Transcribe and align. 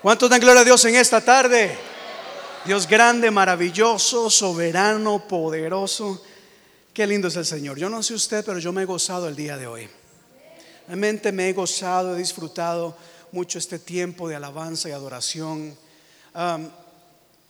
¿Cuántos 0.00 0.30
dan 0.30 0.40
gloria 0.40 0.62
a 0.62 0.64
Dios 0.64 0.82
en 0.86 0.96
esta 0.96 1.20
tarde? 1.20 1.76
Dios 2.64 2.86
grande, 2.86 3.30
maravilloso, 3.30 4.30
soberano, 4.30 5.26
poderoso. 5.28 6.22
Qué 6.94 7.06
lindo 7.06 7.28
es 7.28 7.36
el 7.36 7.44
Señor. 7.44 7.78
Yo 7.78 7.90
no 7.90 8.02
sé 8.02 8.14
usted, 8.14 8.44
pero 8.44 8.58
yo 8.58 8.72
me 8.72 8.82
he 8.82 8.86
gozado 8.86 9.28
el 9.28 9.36
día 9.36 9.56
de 9.56 9.66
hoy. 9.66 9.88
Realmente 10.86 11.32
me 11.32 11.48
he 11.48 11.52
gozado, 11.52 12.14
he 12.14 12.18
disfrutado 12.18 12.96
mucho 13.32 13.58
este 13.58 13.78
tiempo 13.78 14.28
de 14.28 14.36
alabanza 14.36 14.88
y 14.88 14.92
adoración. 14.92 15.76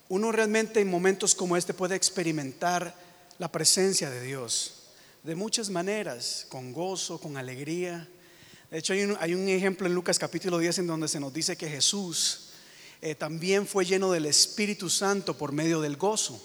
uno 0.09 0.33
realmente 0.33 0.81
en 0.81 0.91
momentos 0.91 1.37
como 1.37 1.57
este 1.57 1.73
puede 1.73 1.95
experimentar 1.95 2.93
la 3.39 3.51
presencia 3.51 4.11
de 4.11 4.23
Dios 4.23 4.75
de 5.23 5.37
muchas 5.37 5.71
maneras, 5.71 6.47
con 6.49 6.73
gozo, 6.73 7.21
con 7.21 7.37
alegría. 7.37 8.09
De 8.71 8.79
hecho, 8.79 8.93
hay 8.93 9.35
un, 9.35 9.49
ejemplo 9.49 9.89
en 9.89 9.95
Lucas 9.95 10.17
capítulo 10.17 10.59
10 10.59 10.79
en 10.79 10.87
donde 10.87 11.09
se 11.09 11.19
nos 11.19 11.33
dice 11.35 11.57
que 11.57 11.69
Jesús 11.69 12.51
eh, 13.01 13.17
también 13.17 13.67
fue 13.67 13.85
lleno 13.85 14.13
del 14.13 14.27
Espíritu 14.27 14.89
Santo 14.89 15.37
por 15.37 15.51
medio 15.51 15.81
del 15.81 15.97
gozo. 15.97 16.41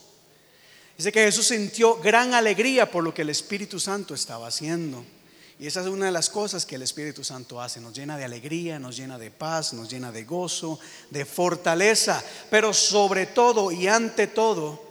Dice 0.97 1.11
que 1.11 1.23
Jesús 1.23 1.47
sintió 1.47 1.97
gran 1.97 2.33
alegría 2.33 2.89
por 2.89 3.03
lo 3.03 3.13
que 3.13 3.21
el 3.21 3.29
Espíritu 3.29 3.79
Santo 3.79 4.15
estaba 4.15 4.47
haciendo. 4.47 5.05
Y 5.59 5.67
esa 5.67 5.81
es 5.81 5.87
una 5.87 6.07
de 6.07 6.11
las 6.11 6.31
cosas 6.31 6.65
que 6.65 6.75
el 6.75 6.81
Espíritu 6.81 7.23
Santo 7.23 7.61
hace. 7.61 7.79
Nos 7.79 7.93
llena 7.93 8.17
de 8.17 8.25
alegría, 8.25 8.79
nos 8.79 8.97
llena 8.97 9.19
de 9.19 9.29
paz, 9.29 9.73
nos 9.73 9.87
llena 9.87 10.11
de 10.11 10.23
gozo, 10.23 10.79
de 11.11 11.25
fortaleza. 11.25 12.23
Pero 12.49 12.73
sobre 12.73 13.27
todo 13.27 13.71
y 13.71 13.87
ante 13.87 14.25
todo, 14.25 14.83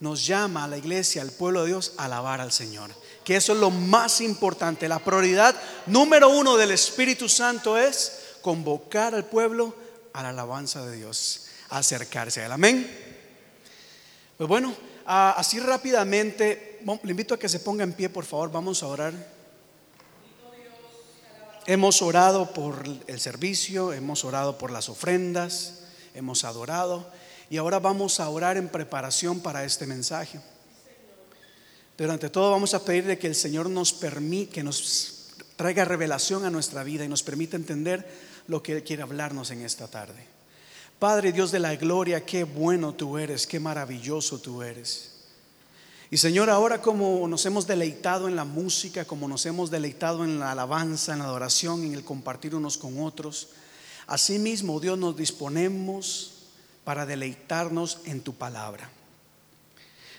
nos 0.00 0.26
llama 0.26 0.64
a 0.64 0.68
la 0.68 0.76
iglesia, 0.76 1.22
al 1.22 1.30
pueblo 1.30 1.62
de 1.62 1.68
Dios, 1.68 1.94
a 1.96 2.04
alabar 2.04 2.42
al 2.42 2.52
Señor 2.52 2.90
que 3.24 3.36
eso 3.36 3.52
es 3.52 3.58
lo 3.58 3.70
más 3.70 4.20
importante. 4.20 4.88
La 4.88 4.98
prioridad 4.98 5.54
número 5.86 6.28
uno 6.28 6.56
del 6.56 6.72
Espíritu 6.72 7.28
Santo 7.28 7.78
es 7.78 8.36
convocar 8.42 9.14
al 9.14 9.24
pueblo 9.24 9.74
a 10.12 10.22
la 10.22 10.30
alabanza 10.30 10.84
de 10.84 10.96
Dios, 10.96 11.46
acercarse 11.70 12.44
a. 12.44 12.52
Amén. 12.52 12.90
Pues 14.36 14.48
bueno, 14.48 14.74
así 15.06 15.60
rápidamente, 15.60 16.80
le 17.02 17.10
invito 17.10 17.34
a 17.34 17.38
que 17.38 17.48
se 17.48 17.60
ponga 17.60 17.84
en 17.84 17.92
pie, 17.92 18.08
por 18.08 18.24
favor, 18.24 18.50
vamos 18.50 18.82
a 18.82 18.86
orar. 18.88 19.12
Hemos 21.66 22.02
orado 22.02 22.52
por 22.52 22.82
el 23.06 23.20
servicio, 23.20 23.92
hemos 23.92 24.24
orado 24.24 24.58
por 24.58 24.72
las 24.72 24.88
ofrendas, 24.88 25.84
hemos 26.12 26.42
adorado 26.42 27.06
y 27.50 27.56
ahora 27.56 27.78
vamos 27.78 28.18
a 28.18 28.28
orar 28.28 28.56
en 28.56 28.68
preparación 28.68 29.40
para 29.40 29.64
este 29.64 29.86
mensaje. 29.86 30.40
Durante 32.02 32.30
todo 32.30 32.50
vamos 32.50 32.74
a 32.74 32.84
pedirle 32.84 33.16
que 33.16 33.28
el 33.28 33.36
Señor 33.36 33.70
nos 33.70 33.92
permita, 33.92 34.54
que 34.54 34.64
nos 34.64 35.28
traiga 35.54 35.84
revelación 35.84 36.44
a 36.44 36.50
nuestra 36.50 36.82
vida 36.82 37.04
y 37.04 37.08
nos 37.08 37.22
permita 37.22 37.56
entender 37.56 38.04
lo 38.48 38.60
que 38.60 38.72
Él 38.72 38.82
quiere 38.82 39.04
hablarnos 39.04 39.52
en 39.52 39.62
esta 39.62 39.86
tarde. 39.86 40.26
Padre 40.98 41.30
Dios 41.30 41.52
de 41.52 41.60
la 41.60 41.76
gloria, 41.76 42.26
qué 42.26 42.42
bueno 42.42 42.92
tú 42.92 43.18
eres, 43.18 43.46
qué 43.46 43.60
maravilloso 43.60 44.40
tú 44.40 44.64
eres. 44.64 45.12
Y 46.10 46.16
Señor, 46.16 46.50
ahora 46.50 46.82
como 46.82 47.28
nos 47.28 47.46
hemos 47.46 47.68
deleitado 47.68 48.26
en 48.26 48.34
la 48.34 48.44
música, 48.44 49.04
como 49.04 49.28
nos 49.28 49.46
hemos 49.46 49.70
deleitado 49.70 50.24
en 50.24 50.40
la 50.40 50.50
alabanza, 50.50 51.12
en 51.12 51.20
la 51.20 51.26
adoración, 51.26 51.84
en 51.84 51.94
el 51.94 52.02
compartir 52.02 52.56
unos 52.56 52.78
con 52.78 53.00
otros, 53.00 53.50
asimismo 54.08 54.80
Dios 54.80 54.98
nos 54.98 55.16
disponemos 55.16 56.32
para 56.82 57.06
deleitarnos 57.06 58.00
en 58.06 58.22
tu 58.22 58.34
palabra. 58.34 58.90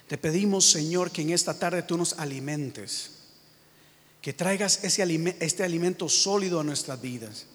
Te 0.07 0.17
pedimos, 0.17 0.69
Señor, 0.69 1.11
que 1.11 1.21
en 1.21 1.31
esta 1.31 1.57
tarde 1.57 1.83
tú 1.83 1.97
nos 1.97 2.13
alimentes, 2.19 3.11
que 4.21 4.33
traigas 4.33 4.83
ese 4.83 5.03
este 5.39 5.63
alimento 5.63 6.09
sólido 6.09 6.59
a 6.59 6.63
nuestras 6.63 7.01
vidas. 7.01 7.47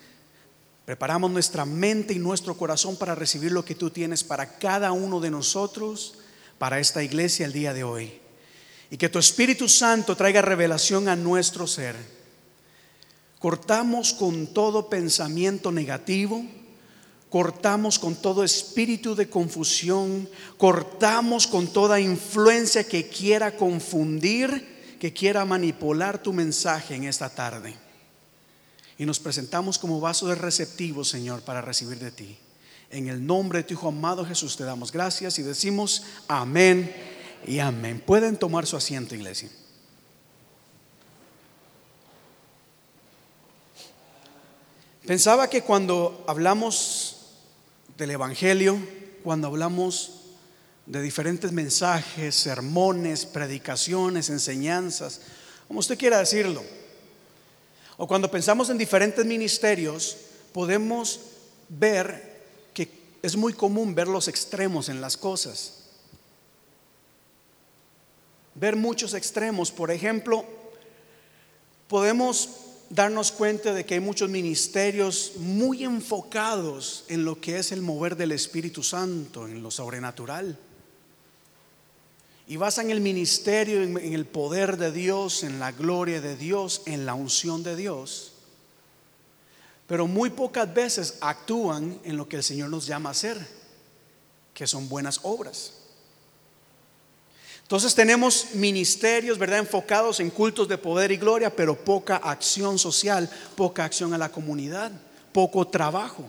Preparamos 0.85 1.31
nuestra 1.31 1.67
mente 1.67 2.15
y 2.15 2.19
nuestro 2.19 2.57
corazón 2.57 2.97
para 2.97 3.15
recibir 3.15 3.53
lo 3.53 3.65
que 3.65 3.75
tú 3.75 3.91
tienes 3.91 4.25
para 4.25 4.59
cada 4.59 4.93
uno 4.93 5.21
de 5.21 5.31
nosotros, 5.31 6.15
para 6.59 6.81
esta 6.81 7.03
iglesia 7.03 7.45
el 7.45 7.53
día 7.53 7.75
de 7.75 7.85
hoy. 7.85 8.13
Y 8.91 8.97
que 8.97 9.11
tu 9.11 9.19
Espíritu 9.19 9.69
Santo 9.69 10.17
traiga 10.17 10.41
revelación 10.41 11.09
a 11.09 11.17
nuestro 11.17 11.67
ser. 11.67 11.95
Cortamos 13.39 14.15
con 14.15 14.47
todo 14.49 14.89
pensamiento 14.89 15.71
negativo 15.71 16.43
Cortamos 17.31 17.99
con 17.99 18.17
todo 18.17 18.43
espíritu 18.43 19.15
de 19.15 19.29
confusión, 19.29 20.29
cortamos 20.57 21.47
con 21.47 21.67
toda 21.67 22.01
influencia 22.01 22.85
que 22.85 23.09
quiera 23.09 23.55
confundir, 23.55 24.97
que 24.99 25.13
quiera 25.13 25.45
manipular 25.45 26.23
tu 26.23 26.33
mensaje 26.33 26.95
en 26.95 27.05
esta 27.05 27.29
tarde. 27.29 27.75
Y 28.97 29.05
nos 29.05 29.21
presentamos 29.21 29.79
como 29.79 30.01
vasos 30.01 30.31
de 30.31 30.37
receptivo, 30.37 31.05
Señor, 31.05 31.43
para 31.43 31.61
recibir 31.61 31.99
de 31.99 32.11
ti. 32.11 32.39
En 32.91 33.09
el 33.09 33.25
nombre 33.25 33.59
de 33.59 33.65
tu 33.65 33.75
Hijo 33.75 33.89
amado 33.89 34.25
Jesús 34.25 34.57
te 34.57 34.65
damos 34.65 34.91
gracias 34.91 35.39
y 35.39 35.43
decimos 35.43 36.05
amén 36.27 36.91
y 37.47 37.59
amén. 37.59 38.03
Pueden 38.05 38.39
tomar 38.39 38.67
su 38.67 38.77
asiento, 38.77 39.15
iglesia. 39.15 39.51
Pensaba 45.07 45.49
que 45.49 45.63
cuando 45.63 46.25
hablamos 46.27 47.18
del 47.99 48.13
Evangelio, 48.13 48.79
cuando 49.25 49.49
hablamos 49.49 50.13
de 50.87 51.03
diferentes 51.03 51.51
mensajes, 51.51 52.35
sermones, 52.35 53.27
predicaciones, 53.27 54.31
enseñanzas, 54.31 55.21
como 55.67 55.81
usted 55.81 55.99
quiera 55.99 56.19
decirlo, 56.21 56.63
o 57.97 58.07
cuando 58.07 58.31
pensamos 58.31 58.71
en 58.71 58.79
diferentes 58.79 59.27
ministerios, 59.27 60.17
podemos 60.53 61.21
ver 61.69 62.39
que 62.73 62.89
es 63.21 63.37
muy 63.37 63.53
común 63.53 63.97
ver 63.97 64.07
los 64.07 64.29
extremos 64.29 64.89
en 64.89 65.01
las 65.01 65.17
cosas. 65.17 65.75
Ver 68.55 68.77
muchos 68.77 69.15
extremos. 69.15 69.73
Por 69.73 69.91
ejemplo, 69.91 70.45
podemos 71.89 72.49
darnos 72.91 73.33
cuenta 73.33 73.75
de 73.75 73.85
que 73.85 73.95
hay 73.95 74.01
muchos 74.01 74.31
ministerios 74.31 75.33
muy 75.37 75.85
enfocados 75.85 77.05
en 77.09 77.25
lo 77.25 77.41
que 77.41 77.59
es 77.59 77.73
el 77.73 77.83
mover 77.83 78.17
del 78.17 78.33
Espíritu 78.33 78.83
Santo, 78.83 79.47
en 79.47 79.63
lo 79.63 79.71
sobrenatural. 79.71 80.59
Y 82.47 82.57
basan 82.57 82.91
el 82.91 83.01
ministerio 83.01 83.83
en, 83.83 83.99
el 83.99 84.25
poder 84.25 84.79
de 84.79 84.91
Dios, 84.91 85.43
en 85.43 85.59
la 85.59 85.73
gloria 85.73 86.21
de 86.21 86.37
Dios, 86.37 86.83
en 86.87 87.05
la 87.05 87.15
unción 87.15 87.63
de 87.63 87.77
Dios. 87.77 88.33
Pero 89.87 90.07
muy 90.07 90.31
pocas 90.31 90.73
veces 90.73 91.19
actúan 91.21 91.99
en 92.05 92.17
lo 92.17 92.29
que 92.29 92.37
el 92.37 92.43
Señor 92.43 92.71
nos 92.71 92.87
llama 92.87 93.11
a 93.11 93.13
hacer, 93.13 93.39
que 94.55 94.67
son 94.67 94.89
buenas 94.89 95.21
obras. 95.25 95.78
Entonces 97.69 97.95
tenemos 97.95 98.55
ministerios, 98.55 99.37
¿verdad? 99.37 99.59
Enfocados 99.59 100.21
en 100.21 100.31
cultos 100.31 100.67
de 100.69 100.79
poder 100.79 101.13
y 101.13 101.19
gloria, 101.19 101.55
pero 101.55 101.77
poca 101.77 102.17
acción 102.17 102.79
social, 102.79 103.29
poca 103.55 103.85
acción 103.85 104.15
a 104.15 104.19
la 104.19 104.33
comunidad, 104.33 104.91
poco 105.35 105.69
trabajo. 105.69 106.25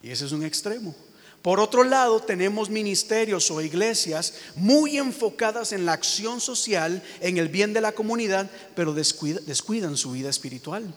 Y 0.00 0.10
ese 0.10 0.26
es 0.26 0.30
un 0.30 0.44
extremo. 0.44 0.94
Por 1.42 1.58
otro 1.58 1.82
lado, 1.82 2.20
tenemos 2.20 2.70
ministerios 2.70 3.50
o 3.50 3.60
iglesias 3.60 4.34
muy 4.54 4.98
enfocadas 4.98 5.72
en 5.72 5.84
la 5.84 5.94
acción 5.94 6.40
social, 6.40 7.02
en 7.20 7.38
el 7.38 7.48
bien 7.48 7.72
de 7.72 7.80
la 7.80 7.90
comunidad, 7.90 8.48
pero 8.76 8.94
descuidan 8.94 9.96
su 9.96 10.12
vida 10.12 10.30
espiritual. 10.30 10.94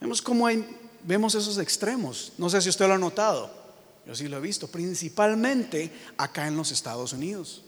Vemos 0.00 0.22
cómo 0.22 0.46
hay, 0.46 0.66
vemos 1.02 1.34
esos 1.34 1.58
extremos. 1.58 2.32
No 2.38 2.48
sé 2.48 2.62
si 2.62 2.70
usted 2.70 2.86
lo 2.86 2.94
ha 2.94 2.98
notado. 2.98 3.65
Yo 4.06 4.14
sí 4.14 4.28
lo 4.28 4.36
he 4.36 4.40
visto, 4.40 4.68
principalmente 4.68 5.90
acá 6.16 6.46
en 6.46 6.56
los 6.56 6.70
Estados 6.70 7.12
Unidos. 7.12 7.64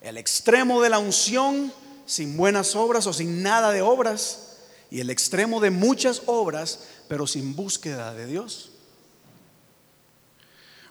El 0.00 0.16
extremo 0.16 0.80
de 0.80 0.90
la 0.90 0.98
unción 0.98 1.72
sin 2.06 2.36
buenas 2.36 2.76
obras 2.76 3.06
o 3.06 3.12
sin 3.12 3.42
nada 3.42 3.72
de 3.72 3.82
obras 3.82 4.58
y 4.90 5.00
el 5.00 5.10
extremo 5.10 5.60
de 5.60 5.70
muchas 5.70 6.22
obras 6.26 6.88
pero 7.08 7.26
sin 7.26 7.54
búsqueda 7.56 8.14
de 8.14 8.26
Dios. 8.26 8.70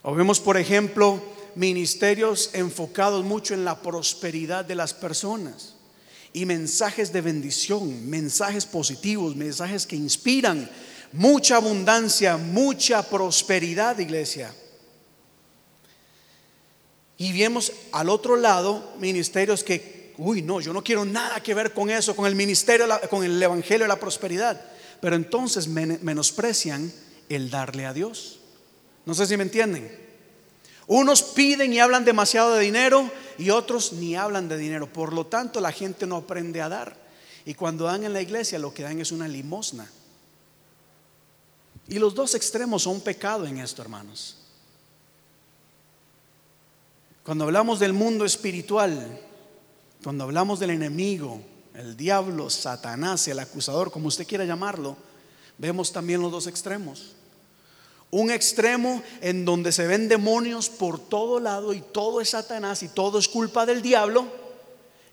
O 0.02 0.14
vemos, 0.14 0.40
por 0.40 0.56
ejemplo, 0.56 1.22
ministerios 1.54 2.50
enfocados 2.52 3.24
mucho 3.24 3.54
en 3.54 3.64
la 3.64 3.80
prosperidad 3.80 4.64
de 4.64 4.74
las 4.74 4.94
personas 4.94 5.76
y 6.32 6.46
mensajes 6.46 7.12
de 7.12 7.20
bendición, 7.20 8.08
mensajes 8.08 8.66
positivos, 8.66 9.36
mensajes 9.36 9.86
que 9.86 9.96
inspiran, 9.96 10.70
mucha 11.12 11.56
abundancia, 11.56 12.36
mucha 12.36 13.02
prosperidad, 13.02 13.98
iglesia. 13.98 14.54
Y 17.18 17.38
vemos 17.38 17.72
al 17.92 18.08
otro 18.08 18.36
lado 18.36 18.94
ministerios 18.98 19.62
que, 19.62 20.14
uy, 20.18 20.42
no, 20.42 20.60
yo 20.60 20.72
no 20.72 20.82
quiero 20.82 21.04
nada 21.04 21.42
que 21.42 21.54
ver 21.54 21.72
con 21.72 21.90
eso, 21.90 22.16
con 22.16 22.26
el 22.26 22.34
ministerio, 22.34 22.86
con 23.08 23.24
el 23.24 23.40
evangelio 23.40 23.84
de 23.84 23.88
la 23.88 24.00
prosperidad. 24.00 24.60
Pero 25.00 25.16
entonces 25.16 25.68
menosprecian 25.68 26.92
el 27.28 27.50
darle 27.50 27.86
a 27.86 27.92
Dios. 27.92 28.40
No 29.04 29.14
sé 29.14 29.26
si 29.26 29.36
me 29.36 29.42
entienden. 29.42 30.00
Unos 30.86 31.22
piden 31.22 31.72
y 31.72 31.80
hablan 31.80 32.04
demasiado 32.04 32.54
de 32.54 32.64
dinero 32.64 33.10
y 33.38 33.50
otros 33.50 33.92
ni 33.92 34.16
hablan 34.16 34.48
de 34.48 34.58
dinero. 34.58 34.92
Por 34.92 35.12
lo 35.12 35.26
tanto, 35.26 35.60
la 35.60 35.72
gente 35.72 36.06
no 36.06 36.16
aprende 36.16 36.60
a 36.60 36.68
dar. 36.68 36.96
Y 37.44 37.54
cuando 37.54 37.84
dan 37.84 38.04
en 38.04 38.12
la 38.12 38.20
iglesia 38.20 38.58
lo 38.58 38.74
que 38.74 38.82
dan 38.82 39.00
es 39.00 39.12
una 39.12 39.28
limosna. 39.28 39.88
Y 41.88 41.98
los 41.98 42.14
dos 42.14 42.34
extremos 42.34 42.82
son 42.82 43.00
pecado 43.00 43.46
en 43.46 43.58
esto, 43.58 43.82
hermanos. 43.82 44.36
Cuando 47.24 47.44
hablamos 47.44 47.78
del 47.78 47.92
mundo 47.92 48.24
espiritual, 48.24 49.20
cuando 50.02 50.24
hablamos 50.24 50.58
del 50.58 50.70
enemigo, 50.70 51.40
el 51.74 51.96
diablo, 51.96 52.50
Satanás, 52.50 53.26
el 53.28 53.38
acusador, 53.38 53.90
como 53.92 54.08
usted 54.08 54.26
quiera 54.26 54.44
llamarlo, 54.44 54.96
vemos 55.58 55.92
también 55.92 56.20
los 56.20 56.32
dos 56.32 56.46
extremos. 56.46 57.12
Un 58.10 58.30
extremo 58.30 59.02
en 59.20 59.44
donde 59.44 59.72
se 59.72 59.86
ven 59.86 60.08
demonios 60.08 60.68
por 60.68 60.98
todo 60.98 61.40
lado 61.40 61.72
y 61.72 61.80
todo 61.80 62.20
es 62.20 62.30
Satanás 62.30 62.82
y 62.82 62.88
todo 62.88 63.18
es 63.18 63.28
culpa 63.28 63.64
del 63.64 63.80
diablo. 63.80 64.26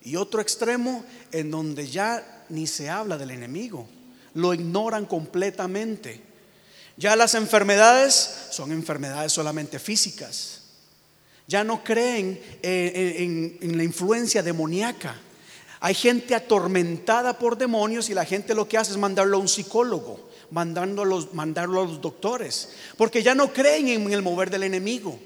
Y 0.02 0.16
otro 0.16 0.42
extremo 0.42 1.06
en 1.32 1.52
donde 1.52 1.88
ya 1.88 2.46
ni 2.50 2.68
se 2.68 2.90
habla 2.90 3.18
del 3.18 3.32
enemigo, 3.32 3.88
lo 4.34 4.54
ignoran 4.54 5.06
completamente. 5.06 6.29
Ya 7.00 7.16
las 7.16 7.34
enfermedades 7.34 8.30
son 8.52 8.74
enfermedades 8.74 9.32
solamente 9.32 9.80
físicas. 9.80 10.64
Ya 11.48 11.64
no 11.64 11.82
creen 11.82 12.40
en, 12.62 13.78
la 13.78 13.84
influencia 13.86 14.44
demoníaca. 14.44 15.16
Hay 15.80 15.96
gente 15.96 16.36
atormentada 16.36 17.40
por 17.40 17.58
demonios 17.58 18.10
y 18.10 18.14
la 18.14 18.26
gente 18.26 18.54
lo 18.54 18.68
que 18.68 18.78
hace 18.78 18.92
es 18.92 18.98
mandarlo 18.98 19.38
a 19.38 19.40
un 19.40 19.48
psicólogo 19.48 20.30
mandando 20.52 21.06
los, 21.06 21.34
mandarlo 21.34 21.82
a 21.82 21.86
los 21.86 22.02
doctores, 22.02 22.70
porque 22.98 23.24
ya 23.24 23.34
no 23.34 23.54
creen 23.54 23.88
en 23.88 24.12
el 24.12 24.22
mover 24.22 24.50
del 24.50 24.64
enemigo. 24.64 25.18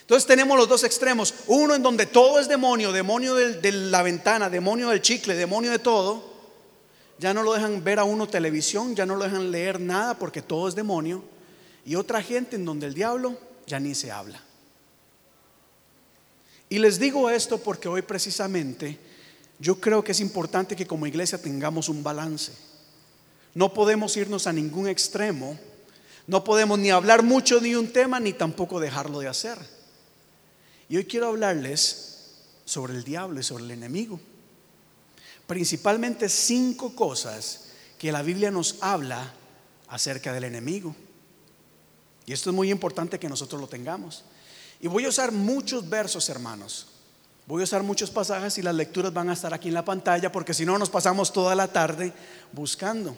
Entonces 0.00 0.26
tenemos 0.26 0.56
los 0.56 0.68
dos 0.68 0.84
extremos, 0.84 1.34
uno 1.48 1.74
en 1.74 1.82
donde 1.82 2.06
todo 2.06 2.40
es 2.40 2.48
demonio, 2.48 2.92
demonio 2.92 3.34
de, 3.34 3.72
la 3.72 4.02
ventana, 4.02 4.48
demonio 4.48 4.88
del 4.88 5.02
chicle, 5.02 5.34
demonio 5.34 5.70
de 5.70 5.78
todo. 5.78 6.37
Ya 7.18 7.34
no 7.34 7.42
lo 7.42 7.52
dejan 7.52 7.82
ver 7.82 7.98
a 7.98 8.04
uno 8.04 8.28
televisión, 8.28 8.94
ya 8.94 9.04
no 9.04 9.16
lo 9.16 9.24
dejan 9.24 9.50
leer 9.50 9.80
nada 9.80 10.18
porque 10.18 10.42
todo 10.42 10.68
es 10.68 10.74
demonio. 10.74 11.22
Y 11.84 11.96
otra 11.96 12.22
gente 12.22 12.56
en 12.56 12.64
donde 12.64 12.86
el 12.86 12.94
diablo 12.94 13.36
ya 13.66 13.80
ni 13.80 13.94
se 13.94 14.12
habla. 14.12 14.40
Y 16.68 16.78
les 16.78 16.98
digo 16.98 17.30
esto 17.30 17.58
porque 17.58 17.88
hoy 17.88 18.02
precisamente 18.02 18.98
yo 19.58 19.80
creo 19.80 20.04
que 20.04 20.12
es 20.12 20.20
importante 20.20 20.76
que 20.76 20.86
como 20.86 21.06
iglesia 21.06 21.40
tengamos 21.40 21.88
un 21.88 22.02
balance. 22.02 22.52
No 23.54 23.72
podemos 23.72 24.16
irnos 24.16 24.46
a 24.46 24.52
ningún 24.52 24.88
extremo. 24.88 25.58
No 26.26 26.44
podemos 26.44 26.78
ni 26.78 26.90
hablar 26.90 27.22
mucho 27.22 27.58
de 27.58 27.76
un 27.76 27.92
tema 27.92 28.20
ni 28.20 28.32
tampoco 28.32 28.78
dejarlo 28.78 29.20
de 29.20 29.28
hacer. 29.28 29.58
Y 30.88 30.96
hoy 30.96 31.04
quiero 31.04 31.28
hablarles 31.28 32.08
sobre 32.64 32.94
el 32.94 33.02
diablo 33.02 33.40
y 33.40 33.42
sobre 33.42 33.64
el 33.64 33.70
enemigo. 33.72 34.20
Principalmente 35.48 36.28
cinco 36.28 36.94
cosas 36.94 37.70
que 37.98 38.12
la 38.12 38.20
Biblia 38.20 38.50
nos 38.50 38.76
habla 38.82 39.32
acerca 39.88 40.34
del 40.34 40.44
enemigo. 40.44 40.94
Y 42.26 42.34
esto 42.34 42.50
es 42.50 42.56
muy 42.56 42.70
importante 42.70 43.18
que 43.18 43.30
nosotros 43.30 43.58
lo 43.58 43.66
tengamos. 43.66 44.24
Y 44.78 44.88
voy 44.88 45.06
a 45.06 45.08
usar 45.08 45.32
muchos 45.32 45.88
versos, 45.88 46.28
hermanos. 46.28 46.88
Voy 47.46 47.62
a 47.62 47.64
usar 47.64 47.82
muchos 47.82 48.10
pasajes 48.10 48.58
y 48.58 48.62
las 48.62 48.74
lecturas 48.74 49.10
van 49.14 49.30
a 49.30 49.32
estar 49.32 49.54
aquí 49.54 49.68
en 49.68 49.74
la 49.74 49.86
pantalla 49.86 50.30
porque 50.30 50.52
si 50.52 50.66
no 50.66 50.78
nos 50.78 50.90
pasamos 50.90 51.32
toda 51.32 51.54
la 51.54 51.72
tarde 51.72 52.12
buscando. 52.52 53.16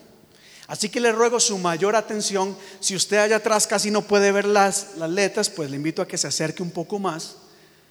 Así 0.68 0.88
que 0.88 1.00
le 1.00 1.10
ruego 1.10 1.40
su 1.40 1.58
mayor 1.58 1.96
atención. 1.96 2.56
Si 2.78 2.94
usted 2.94 3.16
allá 3.16 3.38
atrás 3.38 3.66
casi 3.66 3.90
no 3.90 4.02
puede 4.02 4.30
ver 4.30 4.44
las, 4.44 4.96
las 4.98 5.10
letras, 5.10 5.50
pues 5.50 5.68
le 5.68 5.74
invito 5.74 6.00
a 6.00 6.06
que 6.06 6.16
se 6.16 6.28
acerque 6.28 6.62
un 6.62 6.70
poco 6.70 7.00
más 7.00 7.38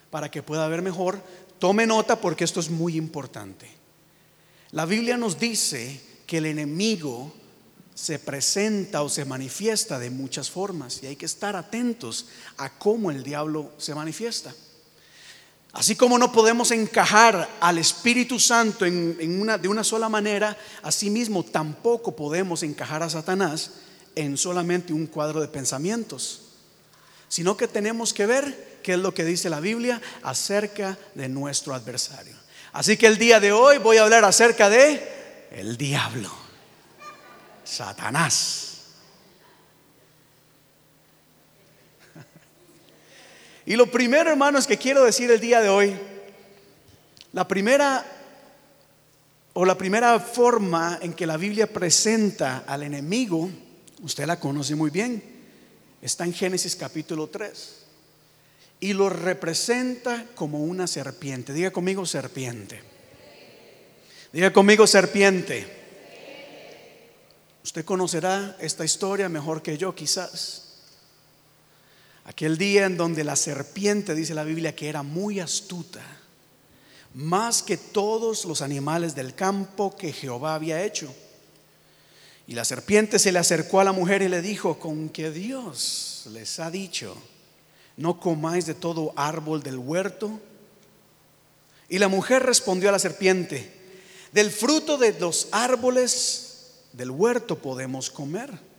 para 0.09 0.31
que 0.31 0.41
pueda 0.41 0.65
ver 0.69 0.81
mejor. 0.81 1.21
Tome 1.59 1.85
nota 1.85 2.21
porque 2.21 2.45
esto 2.45 2.61
es 2.61 2.69
muy 2.69 2.95
importante. 2.95 3.78
La 4.71 4.85
Biblia 4.85 5.17
nos 5.17 5.39
dice 5.39 5.99
que 6.27 6.37
el 6.37 6.45
enemigo 6.45 7.33
se 7.95 8.19
presenta 8.19 9.01
o 9.01 9.09
se 9.09 9.25
manifiesta 9.25 9.97
de 9.97 10.09
muchas 10.09 10.49
formas 10.49 11.01
y 11.01 11.07
hay 11.07 11.15
que 11.15 11.25
estar 11.25 11.55
atentos 11.55 12.27
a 12.57 12.69
cómo 12.77 13.09
el 13.09 13.23
diablo 13.23 13.71
se 13.77 13.95
manifiesta. 13.95 14.53
Así 15.73 15.95
como 15.95 16.17
no 16.17 16.31
podemos 16.31 16.71
encajar 16.71 17.49
al 17.59 17.77
Espíritu 17.77 18.39
Santo 18.39 18.85
en, 18.85 19.41
una, 19.41 19.57
de 19.57 19.67
una 19.67 19.83
sola 19.83 20.07
manera, 20.07 20.57
asimismo 20.81 21.43
tampoco 21.43 22.15
podemos 22.15 22.63
encajar 22.63 23.03
a 23.03 23.09
Satanás 23.09 23.71
en 24.15 24.37
solamente 24.37 24.93
un 24.93 25.07
cuadro 25.07 25.41
de 25.41 25.47
pensamientos, 25.47 26.41
sino 27.27 27.57
que 27.57 27.67
tenemos 27.67 28.13
que 28.13 28.25
ver 28.25 28.79
qué 28.83 28.93
es 28.93 28.99
lo 28.99 29.13
que 29.13 29.25
dice 29.25 29.49
la 29.49 29.59
Biblia 29.59 30.01
acerca 30.23 30.97
de 31.15 31.27
nuestro 31.27 31.73
adversario. 31.73 32.35
Así 32.71 32.97
que 32.97 33.07
el 33.07 33.17
día 33.17 33.39
de 33.39 33.51
hoy 33.51 33.77
voy 33.77 33.97
a 33.97 34.03
hablar 34.03 34.23
acerca 34.25 34.69
de 34.69 35.47
el 35.51 35.77
diablo, 35.77 36.31
Satanás. 37.63 38.65
Y 43.65 43.75
lo 43.75 43.89
primero, 43.89 44.31
hermanos, 44.31 44.65
que 44.65 44.77
quiero 44.77 45.03
decir 45.03 45.29
el 45.31 45.39
día 45.39 45.61
de 45.61 45.69
hoy, 45.69 45.95
la 47.33 47.47
primera 47.47 48.05
o 49.53 49.65
la 49.65 49.77
primera 49.77 50.19
forma 50.19 50.99
en 51.01 51.13
que 51.13 51.27
la 51.27 51.37
Biblia 51.37 51.71
presenta 51.71 52.63
al 52.65 52.83
enemigo, 52.83 53.49
usted 54.01 54.25
la 54.25 54.39
conoce 54.39 54.75
muy 54.75 54.89
bien, 54.89 55.21
está 56.01 56.23
en 56.23 56.33
Génesis 56.33 56.75
capítulo 56.75 57.27
3. 57.27 57.78
Y 58.79 58.93
lo 58.93 59.09
representa 59.09 60.25
como 60.35 60.63
una 60.63 60.87
serpiente. 60.87 61.53
Diga 61.53 61.71
conmigo 61.71 62.05
serpiente. 62.05 62.81
Diga 64.31 64.53
conmigo 64.53 64.87
serpiente. 64.87 65.79
Usted 67.63 67.83
conocerá 67.83 68.57
esta 68.59 68.85
historia 68.85 69.27
mejor 69.27 69.61
que 69.61 69.77
yo 69.77 69.93
quizás. 69.93 70.65
Aquel 72.25 72.57
día 72.57 72.85
en 72.85 72.95
donde 72.95 73.23
la 73.23 73.35
serpiente, 73.35 74.15
dice 74.15 74.33
la 74.33 74.43
Biblia, 74.43 74.75
que 74.75 74.87
era 74.87 75.03
muy 75.03 75.39
astuta, 75.39 76.01
más 77.15 77.63
que 77.63 77.75
todos 77.75 78.45
los 78.45 78.61
animales 78.61 79.15
del 79.15 79.33
campo 79.33 79.95
que 79.95 80.13
Jehová 80.13 80.55
había 80.55 80.83
hecho. 80.83 81.13
Y 82.47 82.53
la 82.53 82.65
serpiente 82.65 83.19
se 83.19 83.31
le 83.31 83.39
acercó 83.39 83.79
a 83.79 83.83
la 83.83 83.91
mujer 83.91 84.21
y 84.21 84.29
le 84.29 84.41
dijo, 84.41 84.79
con 84.79 85.09
que 85.09 85.31
Dios 85.31 86.27
les 86.31 86.59
ha 86.59 86.71
dicho, 86.71 87.15
no 87.99 88.19
comáis 88.19 88.65
de 88.65 88.73
todo 88.73 89.13
árbol 89.15 89.61
del 89.61 89.77
huerto. 89.77 90.39
Y 91.87 91.99
la 91.99 92.07
mujer 92.07 92.43
respondió 92.43 92.89
a 92.89 92.91
la 92.91 92.99
serpiente, 92.99 93.71
del 94.31 94.49
fruto 94.49 94.97
de 94.97 95.13
los 95.19 95.49
árboles 95.51 96.71
del 96.93 97.11
huerto 97.11 97.59
podemos 97.59 98.09
comer 98.09 98.69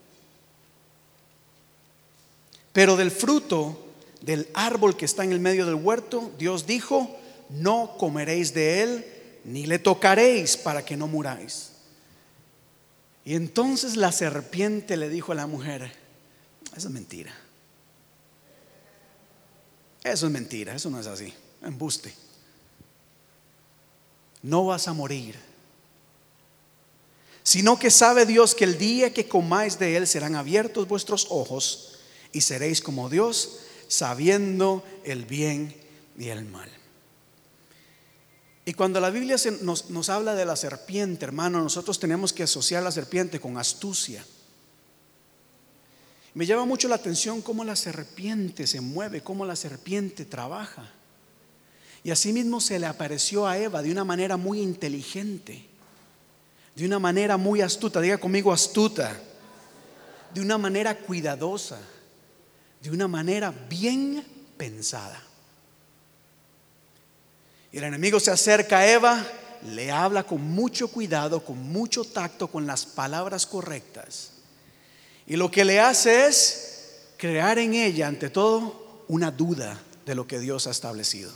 pero 2.72 2.96
del 2.96 3.10
fruto 3.10 3.86
del 4.20 4.48
árbol 4.54 4.96
que 4.96 5.04
está 5.04 5.24
en 5.24 5.32
el 5.32 5.40
medio 5.40 5.66
del 5.66 5.74
huerto, 5.74 6.30
Dios 6.38 6.66
dijo, 6.66 7.16
no 7.48 7.96
comeréis 7.98 8.54
de 8.54 8.82
él, 8.82 9.04
ni 9.44 9.66
le 9.66 9.78
tocaréis 9.78 10.56
para 10.56 10.84
que 10.84 10.96
no 10.96 11.06
muráis. 11.06 11.72
Y 13.24 13.34
entonces 13.34 13.96
la 13.96 14.12
serpiente 14.12 14.96
le 14.96 15.08
dijo 15.08 15.32
a 15.32 15.34
la 15.34 15.46
mujer, 15.46 15.92
eso 16.76 16.88
es 16.88 16.94
mentira. 16.94 17.34
Eso 20.02 20.26
es 20.26 20.32
mentira, 20.32 20.74
eso 20.74 20.90
no 20.90 20.98
es 21.00 21.06
así, 21.06 21.32
embuste. 21.62 22.14
No 24.42 24.66
vas 24.66 24.88
a 24.88 24.94
morir, 24.94 25.36
sino 27.42 27.78
que 27.78 27.90
sabe 27.90 28.24
Dios 28.24 28.54
que 28.54 28.64
el 28.64 28.78
día 28.78 29.12
que 29.12 29.28
comáis 29.28 29.78
de 29.78 29.96
él 29.96 30.06
serán 30.06 30.34
abiertos 30.34 30.88
vuestros 30.88 31.26
ojos 31.30 31.98
y 32.32 32.40
seréis 32.40 32.80
como 32.80 33.10
Dios, 33.10 33.60
sabiendo 33.88 34.84
el 35.04 35.26
bien 35.26 35.74
y 36.16 36.28
el 36.28 36.44
mal. 36.44 36.70
Y 38.64 38.74
cuando 38.74 39.00
la 39.00 39.10
Biblia 39.10 39.36
nos, 39.62 39.90
nos, 39.90 40.08
habla 40.10 40.34
de 40.34 40.44
la 40.44 40.54
serpiente, 40.54 41.24
hermano, 41.24 41.60
nosotros 41.60 41.98
tenemos 41.98 42.32
que 42.32 42.44
asociar 42.44 42.82
la 42.82 42.92
serpiente 42.92 43.40
con 43.40 43.58
astucia. 43.58 44.24
Me 46.34 46.46
llama 46.46 46.64
mucho 46.64 46.88
la 46.88 46.94
atención 46.96 47.42
cómo 47.42 47.64
la 47.64 47.76
serpiente 47.76 48.66
se 48.66 48.80
mueve, 48.80 49.22
cómo 49.22 49.44
la 49.44 49.56
serpiente 49.56 50.24
trabaja. 50.24 50.88
Y 52.02 52.10
asimismo 52.10 52.60
se 52.60 52.78
le 52.78 52.86
apareció 52.86 53.46
a 53.46 53.58
Eva 53.58 53.82
de 53.82 53.90
una 53.90 54.04
manera 54.04 54.36
muy 54.36 54.60
inteligente, 54.60 55.66
de 56.74 56.86
una 56.86 56.98
manera 56.98 57.36
muy 57.36 57.60
astuta, 57.60 58.00
diga 58.00 58.18
conmigo 58.18 58.52
astuta, 58.52 59.20
de 60.32 60.40
una 60.40 60.56
manera 60.56 60.96
cuidadosa 60.96 61.78
de 62.80 62.90
una 62.90 63.08
manera 63.08 63.52
bien 63.68 64.24
pensada. 64.56 65.22
Y 67.72 67.78
el 67.78 67.84
enemigo 67.84 68.18
se 68.18 68.30
acerca 68.30 68.78
a 68.78 68.90
Eva, 68.90 69.24
le 69.68 69.90
habla 69.90 70.24
con 70.24 70.42
mucho 70.42 70.88
cuidado, 70.88 71.44
con 71.44 71.58
mucho 71.58 72.04
tacto, 72.04 72.48
con 72.48 72.66
las 72.66 72.86
palabras 72.86 73.46
correctas. 73.46 74.32
Y 75.30 75.36
lo 75.36 75.48
que 75.48 75.64
le 75.64 75.78
hace 75.78 76.26
es 76.26 76.90
crear 77.16 77.60
en 77.60 77.72
ella, 77.72 78.08
ante 78.08 78.30
todo, 78.30 79.04
una 79.06 79.30
duda 79.30 79.80
de 80.04 80.16
lo 80.16 80.26
que 80.26 80.40
Dios 80.40 80.66
ha 80.66 80.72
establecido. 80.72 81.30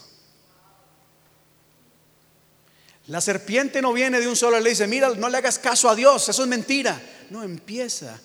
La 3.06 3.20
serpiente 3.20 3.80
no 3.80 3.92
viene 3.92 4.18
de 4.18 4.26
un 4.26 4.34
solo, 4.34 4.58
le 4.58 4.70
dice, 4.70 4.88
mira, 4.88 5.10
no 5.10 5.28
le 5.28 5.38
hagas 5.38 5.60
caso 5.60 5.88
a 5.88 5.94
Dios, 5.94 6.28
eso 6.28 6.42
es 6.42 6.48
mentira. 6.48 7.00
No, 7.30 7.44
empieza. 7.44 8.20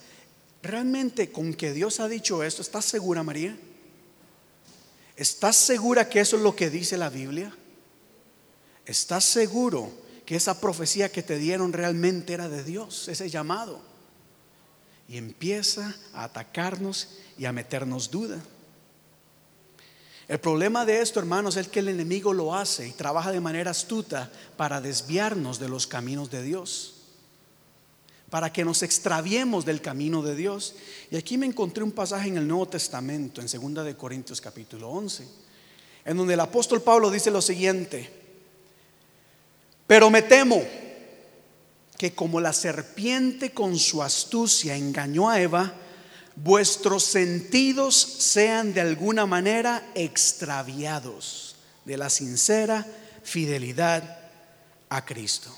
Realmente 0.63 1.31
con 1.31 1.53
que 1.53 1.71
Dios 1.71 1.99
ha 1.99 2.07
dicho 2.07 2.41
esto, 2.41 2.63
¿estás 2.63 2.85
segura, 2.85 3.21
María? 3.21 3.55
¿Estás 5.15 5.55
segura 5.55 6.09
que 6.09 6.21
eso 6.21 6.38
es 6.38 6.41
lo 6.41 6.55
que 6.55 6.71
dice 6.71 6.97
la 6.97 7.11
Biblia? 7.11 7.55
¿Estás 8.88 9.23
seguro 9.23 9.91
que 10.25 10.35
esa 10.35 10.59
profecía 10.59 11.11
que 11.11 11.21
te 11.21 11.38
dieron 11.38 11.73
realmente 11.73 12.33
era 12.33 12.49
de 12.49 12.63
Dios, 12.63 13.07
ese 13.07 13.29
llamado? 13.29 13.88
Y 15.10 15.18
empieza 15.18 15.96
a 16.13 16.25
atacarnos 16.25 17.10
y 17.38 17.46
a 17.46 17.51
meternos 17.51 18.12
duda. 18.12 18.39
El 20.28 20.39
problema 20.39 20.86
de 20.86 21.01
esto, 21.01 21.20
hermanos, 21.20 21.58
es 21.58 21.68
que 21.68 21.80
el 21.80 21.88
enemigo 21.88 22.32
lo 22.32 22.54
hace 22.54 22.88
y 22.88 22.92
trabaja 22.92 23.32
de 23.32 23.39
manera 23.39 23.72
astuta 23.72 24.32
para 24.56 24.80
desviarnos 24.80 25.58
de 25.58 25.68
los 25.68 25.88
caminos 25.88 26.30
de 26.30 26.44
Dios, 26.44 26.94
para 28.30 28.54
que 28.54 28.63
nos 28.63 28.84
extraviemos 28.84 29.66
del 29.66 29.82
camino 29.82 30.22
de 30.22 30.36
Dios. 30.36 30.75
Y 31.10 31.18
aquí 31.18 31.39
me 31.39 31.48
encontré 31.48 31.84
un 31.84 31.92
pasaje 31.92 32.28
en 32.28 32.38
el 32.38 32.48
Nuevo 32.48 32.68
Testamento, 32.68 33.42
en 33.42 33.74
2 33.74 33.84
de 33.84 33.98
Corintios 33.98 34.39
capítulo 34.39 34.92
11, 34.92 35.28
en 36.06 36.18
donde 36.18 36.36
el 36.36 36.39
apóstol 36.39 36.84
Pablo 36.84 37.10
dice 37.10 37.32
lo 37.32 37.42
siguiente: 37.42 38.08
Pero 39.88 40.12
me 40.12 40.22
temo 40.22 40.62
que 42.00 42.15
como 42.15 42.39
la 42.39 42.53
serpiente 42.53 43.51
con 43.51 43.77
su 43.77 44.01
astucia 44.01 44.77
engañó 44.77 45.29
a 45.29 45.41
Eva, 45.41 45.74
vuestros 46.38 47.03
sentidos 47.03 47.94
sean 47.94 48.74
de 48.74 48.79
alguna 48.79 49.25
manera 49.25 49.91
extraviados 49.96 51.58
de 51.84 51.98
la 51.98 52.10
sincera 52.10 52.88
fidelidad 53.22 54.18
a 54.88 55.03
Cristo. 55.03 55.53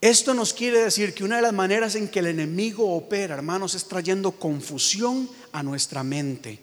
Esto 0.00 0.34
nos 0.34 0.52
quiere 0.52 0.80
decir 0.80 1.14
que 1.14 1.22
una 1.22 1.36
de 1.36 1.42
las 1.42 1.52
maneras 1.52 1.94
en 1.94 2.08
que 2.08 2.18
el 2.18 2.26
enemigo 2.26 2.92
opera, 2.96 3.36
hermanos, 3.36 3.76
es 3.76 3.86
trayendo 3.86 4.32
confusión 4.32 5.30
a 5.52 5.62
nuestra 5.62 6.02
mente. 6.02 6.58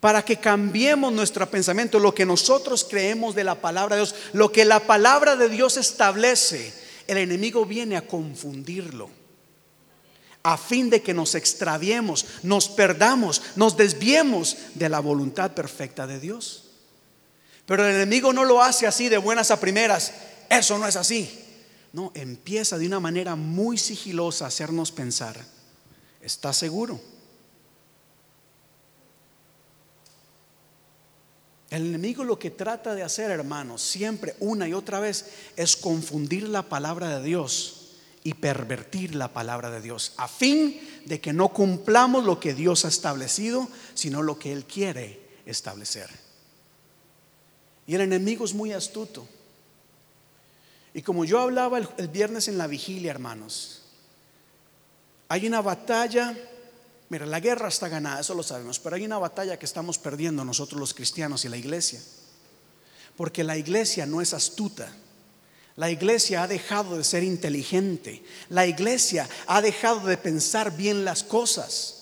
Para 0.00 0.24
que 0.24 0.38
cambiemos 0.38 1.12
nuestro 1.12 1.48
pensamiento, 1.50 1.98
lo 1.98 2.14
que 2.14 2.24
nosotros 2.24 2.86
creemos 2.88 3.34
de 3.34 3.44
la 3.44 3.60
palabra 3.60 3.96
de 3.96 4.02
Dios, 4.02 4.14
lo 4.32 4.50
que 4.50 4.64
la 4.64 4.80
palabra 4.80 5.36
de 5.36 5.48
Dios 5.48 5.76
establece, 5.76 6.72
el 7.06 7.18
enemigo 7.18 7.66
viene 7.66 7.96
a 7.96 8.06
confundirlo 8.06 9.10
a 10.42 10.56
fin 10.56 10.88
de 10.88 11.02
que 11.02 11.14
nos 11.14 11.34
extraviemos, 11.34 12.24
nos 12.42 12.68
perdamos, 12.68 13.42
nos 13.56 13.76
desviemos 13.76 14.56
de 14.74 14.88
la 14.88 15.00
voluntad 15.00 15.52
perfecta 15.52 16.06
de 16.06 16.18
Dios. 16.18 16.64
Pero 17.66 17.86
el 17.86 17.94
enemigo 17.94 18.32
no 18.32 18.44
lo 18.44 18.62
hace 18.62 18.86
así 18.86 19.08
de 19.08 19.18
buenas 19.18 19.50
a 19.50 19.60
primeras. 19.60 20.12
Eso 20.48 20.78
no 20.78 20.88
es 20.88 20.96
así. 20.96 21.30
No, 21.92 22.10
empieza 22.14 22.78
de 22.78 22.86
una 22.86 23.00
manera 23.00 23.36
muy 23.36 23.76
sigilosa 23.76 24.44
a 24.44 24.48
hacernos 24.48 24.92
pensar. 24.92 25.36
¿Estás 26.22 26.56
seguro? 26.56 27.00
El 31.70 31.86
enemigo 31.86 32.24
lo 32.24 32.38
que 32.38 32.50
trata 32.50 32.94
de 32.96 33.04
hacer, 33.04 33.30
hermanos, 33.30 33.80
siempre 33.80 34.34
una 34.40 34.68
y 34.68 34.74
otra 34.74 34.98
vez, 34.98 35.26
es 35.56 35.76
confundir 35.76 36.48
la 36.48 36.62
palabra 36.62 37.20
de 37.20 37.24
Dios 37.24 37.92
y 38.24 38.34
pervertir 38.34 39.14
la 39.14 39.32
palabra 39.32 39.70
de 39.70 39.80
Dios, 39.80 40.12
a 40.16 40.28
fin 40.28 40.80
de 41.06 41.20
que 41.20 41.32
no 41.32 41.48
cumplamos 41.50 42.24
lo 42.24 42.40
que 42.40 42.54
Dios 42.54 42.84
ha 42.84 42.88
establecido, 42.88 43.68
sino 43.94 44.22
lo 44.22 44.38
que 44.38 44.52
Él 44.52 44.64
quiere 44.66 45.20
establecer. 45.46 46.10
Y 47.86 47.94
el 47.94 48.02
enemigo 48.02 48.44
es 48.44 48.52
muy 48.52 48.72
astuto. 48.72 49.26
Y 50.92 51.02
como 51.02 51.24
yo 51.24 51.40
hablaba 51.40 51.78
el, 51.78 52.08
viernes 52.08 52.48
en 52.48 52.58
la 52.58 52.66
vigilia, 52.66 53.10
hermanos, 53.10 53.82
hay 55.28 55.46
una 55.46 55.60
batalla, 55.60 56.36
mira, 57.10 57.26
la 57.26 57.40
guerra 57.40 57.68
está 57.68 57.88
ganada, 57.88 58.20
eso 58.20 58.34
lo 58.34 58.42
sabemos, 58.42 58.78
pero 58.78 58.96
hay 58.96 59.04
una 59.04 59.18
batalla 59.18 59.58
que 59.58 59.66
estamos 59.66 59.98
perdiendo 59.98 60.44
nosotros 60.44 60.80
los 60.80 60.94
cristianos 60.94 61.44
y 61.44 61.50
la 61.50 61.58
iglesia. 61.58 62.00
Porque 63.16 63.44
la 63.44 63.58
iglesia 63.58 64.06
no 64.06 64.22
es 64.22 64.32
astuta. 64.32 64.90
La 65.76 65.90
iglesia 65.90 66.42
ha 66.42 66.48
dejado 66.48 66.96
de 66.96 67.04
ser 67.04 67.22
inteligente. 67.22 68.24
La 68.48 68.66
iglesia 68.66 69.28
ha 69.46 69.60
dejado 69.60 70.06
de 70.06 70.16
pensar 70.16 70.76
bien 70.76 71.04
las 71.04 71.22
cosas. 71.22 71.96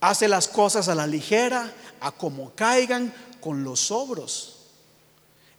Hace 0.00 0.26
las 0.26 0.48
cosas 0.48 0.88
a 0.88 0.94
la 0.94 1.06
ligera, 1.06 1.72
a 2.00 2.10
como 2.10 2.54
caigan, 2.54 3.14
con 3.40 3.64
los 3.64 3.80
sobros. 3.80 4.59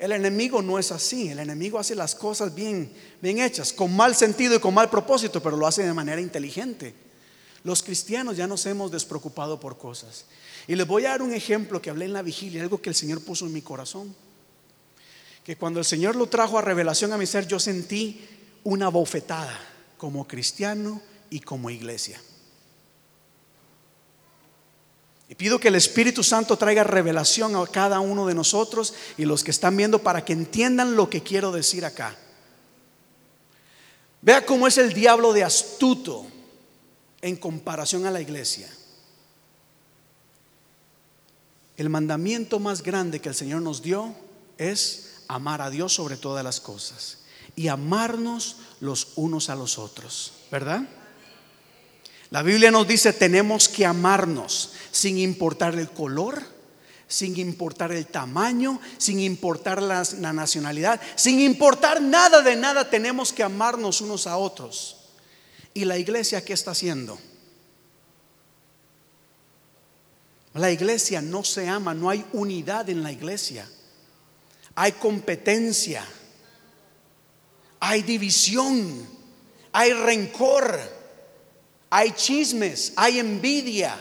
El 0.02 0.12
enemigo 0.12 0.62
no 0.62 0.80
es 0.80 0.92
así. 0.92 1.30
El 1.30 1.38
enemigo 1.40 1.78
hace 1.78 1.94
las 1.94 2.16
cosas 2.16 2.54
bien, 2.54 2.92
bien 3.22 3.38
hechas, 3.40 3.72
con 3.72 3.96
mal 3.96 4.16
sentido 4.16 4.56
y 4.56 4.60
con 4.60 4.74
mal 4.74 4.90
propósito, 4.90 5.42
pero 5.42 5.56
lo 5.56 5.68
hace 5.68 5.84
de 5.84 5.94
manera 5.94 6.20
inteligente. 6.20 6.94
Los 7.64 7.84
cristianos 7.84 8.36
ya 8.36 8.48
nos 8.48 8.66
hemos 8.66 8.92
despreocupado 8.92 9.60
por 9.60 9.78
cosas. 9.78 10.26
Y 10.68 10.76
les 10.76 10.88
voy 10.88 11.06
a 11.06 11.10
dar 11.10 11.22
un 11.22 11.34
ejemplo 11.34 11.80
que 11.80 11.92
hablé 11.92 12.06
en 12.06 12.14
la 12.14 12.24
vigilia, 12.24 12.64
algo 12.64 12.82
que 12.82 12.90
el 12.90 12.96
Señor 12.96 13.22
puso 13.22 13.46
en 13.46 13.54
mi 13.54 13.62
corazón 13.62 14.16
que 15.44 15.56
cuando 15.56 15.80
el 15.80 15.86
Señor 15.86 16.16
lo 16.16 16.28
trajo 16.28 16.58
a 16.58 16.62
revelación 16.62 17.12
a 17.14 17.18
mi 17.18 17.26
ser, 17.26 17.48
yo 17.48 17.60
sentí 17.60 18.22
una 18.64 18.90
bofetada 18.90 19.60
como 19.98 20.28
cristiano 20.28 21.02
y 21.30 21.40
como 21.40 21.70
iglesia. 21.70 22.22
Y 25.32 25.36
pido 25.36 25.62
que 25.62 25.70
el 25.70 25.76
Espíritu 25.76 26.24
Santo 26.24 26.58
traiga 26.58 26.84
revelación 26.84 27.56
a 27.56 27.66
cada 27.66 28.02
uno 28.02 28.28
de 28.28 28.34
nosotros 28.34 28.94
y 29.18 29.24
los 29.24 29.46
que 29.46 29.52
están 29.52 29.78
viendo 29.78 30.00
para 30.00 30.26
que 30.26 30.34
entiendan 30.34 30.98
lo 30.98 31.10
que 31.10 31.24
quiero 31.24 31.54
decir 31.54 31.86
acá. 31.86 32.18
Vea 34.22 34.46
cómo 34.46 34.68
es 34.68 34.78
el 34.78 34.92
diablo 34.94 35.32
de 35.32 35.46
astuto 35.46 36.26
en 37.22 37.38
comparación 37.38 38.06
a 38.06 38.12
la 38.12 38.20
iglesia. 38.20 38.70
El 41.78 41.90
mandamiento 41.90 42.60
más 42.60 42.84
grande 42.84 43.22
que 43.22 43.30
el 43.30 43.36
Señor 43.36 43.62
nos 43.62 43.82
dio 43.82 44.14
es 44.58 45.24
amar 45.30 45.62
a 45.62 45.70
Dios 45.70 45.94
sobre 45.94 46.18
todas 46.18 46.44
las 46.44 46.60
cosas 46.60 47.20
y 47.56 47.70
amarnos 47.70 48.58
los 48.82 49.14
unos 49.16 49.50
a 49.50 49.56
los 49.56 49.78
otros, 49.78 50.34
¿verdad? 50.52 50.90
La 52.32 52.42
Biblia 52.42 52.72
nos 52.72 52.88
dice 52.88 53.14
tenemos 53.14 53.70
que 53.70 53.86
amarnos 53.86 54.72
sin 54.92 55.20
importar 55.20 55.76
el 55.76 55.92
color, 55.92 56.42
sin 57.08 57.38
importar 57.38 57.92
el 57.92 58.08
tamaño, 58.08 58.82
sin 58.98 59.20
importar 59.20 59.82
la, 59.82 60.04
la, 60.20 60.34
nacionalidad, 60.34 61.00
sin 61.16 61.40
importar 61.40 62.02
nada 62.02 62.42
de 62.42 62.56
nada, 62.56 62.90
tenemos 62.90 63.32
que 63.32 63.44
amarnos 63.44 64.02
unos 64.02 64.26
a 64.26 64.38
otros. 64.38 64.98
¿Y 65.74 65.86
la 65.86 65.98
iglesia 65.98 66.44
qué 66.44 66.54
está 66.54 66.72
haciendo? 66.72 67.20
La 70.56 70.72
iglesia 70.72 71.22
no 71.22 71.44
se 71.44 71.68
ama, 71.70 71.94
no 71.94 72.10
hay 72.10 72.26
unidad 72.34 72.90
en 72.90 73.04
la 73.04 73.12
iglesia 73.12 73.68
hay 74.76 74.94
competencia, 74.94 76.06
hay 77.80 78.04
división, 78.04 79.08
hay 79.74 79.94
rencor, 79.94 80.80
hay 81.94 82.12
chismes, 82.14 82.94
hay 82.96 83.20
envidia. 83.20 84.00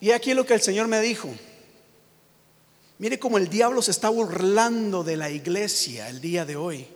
Y 0.00 0.10
aquí 0.10 0.32
lo 0.32 0.46
que 0.46 0.54
el 0.54 0.62
Señor 0.62 0.88
me 0.88 1.00
dijo. 1.02 1.28
Mire 2.98 3.18
cómo 3.18 3.36
el 3.36 3.50
diablo 3.50 3.82
se 3.82 3.90
está 3.90 4.08
burlando 4.08 5.04
de 5.04 5.18
la 5.18 5.28
iglesia 5.28 6.08
el 6.08 6.22
día 6.22 6.46
de 6.46 6.56
hoy, 6.56 6.86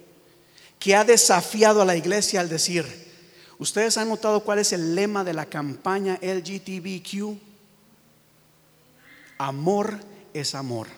que 0.79 0.97
ha 0.97 1.05
desafiado 1.05 1.83
a 1.83 1.85
la 1.85 1.97
iglesia 1.97 2.41
al 2.41 2.49
decir, 2.49 2.87
¿ustedes 3.59 3.99
han 3.99 4.09
notado 4.09 4.43
cuál 4.43 4.61
es 4.61 4.73
el 4.73 4.95
lema 4.95 5.23
de 5.23 5.35
la 5.35 5.45
campaña 5.45 6.19
LGTBQ? 6.23 7.37
Amor 9.37 10.01
es 10.33 10.55
amor. 10.55 10.89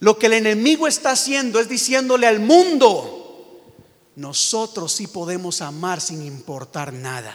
Lo 0.00 0.18
que 0.18 0.26
el 0.26 0.32
enemigo 0.32 0.88
está 0.88 1.12
haciendo 1.12 1.60
es 1.60 1.68
diciéndole 1.68 2.26
al 2.26 2.40
mundo, 2.40 3.21
nosotros 4.16 4.92
sí 4.92 5.06
podemos 5.06 5.60
amar 5.60 6.00
sin 6.00 6.22
importar 6.22 6.92
nada. 6.92 7.34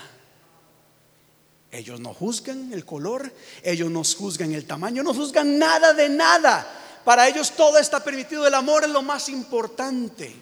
Ellos 1.72 2.00
no 2.00 2.13
juzgan 2.13 2.72
el 2.72 2.86
color, 2.86 3.34
ellos 3.63 3.91
no 3.91 4.03
juzgan 4.03 4.53
el 4.53 4.65
tamaño, 4.65 5.03
no 5.03 5.13
juzgan 5.13 5.60
nada 5.60 5.93
de 5.93 6.10
nada. 6.10 6.65
Para 7.03 7.27
ellos 7.27 7.51
todo 7.51 7.77
está 7.77 8.03
permitido, 8.03 8.48
el 8.48 8.53
amor 8.53 8.84
es 8.84 8.89
lo 8.89 9.01
más 9.01 9.29
importante. 9.29 10.36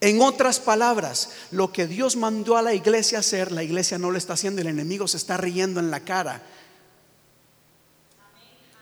En 0.00 0.22
otras 0.22 0.60
palabras, 0.60 1.30
lo 1.50 1.72
que 1.72 1.86
Dios 1.86 2.16
mandó 2.16 2.56
a 2.56 2.62
la 2.62 2.72
iglesia 2.72 3.18
hacer, 3.18 3.50
la 3.50 3.64
iglesia 3.64 3.98
no 3.98 4.10
lo 4.10 4.18
está 4.18 4.34
haciendo, 4.34 4.60
el 4.60 4.68
enemigo 4.68 5.08
se 5.08 5.16
está 5.16 5.36
riendo 5.36 5.80
en 5.80 5.90
la 5.90 6.00
cara 6.00 6.42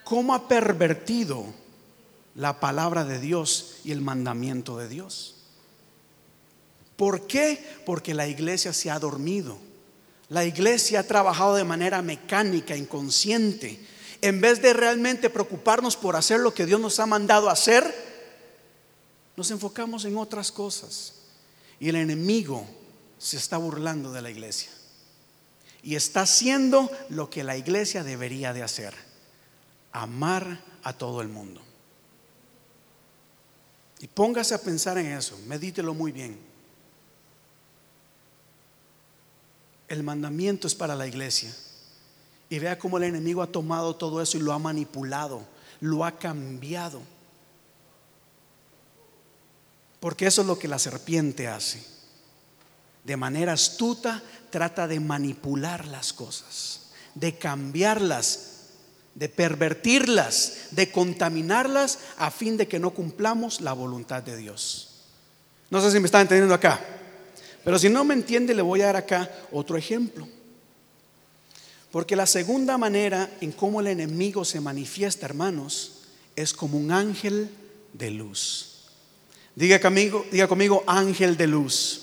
cómo 0.07 0.35
ha 0.35 0.47
pervertido 0.47 1.45
la 2.37 2.61
palabra 2.61 3.05
de 3.05 3.19
Dios 3.19 3.79
y 3.83 3.91
el 3.91 4.01
mandamiento 4.01 4.79
de 4.79 4.89
Dios. 4.89 5.36
¿Por 6.97 7.27
qué? 7.27 7.63
Porque 7.85 8.15
la 8.15 8.27
iglesia 8.27 8.73
se 8.73 8.91
ha 8.91 8.99
dormido 8.99 9.59
La 10.29 10.45
iglesia 10.45 11.01
ha 11.01 11.03
trabajado 11.05 11.55
de 11.55 11.65
manera 11.65 12.03
mecánica, 12.03 12.77
inconsciente. 12.77 13.79
En 14.23 14.41
vez 14.41 14.61
de 14.61 14.73
realmente 14.73 15.31
preocuparnos 15.31 15.97
por 15.97 16.17
hacer 16.17 16.41
lo 16.41 16.53
que 16.53 16.67
Dios 16.67 16.81
nos 16.81 16.99
ha 16.99 17.07
mandado 17.07 17.49
hacer, 17.49 17.85
nos 19.37 19.51
enfocamos 19.53 20.05
en 20.05 20.17
otras 20.17 20.51
cosas. 20.51 21.13
Y 21.79 21.91
el 21.91 21.97
enemigo 21.97 22.67
se 23.19 23.37
está 23.37 23.57
burlando 23.59 24.13
de 24.13 24.23
la 24.23 24.31
iglesia. 24.31 24.71
Y 25.83 25.95
está 25.95 26.23
haciendo 26.23 26.91
lo 27.11 27.31
que 27.31 27.45
la 27.45 27.57
iglesia 27.57 28.03
debería 28.03 28.53
de 28.53 28.65
hacer. 28.65 28.95
Amar 29.93 30.61
a 30.83 30.93
todo 30.95 31.23
el 31.23 31.29
mundo. 31.29 31.61
Y 34.01 34.09
póngase 34.09 34.55
a 34.55 34.61
pensar 34.61 34.99
en 34.99 35.07
eso, 35.07 35.39
medítelo 35.47 35.95
muy 35.95 36.11
bien. 36.11 36.46
El 39.89 40.03
mandamiento 40.03 40.67
es 40.67 40.75
para 40.75 40.95
la 40.95 41.07
iglesia. 41.07 41.55
Y 42.49 42.59
vea 42.59 42.79
cómo 42.79 42.99
el 42.99 43.05
enemigo 43.05 43.43
ha 43.43 43.49
tomado 43.49 43.97
todo 43.97 44.23
eso 44.23 44.37
y 44.37 44.41
lo 44.41 44.53
ha 44.53 44.59
manipulado, 44.59 45.43
lo 45.81 46.05
ha 46.05 46.13
cambiado. 46.19 47.01
Porque 50.01 50.27
eso 50.27 50.43
es 50.43 50.47
lo 50.47 50.59
que 50.59 50.69
la 50.69 50.79
serpiente 50.79 51.49
hace. 51.49 51.85
De 53.05 53.17
manera 53.17 53.53
astuta 53.53 54.23
trata 54.51 54.87
de 54.87 55.01
manipular 55.01 55.87
las 55.87 56.13
cosas, 56.13 56.91
de 57.15 57.37
cambiarlas, 57.39 58.57
de 59.15 59.29
pervertirlas, 59.29 60.69
de 60.73 60.91
contaminarlas 60.93 61.99
a 62.19 62.31
fin 62.31 62.57
de 62.57 62.69
que 62.69 62.79
no 62.79 62.91
cumplamos 62.91 63.61
la 63.61 63.73
voluntad 63.73 64.23
de 64.23 64.37
Dios. 64.37 65.05
No 65.71 65.81
sé 65.81 65.91
si 65.91 66.01
me 66.01 66.07
están 66.07 66.23
entendiendo 66.23 66.55
acá. 66.55 66.81
Pero 67.67 67.81
si 67.81 67.89
no 67.89 68.05
me 68.05 68.15
entiende, 68.15 68.55
le 68.55 68.63
voy 68.63 68.81
a 68.81 68.87
dar 68.87 68.95
acá 68.95 69.29
otro 69.51 69.77
ejemplo. 69.77 70.29
Porque 71.91 72.15
la 72.15 72.25
segunda 72.25 72.79
manera 72.79 73.29
en 73.41 73.51
cómo 73.51 73.81
el 73.81 73.89
enemigo 73.89 74.45
se 74.45 74.61
manifiesta, 74.61 75.27
hermanos, 75.27 76.03
es 76.37 76.55
como 76.55 76.79
un 76.79 76.93
ángel 76.93 77.51
de 77.93 78.13
luz. 78.13 78.85
Diga 79.57 79.81
conmigo, 79.81 80.25
diga 80.31 80.47
conmigo 80.47 80.85
ángel 80.87 81.37
de 81.37 81.49
luz. 81.49 82.03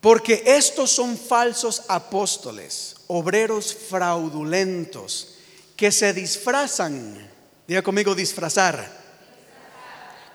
Porque 0.00 0.44
estos 0.46 0.92
son 0.92 1.18
falsos 1.18 1.82
apóstoles, 1.88 2.98
obreros 3.08 3.74
fraudulentos, 3.74 5.38
que 5.74 5.90
se 5.90 6.12
disfrazan, 6.12 7.28
diga 7.66 7.82
conmigo 7.82 8.14
disfrazar 8.14 8.99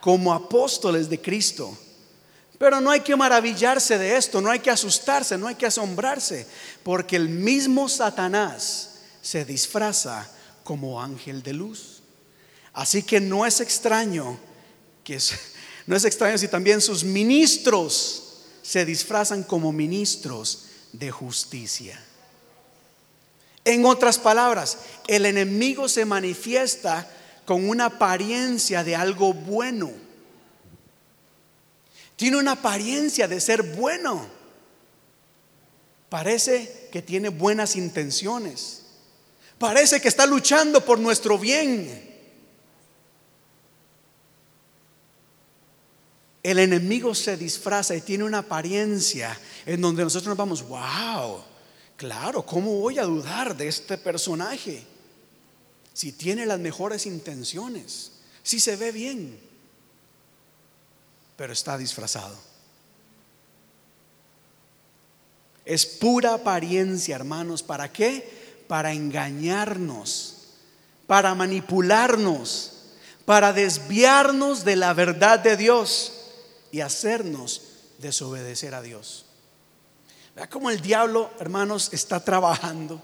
como 0.05 0.35
apóstoles 0.35 1.09
de 1.09 1.19
Cristo. 1.19 1.75
Pero 2.59 2.79
no 2.79 2.91
hay 2.91 2.99
que 2.99 3.15
maravillarse 3.15 3.97
de 3.97 4.15
esto, 4.15 4.39
no 4.39 4.51
hay 4.51 4.59
que 4.59 4.69
asustarse, 4.69 5.35
no 5.35 5.47
hay 5.47 5.55
que 5.55 5.65
asombrarse, 5.65 6.45
porque 6.83 7.15
el 7.15 7.27
mismo 7.27 7.89
Satanás 7.89 8.99
se 9.23 9.43
disfraza 9.45 10.29
como 10.63 11.01
ángel 11.01 11.41
de 11.41 11.53
luz. 11.53 12.03
Así 12.71 13.01
que 13.01 13.19
no 13.19 13.47
es 13.47 13.61
extraño 13.61 14.37
que 15.03 15.17
no 15.87 15.95
es 15.95 16.05
extraño 16.05 16.37
si 16.37 16.49
también 16.49 16.81
sus 16.81 17.03
ministros 17.03 18.43
se 18.61 18.85
disfrazan 18.85 19.41
como 19.41 19.71
ministros 19.73 20.65
de 20.93 21.09
justicia. 21.09 21.99
En 23.63 23.83
otras 23.87 24.19
palabras, 24.19 24.77
el 25.07 25.25
enemigo 25.25 25.89
se 25.89 26.05
manifiesta 26.05 27.09
con 27.45 27.69
una 27.69 27.85
apariencia 27.85 28.83
de 28.83 28.95
algo 28.95 29.33
bueno. 29.33 29.91
Tiene 32.15 32.37
una 32.37 32.53
apariencia 32.53 33.27
de 33.27 33.39
ser 33.39 33.61
bueno. 33.61 34.25
Parece 36.09 36.89
que 36.91 37.01
tiene 37.01 37.29
buenas 37.29 37.75
intenciones. 37.75 38.83
Parece 39.57 40.01
que 40.01 40.07
está 40.07 40.25
luchando 40.25 40.83
por 40.83 40.99
nuestro 40.99 41.37
bien. 41.37 42.13
El 46.41 46.59
enemigo 46.59 47.15
se 47.15 47.37
disfraza 47.37 47.95
y 47.95 48.01
tiene 48.01 48.23
una 48.23 48.39
apariencia 48.39 49.37
en 49.65 49.81
donde 49.81 50.03
nosotros 50.03 50.27
nos 50.27 50.37
vamos, 50.37 50.67
wow, 50.67 51.43
claro, 51.97 52.45
¿cómo 52.45 52.79
voy 52.79 52.99
a 52.99 53.03
dudar 53.03 53.57
de 53.57 53.67
este 53.67 53.97
personaje? 53.97 54.94
Si 55.95 56.11
tiene 56.11 56.45
las 56.45 56.59
mejores 56.59 57.05
intenciones, 57.05 58.11
si 58.43 58.59
se 58.59 58.75
ve 58.75 58.91
bien, 58.91 59.39
pero 61.37 61.53
está 61.53 61.77
disfrazado. 61.77 62.37
Es 65.63 65.85
pura 65.85 66.33
apariencia, 66.33 67.15
hermanos. 67.15 67.63
¿Para 67.63 67.93
qué? 67.93 68.65
Para 68.67 68.91
engañarnos, 68.91 70.49
para 71.07 71.33
manipularnos, 71.33 72.73
para 73.23 73.53
desviarnos 73.53 74.65
de 74.65 74.75
la 74.75 74.93
verdad 74.93 75.39
de 75.39 75.55
Dios 75.55 76.11
y 76.73 76.81
hacernos 76.81 77.61
desobedecer 77.99 78.75
a 78.75 78.81
Dios. 78.81 79.27
Vea 80.35 80.49
cómo 80.49 80.69
el 80.71 80.81
diablo, 80.81 81.31
hermanos, 81.39 81.93
está 81.93 82.19
trabajando 82.19 83.01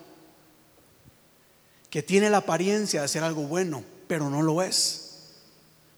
que 1.91 2.01
tiene 2.01 2.30
la 2.30 2.38
apariencia 2.38 3.01
de 3.01 3.08
ser 3.10 3.21
algo 3.21 3.43
bueno, 3.43 3.84
pero 4.08 4.30
no 4.30 4.41
lo 4.41 4.63
es. 4.63 5.10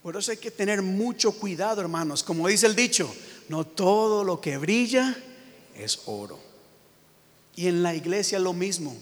Por 0.01 0.17
eso 0.17 0.31
hay 0.31 0.37
que 0.37 0.49
tener 0.49 0.81
mucho 0.81 1.31
cuidado, 1.33 1.79
hermanos. 1.79 2.23
Como 2.23 2.47
dice 2.47 2.65
el 2.65 2.75
dicho, 2.75 3.13
no 3.47 3.63
todo 3.63 4.23
lo 4.23 4.41
que 4.41 4.57
brilla 4.57 5.15
es 5.77 6.01
oro. 6.07 6.39
Y 7.55 7.67
en 7.67 7.83
la 7.83 7.93
iglesia 7.93 8.39
lo 8.39 8.53
mismo. 8.53 8.97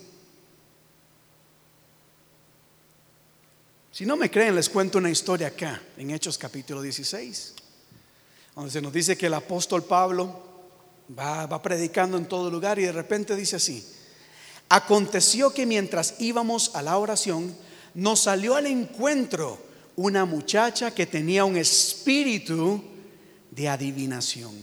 Si 3.93 4.05
no 4.05 4.17
me 4.17 4.29
creen, 4.29 4.55
les 4.55 4.69
cuento 4.69 4.97
una 4.97 5.09
historia 5.09 5.47
acá, 5.47 5.81
en 5.97 6.11
Hechos 6.11 6.37
capítulo 6.37 6.81
16, 6.81 7.53
donde 8.53 8.71
se 8.71 8.81
nos 8.81 8.91
dice 8.91 9.17
que 9.17 9.27
el 9.27 9.33
apóstol 9.33 9.83
Pablo 9.85 10.43
va, 11.17 11.45
va 11.45 11.61
predicando 11.61 12.17
en 12.17 12.25
todo 12.25 12.51
lugar 12.51 12.79
y 12.79 12.83
de 12.83 12.91
repente 12.91 13.35
dice 13.35 13.55
así, 13.55 13.85
Aconteció 14.73 15.53
que 15.53 15.65
mientras 15.65 16.15
íbamos 16.19 16.71
a 16.75 16.81
la 16.81 16.97
oración, 16.97 17.53
nos 17.93 18.21
salió 18.21 18.55
al 18.55 18.67
encuentro 18.67 19.59
una 19.97 20.23
muchacha 20.23 20.91
que 20.91 21.05
tenía 21.05 21.43
un 21.43 21.57
espíritu 21.57 22.81
de 23.49 23.67
adivinación, 23.67 24.53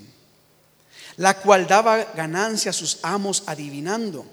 la 1.18 1.38
cual 1.38 1.66
daba 1.66 2.04
ganancia 2.14 2.70
a 2.70 2.72
sus 2.72 3.00
amos 3.02 3.42
adivinando. 3.44 4.24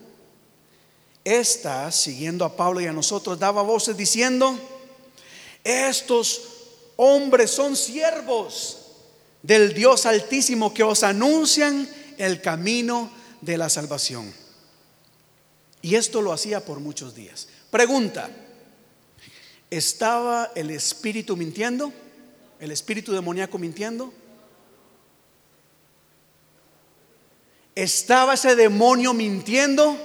Esta, 1.25 1.91
siguiendo 1.91 2.45
a 2.45 2.55
Pablo 2.55 2.79
y 2.79 2.87
a 2.87 2.93
nosotros, 2.93 3.37
daba 3.37 3.61
voces 3.61 3.97
diciendo, 3.97 4.57
estos 5.61 6.41
hombres 6.95 7.51
son 7.51 7.75
siervos 7.75 8.77
del 9.43 9.73
Dios 9.73 10.05
altísimo 10.05 10.73
que 10.73 10.83
os 10.83 11.03
anuncian 11.03 11.89
el 12.17 12.39
camino 12.39 13.11
de 13.41 13.57
la 13.57 13.67
salvación. 13.67 14.44
Y 15.85 15.95
esto 15.95 16.19
lo 16.19 16.33
hacía 16.33 16.65
por 16.65 16.79
muchos 16.79 17.13
días. 17.13 17.47
Pregunta, 17.69 18.27
¿estaba 19.69 20.51
el 20.55 20.71
espíritu 20.71 21.37
mintiendo? 21.37 21.93
¿El 22.59 22.71
espíritu 22.71 23.13
demoníaco 23.13 23.59
mintiendo? 23.59 24.11
¿Estaba 27.75 28.33
ese 28.33 28.55
demonio 28.55 29.13
mintiendo? 29.13 29.95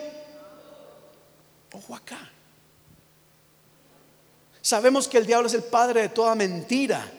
Ojo 1.72 1.96
acá. 1.96 2.30
Sabemos 4.60 5.08
que 5.08 5.16
el 5.16 5.24
diablo 5.24 5.48
es 5.48 5.54
el 5.54 5.62
padre 5.62 6.02
de 6.02 6.08
toda 6.10 6.34
mentira. 6.34 7.10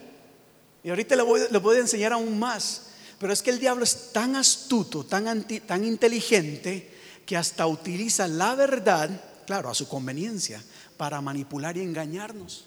Y 0.83 0.91
ahorita 0.91 1.15
le 1.15 1.23
voy, 1.23 1.41
le 1.49 1.57
a 1.57 1.79
enseñar 1.79 2.13
aún 2.13 2.37
más. 2.37 2.89
Pero 3.17 3.33
es 3.33 3.41
que 3.41 3.49
el 3.49 3.57
diablo 3.57 3.83
es 3.83 4.13
tan 4.13 4.35
astuto, 4.35 5.03
tan, 5.03 5.47
tan 5.65 5.83
inteligente, 5.83 6.90
que 7.31 7.37
hasta 7.37 7.65
utiliza 7.65 8.27
la 8.27 8.55
verdad, 8.55 9.09
claro, 9.45 9.69
a 9.69 9.73
su 9.73 9.87
conveniencia, 9.87 10.61
para 10.97 11.21
manipular 11.21 11.77
y 11.77 11.81
engañarnos. 11.81 12.65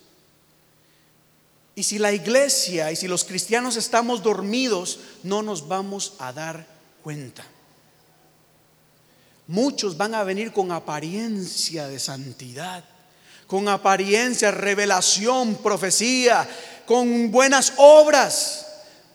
Y 1.74 1.82
si 1.82 1.98
la 1.98 2.12
iglesia 2.12 2.90
y 2.90 2.96
si 2.96 3.06
los 3.06 3.24
cristianos 3.24 3.76
estamos 3.76 4.22
dormidos, 4.22 5.00
no 5.22 5.42
nos 5.42 5.68
vamos 5.68 6.14
a 6.18 6.32
dar 6.32 6.66
cuenta. 7.02 7.44
Muchos 9.48 9.98
van 9.98 10.14
a 10.14 10.24
venir 10.24 10.50
con 10.50 10.72
apariencia 10.72 11.86
de 11.86 11.98
santidad, 11.98 12.84
con 13.46 13.68
apariencia, 13.68 14.50
revelación, 14.50 15.56
profecía, 15.56 16.48
con 16.86 17.30
buenas 17.30 17.74
obras. 17.76 18.66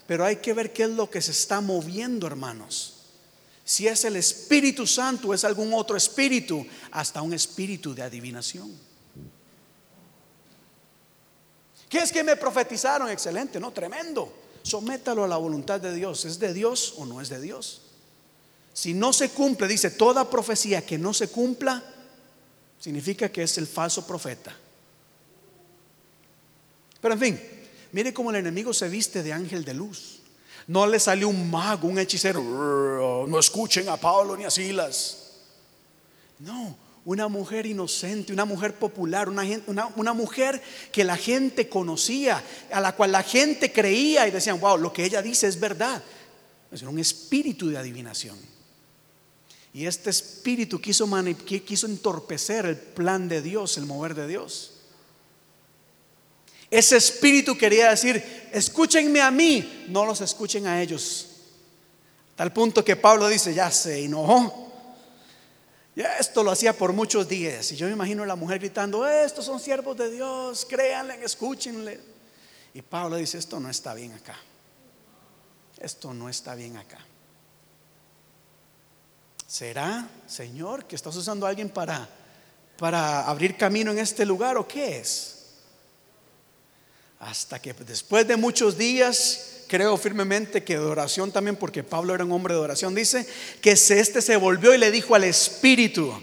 Pero 0.06 0.26
hay 0.26 0.36
que 0.36 0.54
ver 0.54 0.74
qué 0.74 0.84
es 0.84 0.92
lo 0.92 1.10
que 1.10 1.24
se 1.24 1.32
está 1.32 1.60
moviendo, 1.60 2.28
hermanos 2.28 2.99
si 3.70 3.88
es 3.88 4.04
el 4.04 4.16
Espíritu 4.16 4.88
Santo 4.88 5.32
es 5.32 5.44
algún 5.44 5.76
otro 5.76 5.96
espíritu, 5.96 6.66
hasta 6.90 7.22
un 7.22 7.36
espíritu 7.36 7.94
de 7.94 8.02
adivinación. 8.02 8.76
¿Qué 11.88 12.00
es 12.00 12.12
que 12.12 12.24
me 12.24 12.36
profetizaron? 12.36 13.12
Excelente, 13.12 13.60
no, 13.60 13.72
tremendo. 13.72 14.34
Sométalo 14.64 15.24
a 15.24 15.28
la 15.28 15.38
voluntad 15.38 15.80
de 15.80 15.94
Dios. 15.94 16.26
¿Es 16.26 16.40
de 16.40 16.52
Dios 16.52 16.96
o 16.98 17.06
no 17.06 17.22
es 17.22 17.30
de 17.30 17.40
Dios? 17.40 17.84
Si 18.74 18.96
no 18.96 19.14
se 19.14 19.30
cumple, 19.30 19.68
dice, 19.68 19.92
toda 19.92 20.32
profecía 20.32 20.84
que 20.84 20.98
no 20.98 21.14
se 21.14 21.28
cumpla, 21.28 21.84
significa 22.80 23.30
que 23.30 23.44
es 23.44 23.56
el 23.60 23.68
falso 23.68 24.08
profeta. 24.08 24.52
Pero 27.00 27.14
en 27.14 27.20
fin, 27.20 27.40
mire 27.92 28.16
cómo 28.16 28.32
el 28.32 28.38
enemigo 28.38 28.74
se 28.74 28.90
viste 28.90 29.22
de 29.22 29.32
ángel 29.32 29.64
de 29.64 29.76
luz. 29.76 30.19
No 30.70 30.86
le 30.86 31.00
salió 31.00 31.30
un 31.30 31.50
mago, 31.50 31.88
un 31.88 31.98
hechicero. 31.98 33.26
No 33.28 33.40
escuchen 33.40 33.90
a 33.90 33.98
Pablo 33.98 34.38
ni 34.38 34.44
a 34.44 34.52
Silas. 34.52 35.32
No, 36.38 36.78
una 37.06 37.28
mujer 37.28 37.66
inocente, 37.66 38.32
una 38.32 38.46
mujer 38.46 38.76
popular, 38.76 39.30
una, 39.30 39.44
una, 39.96 40.14
mujer 40.14 40.62
que 40.92 41.04
la 41.04 41.18
gente 41.18 41.68
conocía, 41.68 42.44
a 42.72 42.80
la 42.80 42.96
cual 42.96 43.14
la 43.14 43.24
gente 43.24 43.72
creía 43.72 44.28
y 44.28 44.32
decían, 44.32 44.60
wow, 44.60 44.78
lo 44.78 44.94
que 44.94 45.04
ella 45.04 45.24
dice 45.24 45.48
es 45.48 45.60
verdad. 45.60 46.04
Es 46.72 46.84
un 46.84 47.00
espíritu 47.00 47.70
de 47.70 47.80
adivinación. 47.80 48.38
Y 49.74 49.88
este 49.88 50.12
espíritu 50.12 50.80
quiso, 50.80 51.10
quiso 51.66 51.88
entorpecer 51.88 52.68
el 52.68 52.78
plan 52.78 53.28
de 53.28 53.42
Dios, 53.42 53.76
el 53.80 53.88
mover 53.88 54.14
de 54.14 54.28
Dios. 54.28 54.74
Ese 56.72 56.98
espíritu 56.98 57.58
quería 57.58 57.90
decir, 57.90 58.50
escúchenme 58.52 59.22
a 59.22 59.32
mí, 59.32 59.86
no 59.90 60.06
los 60.06 60.22
escuchen 60.22 60.68
a 60.68 60.82
ellos. 60.82 61.28
Tal 62.36 62.54
punto 62.54 62.86
que 62.86 62.96
Pablo 62.96 63.28
dice, 63.28 63.54
ya 63.54 63.72
se 63.72 64.06
enojó. 64.06 64.72
Ya 65.96 66.18
esto 66.18 66.44
lo 66.44 66.52
hacía 66.52 66.78
por 66.78 66.94
muchos 66.94 67.28
días. 67.28 67.72
Y 67.72 67.76
yo 67.76 67.88
me 67.88 67.94
imagino 67.94 68.24
a 68.24 68.28
la 68.28 68.36
mujer 68.36 68.60
gritando, 68.60 69.08
estos 69.08 69.46
son 69.46 69.60
siervos 69.60 69.98
de 69.98 70.12
Dios, 70.12 70.66
créanle, 70.66 71.24
escúchenle. 71.24 72.00
Y 72.74 72.82
Pablo 72.82 73.18
dice, 73.18 73.38
esto 73.40 73.60
no 73.60 73.70
está 73.70 73.94
bien 73.94 74.14
acá. 74.14 74.38
Esto 75.80 76.14
no 76.14 76.30
está 76.30 76.56
bien 76.56 76.78
acá. 76.78 77.00
¿Será, 79.48 80.08
Señor, 80.28 80.86
que 80.86 80.96
estás 80.96 81.16
usando 81.16 81.48
a 81.48 81.50
alguien 81.50 81.70
para, 81.70 82.08
para 82.78 83.28
abrir 83.28 83.58
camino 83.58 83.92
en 83.92 83.98
este 83.98 84.24
lugar 84.24 84.58
o 84.58 84.68
qué 84.68 85.00
es? 85.00 85.39
Hasta 87.20 87.62
que 87.62 87.74
después 87.74 88.26
de 88.28 88.38
muchos 88.38 88.78
días, 88.78 89.64
creo 89.68 89.98
firmemente 89.98 90.64
que 90.64 90.78
de 90.78 90.86
oración 90.86 91.32
también, 91.32 91.58
porque 91.58 91.84
Pablo 91.84 92.16
era 92.16 92.24
un 92.24 92.32
hombre 92.32 92.54
de 92.54 92.62
oración, 92.62 92.96
dice 92.96 93.28
que 93.62 93.72
este 93.72 94.22
se 94.22 94.38
volvió 94.38 94.74
y 94.74 94.78
le 94.78 94.90
dijo 94.90 95.16
al 95.16 95.26
Espíritu, 95.26 96.14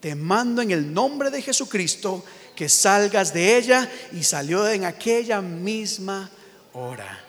te 0.00 0.16
mando 0.16 0.60
en 0.60 0.72
el 0.72 0.92
nombre 0.92 1.30
de 1.30 1.42
Jesucristo 1.42 2.24
que 2.56 2.68
salgas 2.68 3.32
de 3.32 3.56
ella 3.56 3.88
y 4.12 4.24
salió 4.24 4.68
en 4.68 4.84
aquella 4.84 5.40
misma 5.40 6.28
hora. 6.72 7.24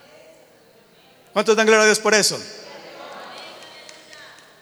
¿Cuántos 1.34 1.56
dan 1.56 1.68
gloria 1.68 1.84
a 1.84 1.86
Dios 1.86 2.00
por 2.00 2.16
eso? 2.16 2.40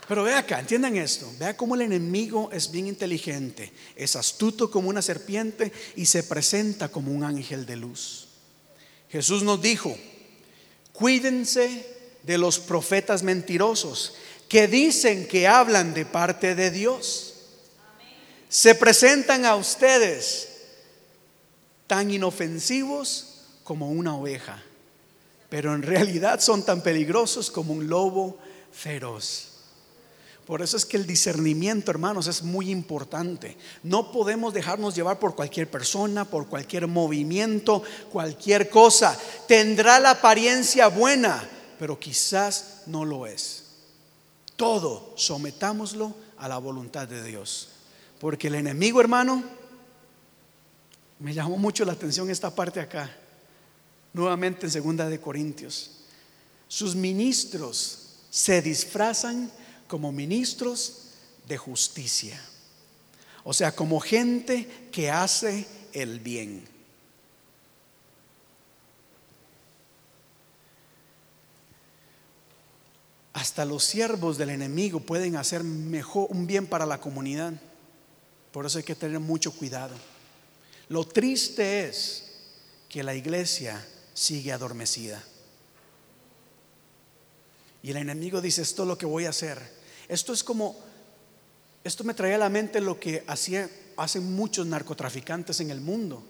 Pero 0.10 0.24
ve 0.24 0.34
acá, 0.34 0.60
entiendan 0.60 0.98
esto, 0.98 1.32
vea 1.40 1.56
cómo 1.56 1.76
el 1.76 1.84
enemigo 1.84 2.50
es 2.52 2.70
bien 2.70 2.88
inteligente, 2.88 3.72
es 3.96 4.18
astuto 4.18 4.70
como 4.70 4.90
una 4.90 5.02
serpiente 5.02 5.72
y 5.96 6.06
se 6.06 6.24
presenta 6.24 6.90
como 6.90 7.14
un 7.14 7.24
ángel 7.24 7.66
de 7.66 7.78
luz. 7.78 8.31
Jesús 9.12 9.43
nos 9.43 9.62
dijo, 9.62 9.97
cuídense 10.93 11.86
de 12.24 12.38
los 12.38 12.60
profetas 12.60 13.24
mentirosos 13.24 14.15
que 14.47 14.67
dicen 14.67 15.28
que 15.28 15.47
hablan 15.47 15.93
de 15.93 16.06
parte 16.06 16.56
de 16.56 16.71
Dios. 16.71 17.34
Se 18.47 18.76
presentan 18.76 19.45
a 19.45 19.56
ustedes 19.56 20.50
tan 21.88 22.12
inofensivos 22.12 23.45
como 23.63 23.89
una 23.89 24.15
oveja, 24.15 24.63
pero 25.50 25.74
en 25.74 25.82
realidad 25.82 26.39
son 26.39 26.63
tan 26.63 26.82
peligrosos 26.82 27.52
como 27.52 27.74
un 27.74 27.88
lobo 27.88 28.38
feroz. 28.71 29.51
Por 30.45 30.62
eso 30.62 30.75
es 30.75 30.86
que 30.86 30.97
el 30.97 31.06
discernimiento, 31.06 31.91
hermanos, 31.91 32.27
es 32.27 32.41
muy 32.41 32.71
importante. 32.71 33.58
No 33.84 34.12
podemos 34.12 34.54
dejarnos 34.54 34.95
llevar 34.95 35.19
por 35.19 35.36
cualquier 35.36 35.69
persona, 35.69 36.25
por 36.25 36.47
cualquier 36.47 36.88
movimiento, 36.88 37.84
cualquier 38.12 38.69
cosa. 38.69 39.17
Tendrá 39.47 39.99
la 39.99 40.12
apariencia 40.12 40.88
buena, 40.88 41.47
pero 41.77 41.99
quizás 41.99 42.84
no 42.88 43.06
lo 43.06 43.27
es. 43.27 43.65
Todo 44.56 45.13
sometámoslo 45.15 46.15
a 46.38 46.47
la 46.47 46.58
voluntad 46.58 47.08
de 47.08 47.23
Dios. 47.23 47.69
Porque 48.19 48.47
el 48.47 48.56
enemigo, 48.56 48.99
hermano, 48.99 49.43
me 51.19 51.34
llamó 51.34 51.58
mucho 51.58 51.86
la 51.86 51.93
atención 51.93 52.30
esta 52.32 52.54
parte 52.54 52.80
acá. 52.80 53.15
Nuevamente 54.13 54.65
en 54.65 54.71
segunda 54.71 55.08
de 55.08 55.21
Corintios. 55.21 55.91
Sus 56.67 56.95
ministros 56.95 58.17
se 58.30 58.62
disfrazan 58.62 59.51
como 59.91 60.13
ministros 60.13 61.08
de 61.49 61.58
justicia. 61.58 62.41
O 63.43 63.54
sea, 63.54 63.75
como 63.75 63.99
gente 63.99 64.88
que 64.89 65.12
hace 65.12 65.67
el 65.91 66.21
bien. 66.21 66.65
Hasta 73.34 73.65
los 73.65 73.84
siervos 73.84 74.38
del 74.38 74.51
enemigo 74.51 75.01
pueden 75.01 75.36
hacer 75.36 75.62
mejor 75.62 76.27
un 76.30 76.47
bien 76.47 76.67
para 76.67 76.86
la 76.86 77.01
comunidad. 77.01 77.51
Por 78.54 78.65
eso 78.65 78.77
hay 78.77 78.86
que 78.86 78.95
tener 78.95 79.19
mucho 79.19 79.51
cuidado. 79.51 79.95
Lo 80.88 81.04
triste 81.06 81.89
es 81.89 82.32
que 82.88 83.04
la 83.04 83.13
iglesia 83.13 83.86
sigue 84.13 84.54
adormecida. 84.54 85.21
Y 87.84 87.91
el 87.91 87.97
enemigo 87.97 88.39
dice, 88.39 88.62
esto 88.62 88.84
es 88.84 88.88
lo 88.88 88.97
que 88.97 89.06
voy 89.06 89.25
a 89.25 89.32
hacer. 89.32 89.81
Esto 90.12 90.34
es 90.34 90.43
como, 90.43 90.76
esto 91.86 92.04
me 92.04 92.13
trae 92.13 92.34
a 92.34 92.38
la 92.38 92.50
mente 92.50 92.82
lo 92.82 93.00
que 93.00 93.24
hacía, 93.28 93.69
hacen 93.95 94.34
muchos 94.34 94.67
narcotraficantes 94.67 95.62
en 95.62 95.71
el 95.71 95.80
mundo. 95.80 96.21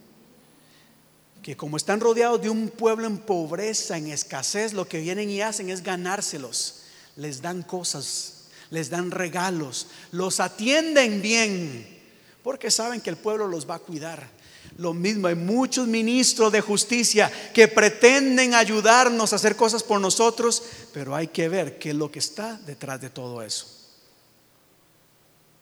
Que 1.42 1.58
como 1.58 1.78
están 1.78 2.00
rodeados 2.00 2.44
de 2.44 2.52
un 2.52 2.70
pueblo 2.70 3.08
en 3.08 3.18
pobreza, 3.18 3.98
en 3.98 4.06
escasez, 4.06 4.74
lo 4.74 4.88
que 4.88 5.00
vienen 5.00 5.32
y 5.32 5.42
hacen 5.42 5.72
es 5.72 5.82
ganárselos. 5.82 6.84
Les 7.16 7.42
dan 7.42 7.64
cosas, 7.64 8.50
les 8.70 8.92
dan 8.92 9.10
regalos, 9.10 9.88
los 10.12 10.40
atienden 10.40 11.20
bien, 11.24 12.00
porque 12.44 12.70
saben 12.70 13.02
que 13.02 13.10
el 13.10 13.18
pueblo 13.18 13.48
los 13.48 13.68
va 13.68 13.76
a 13.76 13.80
cuidar. 13.80 14.30
Lo 14.78 14.94
mismo, 14.94 15.28
hay 15.28 15.36
muchos 15.36 15.88
ministros 15.88 16.52
de 16.52 16.62
justicia 16.62 17.32
que 17.54 17.68
pretenden 17.68 18.56
ayudarnos 18.56 19.32
a 19.32 19.36
hacer 19.36 19.56
cosas 19.56 19.84
por 19.84 20.00
nosotros, 20.00 20.64
pero 20.94 21.16
hay 21.16 21.28
que 21.28 21.50
ver 21.50 21.78
qué 21.78 21.90
es 21.90 21.96
lo 21.96 22.12
que 22.12 22.20
está 22.20 22.58
detrás 22.66 23.00
de 23.02 23.10
todo 23.10 23.42
eso. 23.42 23.68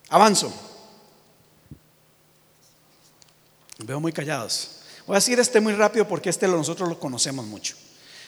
Avanzo. 0.09 0.53
Veo 3.79 3.99
muy 3.99 4.12
callados. 4.12 4.81
Voy 5.07 5.15
a 5.15 5.19
decir 5.19 5.39
este 5.39 5.59
muy 5.59 5.73
rápido 5.73 6.07
porque 6.07 6.29
este 6.29 6.47
nosotros 6.47 6.88
lo 6.88 6.99
conocemos 6.99 7.45
mucho. 7.45 7.75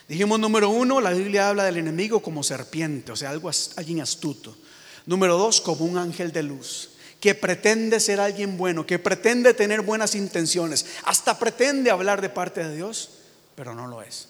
Dijimos 0.07 0.39
número 0.39 0.69
uno, 0.69 0.99
la 0.99 1.11
Biblia 1.11 1.49
habla 1.49 1.63
del 1.63 1.77
enemigo 1.77 2.21
como 2.21 2.43
serpiente, 2.43 3.11
o 3.11 3.15
sea, 3.15 3.29
algo, 3.29 3.49
alguien 3.77 4.01
astuto. 4.01 4.57
Número 5.05 5.37
dos, 5.37 5.61
como 5.61 5.85
un 5.85 5.97
ángel 5.97 6.31
de 6.31 6.43
luz 6.43 6.90
que 7.21 7.35
pretende 7.35 7.99
ser 7.99 8.19
alguien 8.19 8.57
bueno, 8.57 8.85
que 8.85 8.99
pretende 8.99 9.53
tener 9.53 9.81
buenas 9.81 10.15
intenciones, 10.15 10.87
hasta 11.03 11.37
pretende 11.37 11.91
hablar 11.91 12.19
de 12.19 12.29
parte 12.29 12.67
de 12.67 12.75
Dios, 12.75 13.11
pero 13.55 13.75
no 13.75 13.87
lo 13.87 14.01
es. 14.01 14.27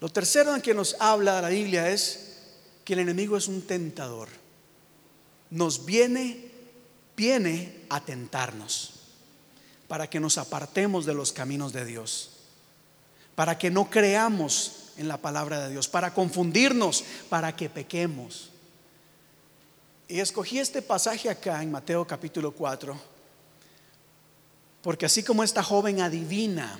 Lo 0.00 0.08
tercero 0.08 0.54
en 0.54 0.60
que 0.60 0.74
nos 0.74 0.96
habla 0.98 1.40
la 1.40 1.48
Biblia 1.48 1.88
es 1.90 2.32
que 2.84 2.94
el 2.94 2.98
enemigo 2.98 3.36
es 3.36 3.46
un 3.46 3.62
tentador. 3.62 4.28
Nos 5.50 5.86
viene, 5.86 6.50
viene 7.16 7.84
a 7.88 8.04
tentarnos 8.04 8.94
para 9.86 10.10
que 10.10 10.18
nos 10.18 10.36
apartemos 10.36 11.06
de 11.06 11.14
los 11.14 11.32
caminos 11.32 11.72
de 11.72 11.84
Dios, 11.84 12.30
para 13.36 13.58
que 13.58 13.70
no 13.70 13.90
creamos 13.90 14.90
en 14.96 15.06
la 15.06 15.18
palabra 15.18 15.62
de 15.62 15.70
Dios, 15.70 15.86
para 15.86 16.12
confundirnos, 16.12 17.04
para 17.28 17.54
que 17.54 17.70
pequemos. 17.70 18.50
Y 20.06 20.20
escogí 20.20 20.58
este 20.58 20.82
pasaje 20.82 21.30
acá 21.30 21.62
en 21.62 21.70
Mateo 21.70 22.06
capítulo 22.06 22.52
4, 22.52 22.98
porque 24.82 25.06
así 25.06 25.22
como 25.22 25.42
esta 25.42 25.62
joven 25.62 26.00
adivina 26.02 26.78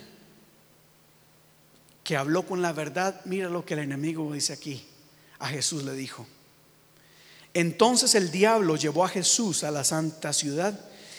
que 2.03 2.19
habló 2.19 2.45
con 2.47 2.61
la 2.61 2.73
verdad, 2.73 3.23
mira 3.25 3.49
lo 3.49 3.65
que 3.65 3.75
el 3.75 3.81
enemigo 3.81 4.31
dice 4.33 4.53
aquí. 4.53 4.87
A 5.39 5.49
Jesús 5.49 5.83
le 5.85 5.95
dijo. 5.95 6.27
Entonces 7.55 8.15
el 8.15 8.31
diablo 8.31 8.77
llevó 8.77 9.05
a 9.05 9.09
Jesús 9.09 9.65
a 9.65 9.71
la 9.71 9.85
santa 9.85 10.33
ciudad 10.33 10.79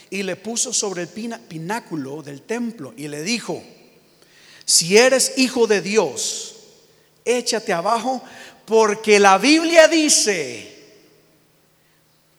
y 0.09 0.23
le 0.23 0.35
puso 0.35 0.73
sobre 0.73 1.03
el 1.03 1.07
pináculo 1.07 2.21
del 2.21 2.41
templo 2.41 2.93
y 2.95 3.07
le 3.07 3.23
dijo, 3.23 3.63
si 4.63 4.97
eres 4.97 5.37
hijo 5.37 5.65
de 5.67 5.81
Dios, 5.81 6.55
échate 7.23 7.73
abajo 7.73 8.21
porque 8.65 9.19
la 9.19 9.37
Biblia 9.37 9.87
dice, 9.87 10.74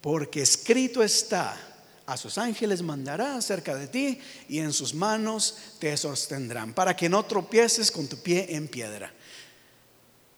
porque 0.07 0.41
escrito 0.41 1.03
está, 1.03 1.59
a 2.07 2.17
sus 2.17 2.39
ángeles 2.39 2.81
mandará 2.81 3.43
cerca 3.43 3.75
de 3.75 3.89
ti 3.89 4.21
y 4.49 4.61
en 4.61 4.73
sus 4.73 4.95
manos 4.95 5.59
te 5.81 5.97
sostendrán, 5.97 6.75
para 6.75 6.95
que 6.95 7.09
no 7.09 7.25
tropieces 7.25 7.91
con 7.91 8.07
tu 8.07 8.17
pie 8.23 8.55
en 8.55 8.69
piedra. 8.69 9.13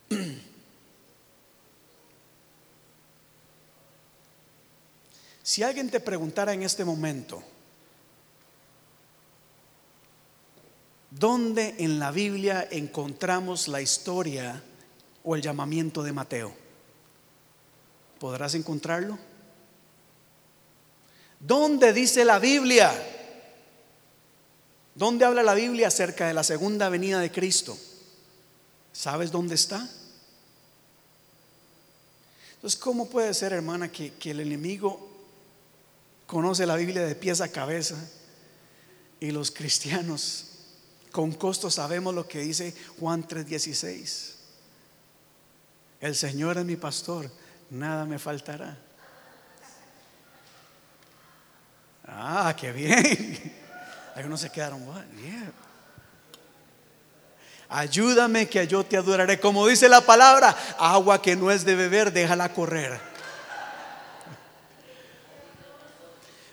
Si 5.42 5.62
alguien 5.62 5.90
te 5.90 6.00
preguntara 6.00 6.54
en 6.54 6.62
este 6.62 6.84
momento, 6.84 7.42
¿dónde 11.10 11.74
en 11.78 11.98
la 11.98 12.10
Biblia 12.10 12.68
encontramos 12.70 13.68
la 13.68 13.82
historia 13.82 14.62
o 15.24 15.36
el 15.36 15.42
llamamiento 15.42 16.02
de 16.02 16.12
Mateo? 16.12 16.54
¿Podrás 18.18 18.54
encontrarlo? 18.54 19.27
¿Dónde 21.40 21.92
dice 21.92 22.24
la 22.24 22.38
Biblia? 22.38 22.92
¿Dónde 24.94 25.24
habla 25.24 25.42
la 25.42 25.54
Biblia 25.54 25.88
acerca 25.88 26.26
de 26.26 26.34
la 26.34 26.42
segunda 26.42 26.88
venida 26.88 27.20
de 27.20 27.30
Cristo? 27.30 27.78
¿Sabes 28.92 29.30
dónde 29.30 29.54
está? 29.54 29.88
Entonces, 32.54 32.80
¿cómo 32.80 33.08
puede 33.08 33.32
ser, 33.34 33.52
hermana, 33.52 33.92
que, 33.92 34.14
que 34.14 34.32
el 34.32 34.40
enemigo 34.40 35.08
conoce 36.26 36.66
la 36.66 36.74
Biblia 36.74 37.02
de 37.06 37.14
pies 37.14 37.40
a 37.40 37.48
cabeza 37.48 37.94
y 39.20 39.30
los 39.30 39.52
cristianos 39.52 40.46
con 41.12 41.32
costo 41.32 41.70
sabemos 41.70 42.14
lo 42.14 42.26
que 42.26 42.40
dice 42.40 42.74
Juan 42.98 43.26
3:16? 43.26 44.34
El 46.00 46.16
Señor 46.16 46.58
es 46.58 46.64
mi 46.64 46.74
pastor, 46.74 47.30
nada 47.70 48.04
me 48.04 48.18
faltará. 48.18 48.87
Ah, 52.08 52.54
qué 52.58 52.72
bien. 52.72 53.54
Algunos 54.16 54.40
se 54.40 54.50
quedaron, 54.50 54.82
Ayúdame 57.70 58.48
que 58.48 58.66
yo 58.66 58.84
te 58.84 58.96
adoraré. 58.96 59.38
Como 59.38 59.66
dice 59.66 59.88
la 59.88 60.00
palabra, 60.00 60.56
agua 60.78 61.20
que 61.20 61.36
no 61.36 61.50
es 61.50 61.64
de 61.64 61.74
beber, 61.74 62.12
déjala 62.12 62.52
correr. 62.52 62.98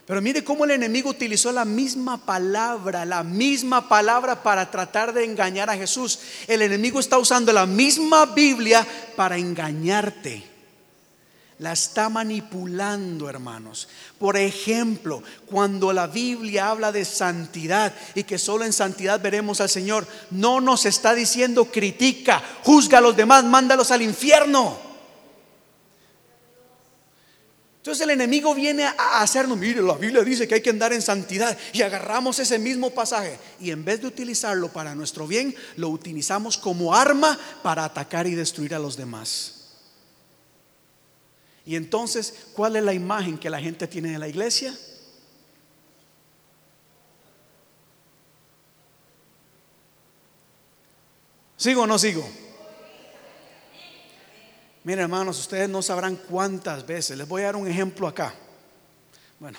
Pero 0.06 0.22
mire 0.22 0.44
cómo 0.44 0.64
el 0.64 0.70
enemigo 0.72 1.10
utilizó 1.10 1.50
la 1.50 1.64
misma 1.64 2.24
palabra, 2.24 3.04
la 3.04 3.24
misma 3.24 3.88
palabra 3.88 4.42
para 4.42 4.70
tratar 4.70 5.12
de 5.12 5.24
engañar 5.24 5.68
a 5.68 5.76
Jesús. 5.76 6.20
El 6.46 6.62
enemigo 6.62 7.00
está 7.00 7.18
usando 7.18 7.52
la 7.52 7.66
misma 7.66 8.26
Biblia 8.26 8.86
para 9.16 9.36
engañarte 9.36 10.55
la 11.58 11.72
está 11.72 12.08
manipulando, 12.08 13.30
hermanos. 13.30 13.88
Por 14.18 14.36
ejemplo, 14.36 15.22
cuando 15.46 15.92
la 15.92 16.06
Biblia 16.06 16.68
habla 16.68 16.92
de 16.92 17.04
santidad 17.04 17.94
y 18.14 18.24
que 18.24 18.38
solo 18.38 18.64
en 18.64 18.72
santidad 18.72 19.20
veremos 19.20 19.60
al 19.60 19.70
Señor, 19.70 20.06
no 20.30 20.60
nos 20.60 20.84
está 20.84 21.14
diciendo 21.14 21.66
critica, 21.66 22.42
juzga 22.62 22.98
a 22.98 23.00
los 23.00 23.16
demás, 23.16 23.44
mándalos 23.44 23.90
al 23.90 24.02
infierno. 24.02 24.86
Entonces 27.78 28.02
el 28.02 28.10
enemigo 28.10 28.52
viene 28.52 28.84
a 28.84 29.22
hacernos, 29.22 29.56
mire, 29.56 29.80
la 29.80 29.94
Biblia 29.94 30.22
dice 30.22 30.48
que 30.48 30.56
hay 30.56 30.60
que 30.60 30.70
andar 30.70 30.92
en 30.92 31.00
santidad 31.00 31.56
y 31.72 31.82
agarramos 31.82 32.38
ese 32.40 32.58
mismo 32.58 32.90
pasaje 32.90 33.38
y 33.60 33.70
en 33.70 33.84
vez 33.84 34.00
de 34.00 34.08
utilizarlo 34.08 34.72
para 34.72 34.96
nuestro 34.96 35.28
bien, 35.28 35.54
lo 35.76 35.88
utilizamos 35.88 36.58
como 36.58 36.94
arma 36.94 37.38
para 37.62 37.84
atacar 37.84 38.26
y 38.26 38.34
destruir 38.34 38.74
a 38.74 38.80
los 38.80 38.96
demás. 38.96 39.55
Y 41.66 41.74
entonces, 41.74 42.46
¿cuál 42.54 42.76
es 42.76 42.84
la 42.84 42.94
imagen 42.94 43.36
que 43.36 43.50
la 43.50 43.60
gente 43.60 43.88
tiene 43.88 44.12
de 44.12 44.18
la 44.18 44.28
iglesia? 44.28 44.72
¿Sigo 51.56 51.82
o 51.82 51.86
no 51.86 51.98
sigo? 51.98 52.26
Miren 54.84 55.02
hermanos, 55.02 55.40
ustedes 55.40 55.68
no 55.68 55.82
sabrán 55.82 56.14
cuántas 56.14 56.86
veces. 56.86 57.18
Les 57.18 57.26
voy 57.26 57.42
a 57.42 57.46
dar 57.46 57.56
un 57.56 57.66
ejemplo 57.66 58.06
acá. 58.06 58.32
Bueno, 59.40 59.58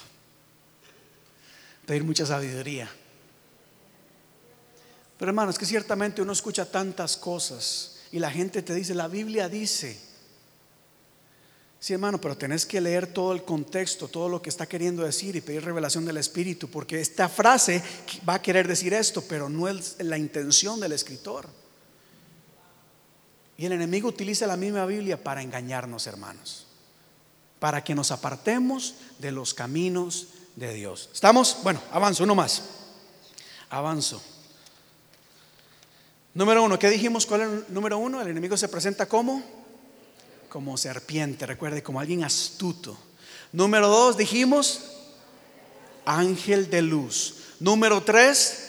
pedir 1.85 2.05
mucha 2.05 2.25
sabiduría. 2.25 2.89
Pero 5.17 5.29
hermanos, 5.29 5.57
que 5.57 5.65
ciertamente 5.65 6.21
uno 6.21 6.31
escucha 6.31 6.71
tantas 6.71 7.17
cosas 7.17 7.99
y 8.13 8.19
la 8.19 8.31
gente 8.31 8.61
te 8.61 8.73
dice, 8.73 8.95
la 8.95 9.09
Biblia 9.09 9.49
dice, 9.49 10.06
Sí, 11.79 11.93
hermano, 11.93 12.19
pero 12.19 12.35
tenés 12.35 12.65
que 12.65 12.81
leer 12.81 13.07
todo 13.07 13.33
el 13.33 13.43
contexto, 13.43 14.07
todo 14.07 14.29
lo 14.29 14.41
que 14.41 14.49
está 14.49 14.65
queriendo 14.65 15.03
decir 15.03 15.35
y 15.35 15.41
pedir 15.41 15.63
revelación 15.63 16.05
del 16.05 16.17
Espíritu, 16.17 16.69
porque 16.69 16.99
esta 16.99 17.29
frase 17.29 17.83
va 18.27 18.35
a 18.35 18.41
querer 18.41 18.67
decir 18.67 18.93
esto, 18.93 19.21
pero 19.21 19.47
no 19.47 19.67
es 19.67 19.95
la 19.99 20.17
intención 20.17 20.79
del 20.79 20.93
escritor. 20.93 21.47
Y 23.57 23.65
el 23.65 23.73
enemigo 23.73 24.09
utiliza 24.09 24.47
la 24.47 24.57
misma 24.57 24.85
Biblia 24.85 25.23
para 25.23 25.43
engañarnos, 25.43 26.07
hermanos, 26.07 26.65
para 27.59 27.83
que 27.83 27.93
nos 27.93 28.11
apartemos 28.11 28.95
de 29.19 29.31
los 29.31 29.53
caminos 29.53 30.27
de 30.55 30.73
Dios. 30.73 31.09
¿Estamos? 31.13 31.57
Bueno, 31.63 31.81
avanzo, 31.91 32.23
uno 32.23 32.33
más. 32.33 32.63
Avanzo. 33.69 34.21
Número 36.33 36.63
uno, 36.63 36.77
¿qué 36.77 36.89
dijimos? 36.89 37.25
¿Cuál 37.25 37.41
es 37.41 37.47
el 37.47 37.65
número 37.69 37.97
uno? 37.99 38.21
El 38.21 38.27
enemigo 38.27 38.57
se 38.57 38.67
presenta 38.67 39.07
como 39.07 39.66
como 40.49 40.77
serpiente, 40.77 41.45
recuerde, 41.45 41.83
como 41.83 41.99
alguien 41.99 42.23
astuto. 42.23 42.97
Número 43.51 43.87
dos, 43.87 44.17
dijimos, 44.17 44.81
ángel 46.05 46.69
de 46.69 46.81
luz. 46.81 47.35
Número 47.59 48.03
tres, 48.03 48.67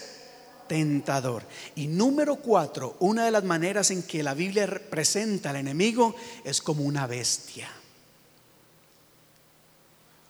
tentador. 0.66 1.44
Y 1.74 1.86
número 1.86 2.36
cuatro, 2.36 2.96
una 3.00 3.24
de 3.24 3.30
las 3.30 3.44
maneras 3.44 3.90
en 3.90 4.02
que 4.02 4.22
la 4.22 4.34
Biblia 4.34 4.82
presenta 4.90 5.50
al 5.50 5.56
enemigo 5.56 6.14
es 6.44 6.62
como 6.62 6.84
una 6.84 7.06
bestia. 7.06 7.68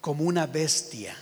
Como 0.00 0.24
una 0.24 0.46
bestia, 0.46 1.16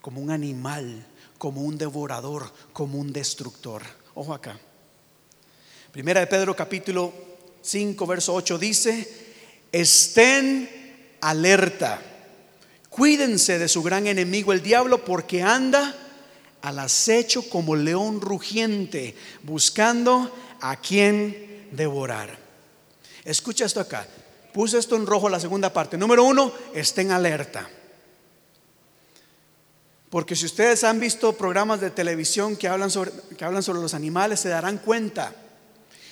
como 0.00 0.20
un 0.20 0.30
animal, 0.30 1.06
como 1.38 1.62
un 1.62 1.78
devorador, 1.78 2.52
como 2.72 2.98
un 2.98 3.12
destructor. 3.12 3.82
Ojo 4.14 4.34
acá. 4.34 4.58
Primera 5.92 6.20
de 6.20 6.26
Pedro 6.26 6.54
capítulo 6.56 7.29
5, 7.62 8.06
verso 8.06 8.34
8 8.34 8.58
dice, 8.58 9.08
estén 9.72 11.16
alerta, 11.20 12.00
cuídense 12.88 13.58
de 13.58 13.68
su 13.68 13.82
gran 13.82 14.06
enemigo 14.06 14.52
el 14.52 14.62
diablo 14.62 15.04
porque 15.04 15.42
anda 15.42 15.94
al 16.62 16.78
acecho 16.78 17.48
como 17.48 17.76
león 17.76 18.20
rugiente, 18.20 19.14
buscando 19.42 20.34
a 20.60 20.76
quien 20.76 21.68
devorar. 21.72 22.38
Escucha 23.24 23.64
esto 23.64 23.80
acá. 23.80 24.06
Puse 24.52 24.78
esto 24.78 24.96
en 24.96 25.06
rojo 25.06 25.28
la 25.28 25.40
segunda 25.40 25.72
parte. 25.72 25.96
Número 25.96 26.24
uno, 26.24 26.52
estén 26.74 27.12
alerta. 27.12 27.68
Porque 30.10 30.34
si 30.34 30.46
ustedes 30.46 30.82
han 30.82 30.98
visto 30.98 31.32
programas 31.34 31.80
de 31.80 31.90
televisión 31.90 32.56
que 32.56 32.66
hablan 32.66 32.90
sobre, 32.90 33.12
que 33.38 33.44
hablan 33.44 33.62
sobre 33.62 33.80
los 33.80 33.94
animales, 33.94 34.40
se 34.40 34.48
darán 34.48 34.78
cuenta 34.78 35.32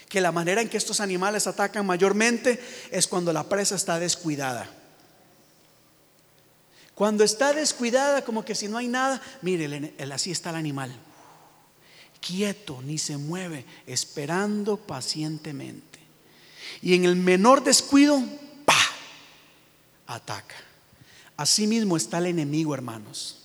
que 0.09 0.21
la 0.21 0.33
manera 0.33 0.63
en 0.63 0.69
que 0.69 0.77
estos 0.77 1.01
animales 1.01 1.47
atacan 1.47 1.85
mayormente 1.85 2.61
es 2.91 3.07
cuando 3.07 3.33
la 3.33 3.49
presa 3.49 3.77
está 3.77 3.99
descuidada. 3.99 4.69
Cuando 6.95 7.23
está 7.23 7.53
descuidada, 7.53 8.25
como 8.25 8.45
que 8.45 8.55
si 8.55 8.67
no 8.67 8.79
hay 8.79 8.89
nada, 8.89 9.23
mire, 9.43 9.95
así 10.13 10.33
está 10.33 10.51
el 10.51 10.57
animal, 10.57 10.93
quieto, 12.21 12.83
ni 12.83 12.99
se 12.99 13.17
mueve, 13.17 13.65
esperando 13.87 14.77
pacientemente. 14.77 16.01
Y 16.83 16.95
en 16.95 17.05
el 17.05 17.15
menor 17.15 17.63
descuido, 17.63 18.21
¡pa! 18.65 18.81
Ataca. 20.09 20.57
Asimismo 21.37 21.97
está 21.97 22.19
el 22.19 22.27
enemigo, 22.27 22.75
hermanos. 22.75 23.39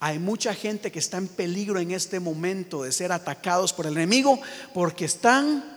Hay 0.00 0.18
mucha 0.18 0.52
gente 0.52 0.90
que 0.90 0.98
está 0.98 1.16
en 1.16 1.28
peligro 1.28 1.78
en 1.78 1.92
este 1.92 2.18
momento 2.18 2.82
de 2.82 2.90
ser 2.90 3.12
atacados 3.12 3.72
por 3.72 3.86
el 3.86 3.92
enemigo 3.92 4.40
porque 4.74 5.04
están 5.04 5.75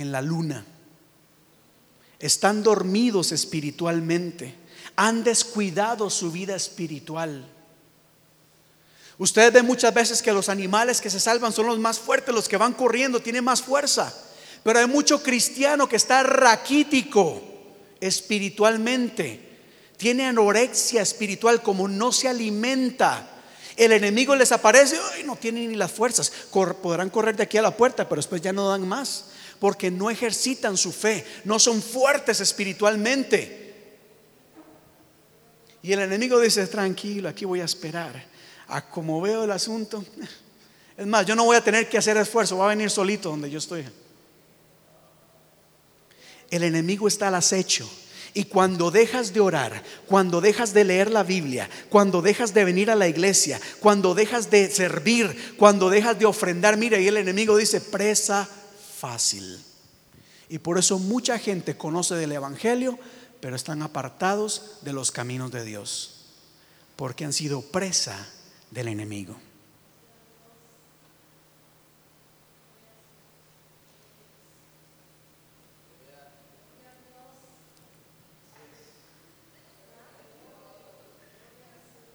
en 0.00 0.12
la 0.12 0.22
luna. 0.22 0.64
Están 2.18 2.62
dormidos 2.62 3.32
espiritualmente. 3.32 4.54
Han 4.96 5.24
descuidado 5.24 6.10
su 6.10 6.32
vida 6.32 6.56
espiritual. 6.56 7.46
Ustedes 9.18 9.52
ven 9.52 9.66
muchas 9.66 9.92
veces 9.92 10.22
que 10.22 10.32
los 10.32 10.48
animales 10.48 11.00
que 11.00 11.10
se 11.10 11.20
salvan 11.20 11.52
son 11.52 11.66
los 11.66 11.78
más 11.78 11.98
fuertes, 11.98 12.34
los 12.34 12.48
que 12.48 12.56
van 12.56 12.72
corriendo, 12.72 13.20
tienen 13.20 13.44
más 13.44 13.62
fuerza. 13.62 14.14
Pero 14.62 14.78
hay 14.78 14.86
mucho 14.86 15.22
cristiano 15.22 15.88
que 15.88 15.96
está 15.96 16.22
raquítico 16.22 17.42
espiritualmente. 18.00 19.48
Tiene 19.96 20.26
anorexia 20.26 21.02
espiritual 21.02 21.62
como 21.62 21.88
no 21.88 22.12
se 22.12 22.28
alimenta. 22.28 23.28
El 23.76 23.92
enemigo 23.92 24.34
les 24.34 24.52
aparece 24.52 24.98
y 25.20 25.24
no 25.24 25.36
tienen 25.36 25.68
ni 25.68 25.76
las 25.76 25.92
fuerzas. 25.92 26.30
podrán 26.82 27.10
correr 27.10 27.36
de 27.36 27.42
aquí 27.42 27.58
a 27.58 27.62
la 27.62 27.76
puerta, 27.76 28.08
pero 28.08 28.18
después 28.18 28.42
ya 28.42 28.52
no 28.52 28.68
dan 28.68 28.86
más 28.86 29.29
porque 29.60 29.90
no 29.90 30.10
ejercitan 30.10 30.76
su 30.76 30.90
fe, 30.90 31.24
no 31.44 31.58
son 31.58 31.82
fuertes 31.82 32.40
espiritualmente. 32.40 33.60
Y 35.82 35.92
el 35.92 36.00
enemigo 36.00 36.40
dice, 36.40 36.66
tranquilo, 36.66 37.28
aquí 37.28 37.44
voy 37.44 37.60
a 37.60 37.64
esperar. 37.64 38.28
A 38.68 38.88
como 38.88 39.20
veo 39.20 39.44
el 39.44 39.50
asunto, 39.50 40.04
es 40.96 41.06
más, 41.06 41.26
yo 41.26 41.36
no 41.36 41.44
voy 41.44 41.56
a 41.56 41.64
tener 41.64 41.88
que 41.88 41.98
hacer 41.98 42.16
esfuerzo, 42.16 42.56
va 42.58 42.66
a 42.66 42.68
venir 42.68 42.90
solito 42.90 43.28
donde 43.28 43.50
yo 43.50 43.58
estoy. 43.58 43.84
El 46.50 46.64
enemigo 46.64 47.06
está 47.06 47.28
al 47.28 47.36
acecho 47.36 47.88
Y 48.34 48.44
cuando 48.44 48.90
dejas 48.90 49.32
de 49.32 49.38
orar, 49.38 49.84
cuando 50.06 50.40
dejas 50.40 50.72
de 50.72 50.84
leer 50.84 51.10
la 51.10 51.22
Biblia, 51.22 51.68
cuando 51.90 52.22
dejas 52.22 52.54
de 52.54 52.64
venir 52.64 52.90
a 52.90 52.96
la 52.96 53.08
iglesia, 53.08 53.60
cuando 53.78 54.14
dejas 54.14 54.50
de 54.50 54.70
servir, 54.70 55.54
cuando 55.56 55.90
dejas 55.90 56.18
de 56.18 56.26
ofrendar, 56.26 56.76
mira, 56.76 56.98
y 56.98 57.08
el 57.08 57.18
enemigo 57.18 57.56
dice, 57.56 57.80
presa 57.80 58.48
fácil. 59.00 59.58
Y 60.48 60.58
por 60.58 60.78
eso 60.78 60.98
mucha 60.98 61.38
gente 61.38 61.76
conoce 61.76 62.14
del 62.14 62.32
Evangelio, 62.32 62.98
pero 63.40 63.56
están 63.56 63.82
apartados 63.82 64.78
de 64.82 64.92
los 64.92 65.10
caminos 65.10 65.50
de 65.50 65.64
Dios, 65.64 66.26
porque 66.96 67.24
han 67.24 67.32
sido 67.32 67.62
presa 67.62 68.28
del 68.70 68.88
enemigo. 68.88 69.36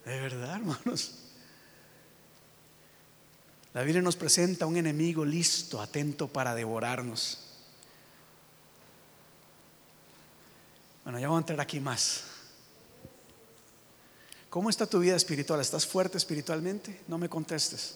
De 0.06 0.19
verdad, 0.19 0.58
hermanos. 0.58 1.25
La 3.76 3.84
Biblia 3.84 4.02
nos 4.02 4.16
presenta 4.16 4.66
un 4.66 4.78
enemigo 4.78 5.26
listo, 5.26 5.82
atento 5.82 6.30
para 6.30 6.56
devorarnos. 6.56 7.40
Bueno, 11.04 11.20
ya 11.20 11.28
vamos 11.28 11.40
a 11.40 11.42
entrar 11.42 11.60
aquí 11.60 11.82
más. 11.82 12.22
¿Cómo 14.50 14.70
está 14.70 14.86
tu 14.86 15.00
vida 15.00 15.18
espiritual? 15.18 15.60
¿Estás 15.60 15.86
fuerte 15.86 16.18
espiritualmente? 16.18 17.02
No 17.10 17.18
me 17.18 17.28
contestes. 17.28 17.96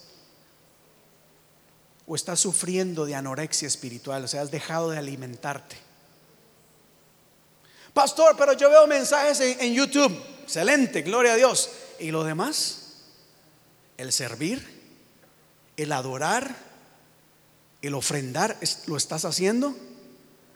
¿O 2.05 2.13
estás 2.13 2.41
sufriendo 2.41 3.05
de 3.05 3.15
anorexia 3.15 3.69
espiritual? 3.69 4.25
O 4.25 4.27
sea, 4.27 4.41
has 4.41 4.51
dejado 4.51 4.89
de 4.89 4.97
alimentarte. 4.97 5.77
Pastor, 7.93 8.35
pero 8.37 8.51
yo 8.51 8.69
veo 8.69 8.85
mensajes 8.85 9.39
en, 9.39 9.61
en 9.61 9.73
YouTube. 9.73 10.11
Excelente, 10.43 11.03
gloria 11.03 11.31
a 11.31 11.37
Dios. 11.37 11.69
¿Y 11.99 12.11
lo 12.11 12.25
demás? 12.25 12.97
El 13.95 14.11
servir, 14.11 14.78
el 15.79 15.93
adorar, 15.93 16.53
el 17.81 17.93
ofrendar, 17.93 18.57
¿lo 18.87 18.97
estás 18.97 19.23
haciendo? 19.23 19.73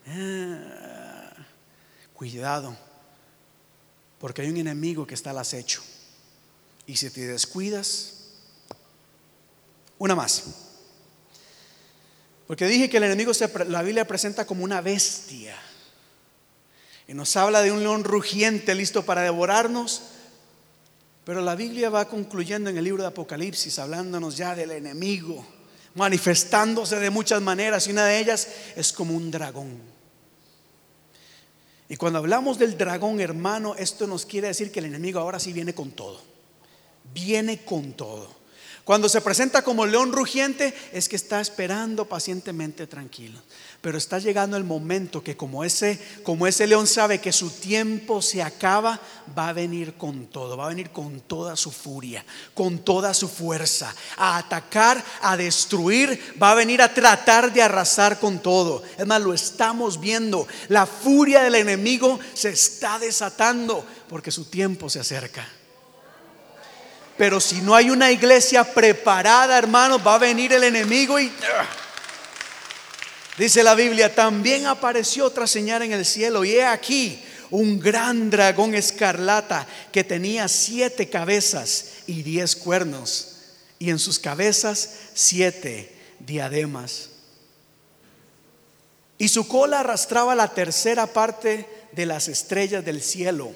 Ah, 0.06 1.32
cuidado, 2.14 2.76
porque 4.20 4.42
hay 4.42 4.50
un 4.50 4.58
enemigo 4.58 5.08
que 5.08 5.14
está 5.14 5.30
al 5.30 5.38
acecho. 5.38 5.82
Y 6.86 6.98
si 6.98 7.10
te 7.10 7.26
descuidas, 7.26 8.26
una 9.98 10.14
más. 10.14 10.44
Porque 12.46 12.66
dije 12.68 12.90
que 12.90 12.98
el 12.98 13.04
enemigo 13.04 13.34
se, 13.34 13.50
la 13.70 13.82
Biblia 13.82 14.06
presenta 14.06 14.46
como 14.46 14.66
una 14.66 14.82
bestia. 14.82 15.56
Y 17.08 17.14
nos 17.14 17.38
habla 17.38 17.62
de 17.62 17.72
un 17.72 17.80
león 17.80 18.04
rugiente 18.04 18.76
listo 18.76 19.06
para 19.06 19.22
devorarnos. 19.22 20.02
Pero 21.26 21.42
la 21.42 21.56
Biblia 21.56 21.90
va 21.90 22.08
concluyendo 22.08 22.70
en 22.70 22.78
el 22.78 22.84
libro 22.84 23.04
de 23.04 23.10
Apocalipsis, 23.10 23.80
hablándonos 23.80 24.36
ya 24.36 24.56
del 24.56 24.72
enemigo, 24.72 25.46
manifestándose 25.96 27.00
de 27.00 27.10
muchas 27.10 27.42
maneras, 27.42 27.88
y 27.88 27.92
una 27.92 28.06
de 28.06 28.20
ellas 28.20 28.48
es 28.76 28.92
como 28.92 29.16
un 29.16 29.32
dragón. 29.32 29.94
Y 31.88 31.96
cuando 31.96 32.20
hablamos 32.20 32.58
del 32.58 32.78
dragón, 32.78 33.20
hermano, 33.20 33.76
esto 33.76 34.08
nos 34.08 34.26
quiere 34.26 34.48
decir 34.48 34.72
que 34.72 34.80
el 34.80 34.86
enemigo 34.86 35.20
ahora 35.20 35.40
sí 35.40 35.54
viene 35.54 35.74
con 35.74 35.92
todo. 35.92 36.20
Viene 37.14 37.64
con 37.64 37.94
todo. 37.94 38.44
Cuando 38.84 39.08
se 39.08 39.22
presenta 39.22 39.64
como 39.64 39.86
león 39.86 40.12
rugiente 40.12 40.74
es 40.92 41.08
que 41.08 41.16
está 41.16 41.40
esperando 41.40 42.06
pacientemente 42.06 42.88
tranquilo. 42.88 43.40
Pero 43.84 43.98
está 43.98 44.18
llegando 44.18 44.56
el 44.56 44.64
momento 44.64 45.22
que 45.22 45.36
como 45.36 45.66
ese, 45.66 46.00
como 46.24 46.48
ese 46.48 46.66
león 46.66 46.88
sabe 46.88 47.20
que 47.20 47.34
su 47.34 47.50
tiempo 47.50 48.22
se 48.22 48.42
acaba, 48.42 48.98
va 49.38 49.50
a 49.50 49.54
venir 49.54 49.96
con 49.96 50.28
todo, 50.28 50.56
va 50.56 50.68
a 50.68 50.70
venir 50.70 50.92
con 50.92 51.20
toda 51.20 51.58
su 51.58 51.70
furia, 51.70 52.24
con 52.54 52.80
toda 52.80 53.14
su 53.14 53.28
fuerza, 53.28 53.94
a 54.16 54.38
atacar, 54.38 55.04
a 55.22 55.36
destruir, 55.36 56.38
va 56.42 56.52
a 56.52 56.56
venir 56.56 56.82
a 56.82 56.94
tratar 56.94 57.52
de 57.52 57.62
arrasar 57.62 58.22
con 58.22 58.40
todo. 58.40 58.84
Es 58.98 59.06
más, 59.06 59.20
lo 59.22 59.34
estamos 59.34 60.00
viendo. 60.00 60.48
La 60.70 60.86
furia 60.86 61.44
del 61.44 61.56
enemigo 61.56 62.22
se 62.34 62.52
está 62.52 63.00
desatando 63.00 63.86
porque 64.08 64.32
su 64.32 64.46
tiempo 64.46 64.90
se 64.90 65.02
acerca. 65.02 65.46
Pero 67.18 67.42
si 67.42 67.60
no 67.60 67.76
hay 67.76 67.90
una 67.90 68.12
iglesia 68.12 68.64
preparada, 68.64 69.58
hermanos, 69.58 70.00
va 70.08 70.16
a 70.16 70.20
venir 70.20 70.54
el 70.54 70.64
enemigo 70.64 71.20
y... 71.20 71.30
Dice 73.38 73.64
la 73.64 73.74
Biblia, 73.74 74.14
también 74.14 74.68
apareció 74.68 75.26
otra 75.26 75.48
señal 75.48 75.82
en 75.82 75.92
el 75.92 76.06
cielo 76.06 76.46
y 76.46 76.52
he 76.52 76.66
aquí 76.66 77.20
un 77.50 77.80
gran 77.80 78.30
dragón 78.30 78.76
escarlata 78.76 79.68
que 79.92 80.04
tenía 80.04 80.48
siete 80.48 81.10
cabezas 81.10 82.04
y 82.06 82.22
diez 82.22 82.56
cuernos 82.56 83.38
y 83.80 83.90
en 83.90 83.98
sus 83.98 84.20
cabezas 84.20 84.98
siete 85.14 85.96
diademas. 86.20 87.10
Y 89.18 89.30
su 89.30 89.48
cola 89.48 89.80
arrastraba 89.80 90.36
la 90.36 90.54
tercera 90.54 91.08
parte 91.08 91.68
de 91.92 92.06
las 92.06 92.28
estrellas 92.28 92.86
del 92.86 93.02
cielo 93.02 93.54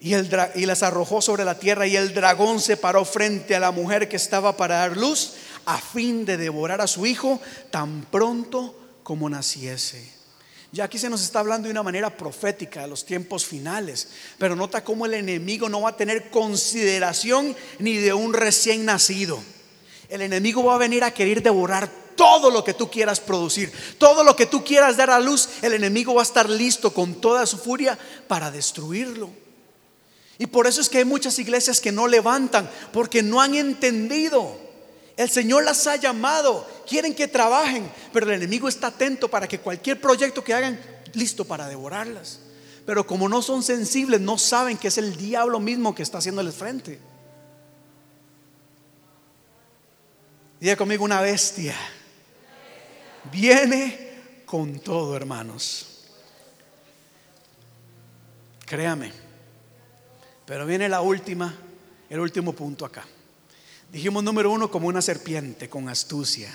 y, 0.00 0.14
las 0.66 0.82
arrojó 0.82 1.20
sobre 1.20 1.44
la 1.44 1.58
tierra 1.58 1.86
y 1.86 1.96
el 1.96 2.14
dragón 2.14 2.60
se 2.60 2.76
paró 2.76 3.04
frente 3.04 3.56
a 3.56 3.60
la 3.60 3.72
mujer 3.72 4.08
que 4.08 4.16
estaba 4.16 4.56
para 4.56 4.76
dar 4.76 4.96
luz 4.96 5.32
a 5.68 5.78
fin 5.78 6.24
de 6.24 6.38
devorar 6.38 6.80
a 6.80 6.86
su 6.86 7.04
hijo 7.04 7.40
tan 7.70 8.06
pronto 8.10 8.74
como 9.02 9.28
naciese. 9.28 10.10
Ya 10.72 10.84
aquí 10.84 10.98
se 10.98 11.10
nos 11.10 11.22
está 11.22 11.40
hablando 11.40 11.66
de 11.66 11.72
una 11.72 11.82
manera 11.82 12.16
profética 12.16 12.80
de 12.80 12.88
los 12.88 13.04
tiempos 13.04 13.44
finales, 13.44 14.08
pero 14.38 14.56
nota 14.56 14.82
cómo 14.82 15.04
el 15.04 15.12
enemigo 15.12 15.68
no 15.68 15.82
va 15.82 15.90
a 15.90 15.96
tener 15.96 16.30
consideración 16.30 17.54
ni 17.78 17.96
de 17.96 18.14
un 18.14 18.32
recién 18.32 18.86
nacido. 18.86 19.38
El 20.08 20.22
enemigo 20.22 20.64
va 20.64 20.76
a 20.76 20.78
venir 20.78 21.04
a 21.04 21.12
querer 21.12 21.42
devorar 21.42 21.90
todo 22.16 22.50
lo 22.50 22.64
que 22.64 22.72
tú 22.72 22.90
quieras 22.90 23.20
producir, 23.20 23.70
todo 23.98 24.24
lo 24.24 24.34
que 24.34 24.46
tú 24.46 24.64
quieras 24.64 24.96
dar 24.96 25.10
a 25.10 25.20
luz, 25.20 25.50
el 25.60 25.74
enemigo 25.74 26.14
va 26.14 26.22
a 26.22 26.24
estar 26.24 26.48
listo 26.48 26.94
con 26.94 27.20
toda 27.20 27.44
su 27.44 27.58
furia 27.58 27.98
para 28.26 28.50
destruirlo. 28.50 29.28
Y 30.38 30.46
por 30.46 30.66
eso 30.66 30.80
es 30.80 30.88
que 30.88 30.98
hay 30.98 31.04
muchas 31.04 31.38
iglesias 31.38 31.78
que 31.78 31.92
no 31.92 32.08
levantan, 32.08 32.70
porque 32.90 33.22
no 33.22 33.42
han 33.42 33.54
entendido. 33.54 34.67
El 35.18 35.28
Señor 35.28 35.64
las 35.64 35.84
ha 35.88 35.96
llamado, 35.96 36.64
quieren 36.86 37.12
que 37.12 37.26
trabajen, 37.26 37.90
pero 38.12 38.26
el 38.26 38.34
enemigo 38.34 38.68
está 38.68 38.86
atento 38.86 39.28
para 39.28 39.48
que 39.48 39.58
cualquier 39.58 40.00
proyecto 40.00 40.44
que 40.44 40.54
hagan, 40.54 40.80
listo 41.12 41.44
para 41.44 41.66
devorarlas. 41.66 42.38
Pero 42.86 43.04
como 43.04 43.28
no 43.28 43.42
son 43.42 43.64
sensibles, 43.64 44.20
no 44.20 44.38
saben 44.38 44.78
que 44.78 44.86
es 44.86 44.96
el 44.96 45.16
diablo 45.16 45.58
mismo 45.58 45.92
que 45.92 46.04
está 46.04 46.18
haciéndoles 46.18 46.54
frente. 46.54 47.00
Diga 50.60 50.76
conmigo 50.76 51.04
una 51.04 51.20
bestia. 51.20 51.74
Viene 53.32 54.42
con 54.46 54.78
todo, 54.78 55.16
hermanos. 55.16 56.04
Créame. 58.66 59.12
Pero 60.46 60.64
viene 60.64 60.88
la 60.88 61.00
última, 61.00 61.52
el 62.08 62.20
último 62.20 62.52
punto 62.52 62.84
acá. 62.86 63.04
Dijimos 63.92 64.22
número 64.22 64.50
uno 64.50 64.70
como 64.70 64.88
una 64.88 65.00
serpiente 65.00 65.68
con 65.68 65.88
astucia, 65.88 66.50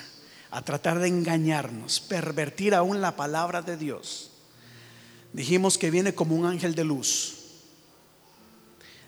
a 0.51 0.61
tratar 0.61 0.99
de 0.99 1.07
engañarnos, 1.07 1.99
pervertir 1.99 2.75
aún 2.75 3.01
la 3.01 3.15
palabra 3.15 3.63
de 3.63 3.75
Dios. 3.75 4.31
Dijimos 5.33 5.79
que 5.79 5.89
viene 5.89 6.13
como 6.13 6.35
un 6.35 6.45
ángel 6.45 6.75
de 6.75 6.83
luz. 6.83 7.37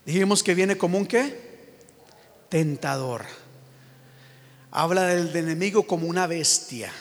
Dijimos 0.06 0.42
que 0.42 0.56
viene 0.56 0.76
como 0.76 0.98
un 0.98 1.06
qué? 1.06 1.78
Tentador. 2.50 3.26
Habla 4.72 5.04
del 5.04 5.36
enemigo 5.36 5.86
como 5.86 6.08
una 6.08 6.26
bestia. 6.26 6.92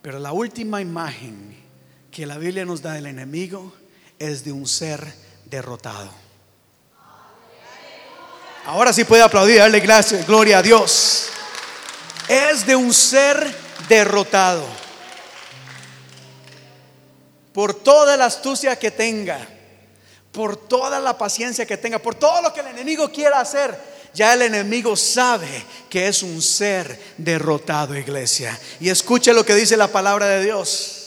Pero 0.00 0.20
la 0.20 0.32
última 0.32 0.80
imagen 0.80 1.56
que 2.12 2.24
la 2.24 2.38
Biblia 2.38 2.64
nos 2.64 2.82
da 2.82 2.92
del 2.92 3.06
enemigo 3.06 3.72
es 4.20 4.44
de 4.44 4.52
un 4.52 4.66
ser 4.66 5.12
derrotado. 5.46 6.27
Ahora 8.66 8.92
sí 8.92 9.04
puede 9.04 9.22
aplaudir, 9.22 9.58
darle 9.58 9.80
gracias, 9.80 10.26
gloria 10.26 10.58
a 10.58 10.62
Dios. 10.62 11.28
Es 12.28 12.66
de 12.66 12.76
un 12.76 12.92
ser 12.92 13.54
derrotado. 13.88 14.66
Por 17.52 17.74
toda 17.74 18.16
la 18.16 18.26
astucia 18.26 18.78
que 18.78 18.90
tenga, 18.90 19.38
por 20.32 20.56
toda 20.56 21.00
la 21.00 21.16
paciencia 21.16 21.66
que 21.66 21.76
tenga, 21.76 21.98
por 21.98 22.14
todo 22.14 22.42
lo 22.42 22.52
que 22.52 22.60
el 22.60 22.68
enemigo 22.68 23.10
quiera 23.10 23.40
hacer, 23.40 23.76
ya 24.14 24.34
el 24.34 24.42
enemigo 24.42 24.96
sabe 24.96 25.64
que 25.88 26.08
es 26.08 26.22
un 26.22 26.42
ser 26.42 27.00
derrotado, 27.16 27.96
iglesia. 27.96 28.58
Y 28.80 28.90
escuche 28.90 29.32
lo 29.32 29.44
que 29.44 29.54
dice 29.54 29.76
la 29.76 29.88
palabra 29.88 30.26
de 30.26 30.44
Dios. 30.44 30.98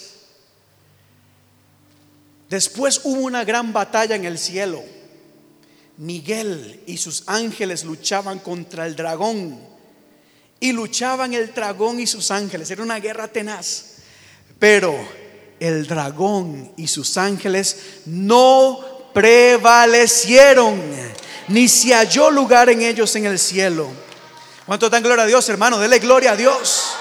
Después 2.49 3.01
hubo 3.03 3.21
una 3.21 3.45
gran 3.45 3.71
batalla 3.71 4.15
en 4.15 4.25
el 4.25 4.37
cielo 4.37 4.83
Miguel 6.01 6.81
y 6.87 6.97
sus 6.97 7.23
ángeles 7.27 7.83
luchaban 7.83 8.39
contra 8.39 8.87
el 8.87 8.95
dragón. 8.95 9.59
Y 10.59 10.71
luchaban 10.71 11.35
el 11.35 11.53
dragón 11.53 11.99
y 11.99 12.07
sus 12.07 12.31
ángeles. 12.31 12.71
Era 12.71 12.81
una 12.81 12.99
guerra 12.99 13.27
tenaz. 13.27 13.97
Pero 14.57 14.95
el 15.59 15.85
dragón 15.85 16.71
y 16.75 16.87
sus 16.87 17.17
ángeles 17.17 17.77
no 18.05 18.79
prevalecieron, 19.13 20.81
ni 21.49 21.67
se 21.67 21.93
halló 21.93 22.31
lugar 22.31 22.69
en 22.71 22.81
ellos 22.81 23.15
en 23.15 23.27
el 23.27 23.37
cielo. 23.37 23.87
¿Cuánto 24.65 24.89
dan 24.89 25.03
gloria 25.03 25.25
a 25.25 25.27
Dios, 25.27 25.47
hermano? 25.49 25.77
Dele 25.77 25.99
gloria 25.99 26.31
a 26.31 26.35
Dios. 26.35 26.93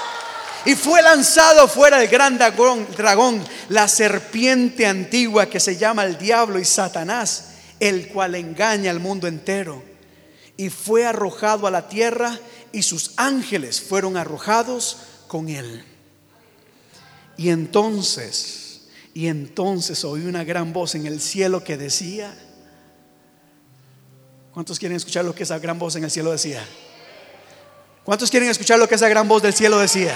Y 0.63 0.75
fue 0.75 1.01
lanzado 1.01 1.67
fuera 1.67 1.99
el 2.03 2.07
gran 2.07 2.37
dragón, 2.37 2.87
dragón, 2.95 3.43
la 3.69 3.87
serpiente 3.87 4.85
antigua 4.85 5.47
que 5.47 5.59
se 5.59 5.75
llama 5.75 6.03
el 6.03 6.19
diablo 6.19 6.59
y 6.59 6.65
Satanás, 6.65 7.45
el 7.81 8.09
cual 8.09 8.35
engaña 8.35 8.91
al 8.91 8.99
mundo 8.99 9.27
entero. 9.27 9.83
Y 10.55 10.69
fue 10.69 11.05
arrojado 11.05 11.65
a 11.65 11.71
la 11.71 11.89
tierra 11.89 12.39
y 12.71 12.83
sus 12.83 13.13
ángeles 13.17 13.81
fueron 13.81 14.15
arrojados 14.15 14.97
con 15.27 15.49
él. 15.49 15.83
Y 17.37 17.49
entonces, 17.49 18.83
y 19.15 19.27
entonces 19.27 20.05
oí 20.05 20.27
una 20.27 20.43
gran 20.43 20.71
voz 20.71 20.93
en 20.93 21.07
el 21.07 21.19
cielo 21.19 21.63
que 21.63 21.75
decía, 21.75 22.37
¿cuántos 24.53 24.77
quieren 24.77 24.95
escuchar 24.95 25.25
lo 25.25 25.33
que 25.33 25.43
esa 25.43 25.57
gran 25.57 25.79
voz 25.79 25.95
en 25.95 26.03
el 26.03 26.11
cielo 26.11 26.31
decía? 26.31 26.63
¿Cuántos 28.03 28.29
quieren 28.29 28.49
escuchar 28.49 28.77
lo 28.77 28.87
que 28.87 28.95
esa 28.95 29.09
gran 29.09 29.27
voz 29.27 29.41
del 29.41 29.53
cielo 29.53 29.79
decía? 29.79 30.13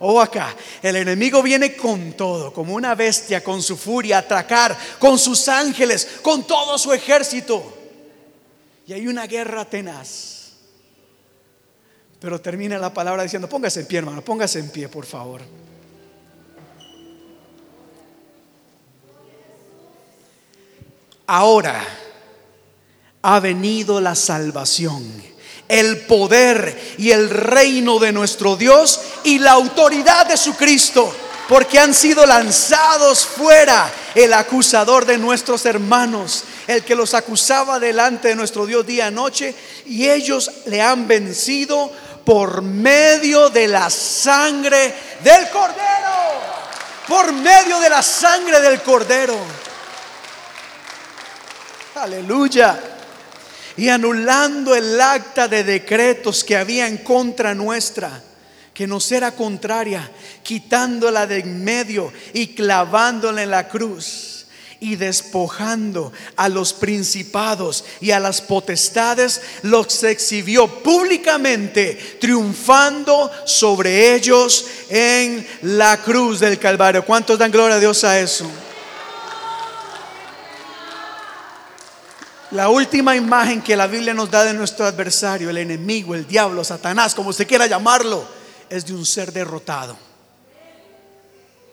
Oh, 0.00 0.20
acá, 0.20 0.54
el 0.80 0.96
enemigo 0.96 1.42
viene 1.42 1.74
con 1.74 2.12
todo, 2.12 2.52
como 2.52 2.74
una 2.74 2.94
bestia, 2.94 3.42
con 3.42 3.62
su 3.62 3.76
furia, 3.76 4.16
a 4.16 4.20
atracar, 4.20 4.76
con 4.98 5.18
sus 5.18 5.48
ángeles, 5.48 6.20
con 6.22 6.46
todo 6.46 6.78
su 6.78 6.92
ejército. 6.92 7.76
Y 8.86 8.92
hay 8.92 9.08
una 9.08 9.26
guerra 9.26 9.64
tenaz. 9.64 10.52
Pero 12.20 12.40
termina 12.40 12.78
la 12.78 12.92
palabra 12.92 13.24
diciendo, 13.24 13.48
póngase 13.48 13.80
en 13.80 13.86
pie, 13.86 13.98
hermano, 13.98 14.22
póngase 14.22 14.60
en 14.60 14.70
pie, 14.70 14.88
por 14.88 15.04
favor. 15.04 15.40
Ahora 21.26 21.84
ha 23.22 23.40
venido 23.40 24.00
la 24.00 24.14
salvación 24.14 25.37
el 25.68 25.98
poder 26.00 26.94
y 26.96 27.10
el 27.10 27.28
reino 27.28 27.98
de 27.98 28.12
nuestro 28.12 28.56
Dios 28.56 29.00
y 29.24 29.38
la 29.38 29.52
autoridad 29.52 30.26
de 30.26 30.36
su 30.36 30.56
Cristo, 30.56 31.14
porque 31.48 31.78
han 31.78 31.94
sido 31.94 32.24
lanzados 32.26 33.26
fuera 33.26 33.90
el 34.14 34.32
acusador 34.32 35.04
de 35.04 35.18
nuestros 35.18 35.66
hermanos, 35.66 36.44
el 36.66 36.82
que 36.84 36.94
los 36.94 37.14
acusaba 37.14 37.78
delante 37.78 38.28
de 38.28 38.34
nuestro 38.34 38.66
Dios 38.66 38.86
día 38.86 39.08
y 39.08 39.12
noche, 39.12 39.54
y 39.86 40.08
ellos 40.08 40.50
le 40.66 40.80
han 40.80 41.06
vencido 41.06 41.92
por 42.24 42.62
medio 42.62 43.50
de 43.50 43.68
la 43.68 43.90
sangre 43.90 44.94
del 45.22 45.48
cordero, 45.50 46.40
por 47.06 47.32
medio 47.32 47.78
de 47.80 47.90
la 47.90 48.02
sangre 48.02 48.60
del 48.60 48.82
cordero. 48.82 49.36
Aleluya 51.94 52.97
y 53.78 53.88
anulando 53.90 54.74
el 54.74 55.00
acta 55.00 55.46
de 55.46 55.62
decretos 55.62 56.42
que 56.42 56.56
había 56.56 56.88
en 56.88 56.98
contra 56.98 57.54
nuestra, 57.54 58.22
que 58.74 58.88
nos 58.88 59.10
era 59.12 59.30
contraria, 59.36 60.10
quitándola 60.42 61.28
de 61.28 61.38
en 61.38 61.62
medio 61.62 62.12
y 62.32 62.48
clavándola 62.48 63.44
en 63.44 63.52
la 63.52 63.68
cruz 63.68 64.46
y 64.80 64.96
despojando 64.96 66.12
a 66.34 66.48
los 66.48 66.72
principados 66.72 67.84
y 68.00 68.10
a 68.10 68.18
las 68.18 68.40
potestades, 68.40 69.40
los 69.62 70.02
exhibió 70.02 70.66
públicamente, 70.82 72.18
triunfando 72.20 73.30
sobre 73.44 74.16
ellos 74.16 74.66
en 74.88 75.46
la 75.62 76.02
cruz 76.02 76.40
del 76.40 76.58
Calvario. 76.58 77.04
¿Cuántos 77.04 77.38
dan 77.38 77.52
gloria 77.52 77.76
a 77.76 77.80
Dios 77.80 78.02
a 78.02 78.18
eso? 78.18 78.50
La 82.52 82.70
última 82.70 83.14
imagen 83.14 83.60
que 83.60 83.76
la 83.76 83.86
Biblia 83.86 84.14
nos 84.14 84.30
da 84.30 84.44
de 84.44 84.54
nuestro 84.54 84.86
adversario, 84.86 85.50
el 85.50 85.58
enemigo, 85.58 86.14
el 86.14 86.26
diablo, 86.26 86.64
Satanás, 86.64 87.14
como 87.14 87.30
usted 87.30 87.46
quiera 87.46 87.66
llamarlo, 87.66 88.24
es 88.70 88.86
de 88.86 88.94
un 88.94 89.04
ser 89.04 89.32
derrotado. 89.32 89.98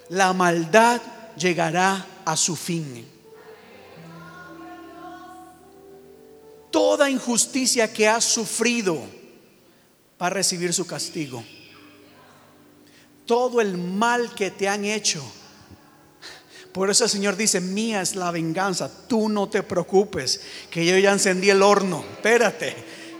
La 0.09 0.33
maldad 0.33 1.01
llegará 1.37 2.05
a 2.25 2.35
su 2.35 2.57
fin. 2.57 3.07
Toda 6.71 7.09
injusticia 7.09 7.91
que 7.93 8.09
has 8.09 8.25
sufrido 8.25 8.99
va 10.21 10.27
a 10.27 10.29
recibir 10.29 10.73
su 10.73 10.85
castigo. 10.85 11.41
Todo 13.25 13.61
el 13.61 13.77
mal 13.77 14.35
que 14.35 14.51
te 14.51 14.67
han 14.67 14.83
hecho 14.83 15.23
por 16.75 16.89
eso 16.89 17.05
el 17.05 17.09
Señor 17.09 17.37
dice, 17.37 17.61
mía 17.61 18.01
es 18.01 18.17
la 18.17 18.31
venganza, 18.31 18.91
tú 19.07 19.29
no 19.29 19.47
te 19.47 19.63
preocupes, 19.63 20.41
que 20.69 20.85
yo 20.85 20.97
ya 20.97 21.13
encendí 21.13 21.49
el 21.49 21.61
horno, 21.61 22.03
espérate, 22.11 22.75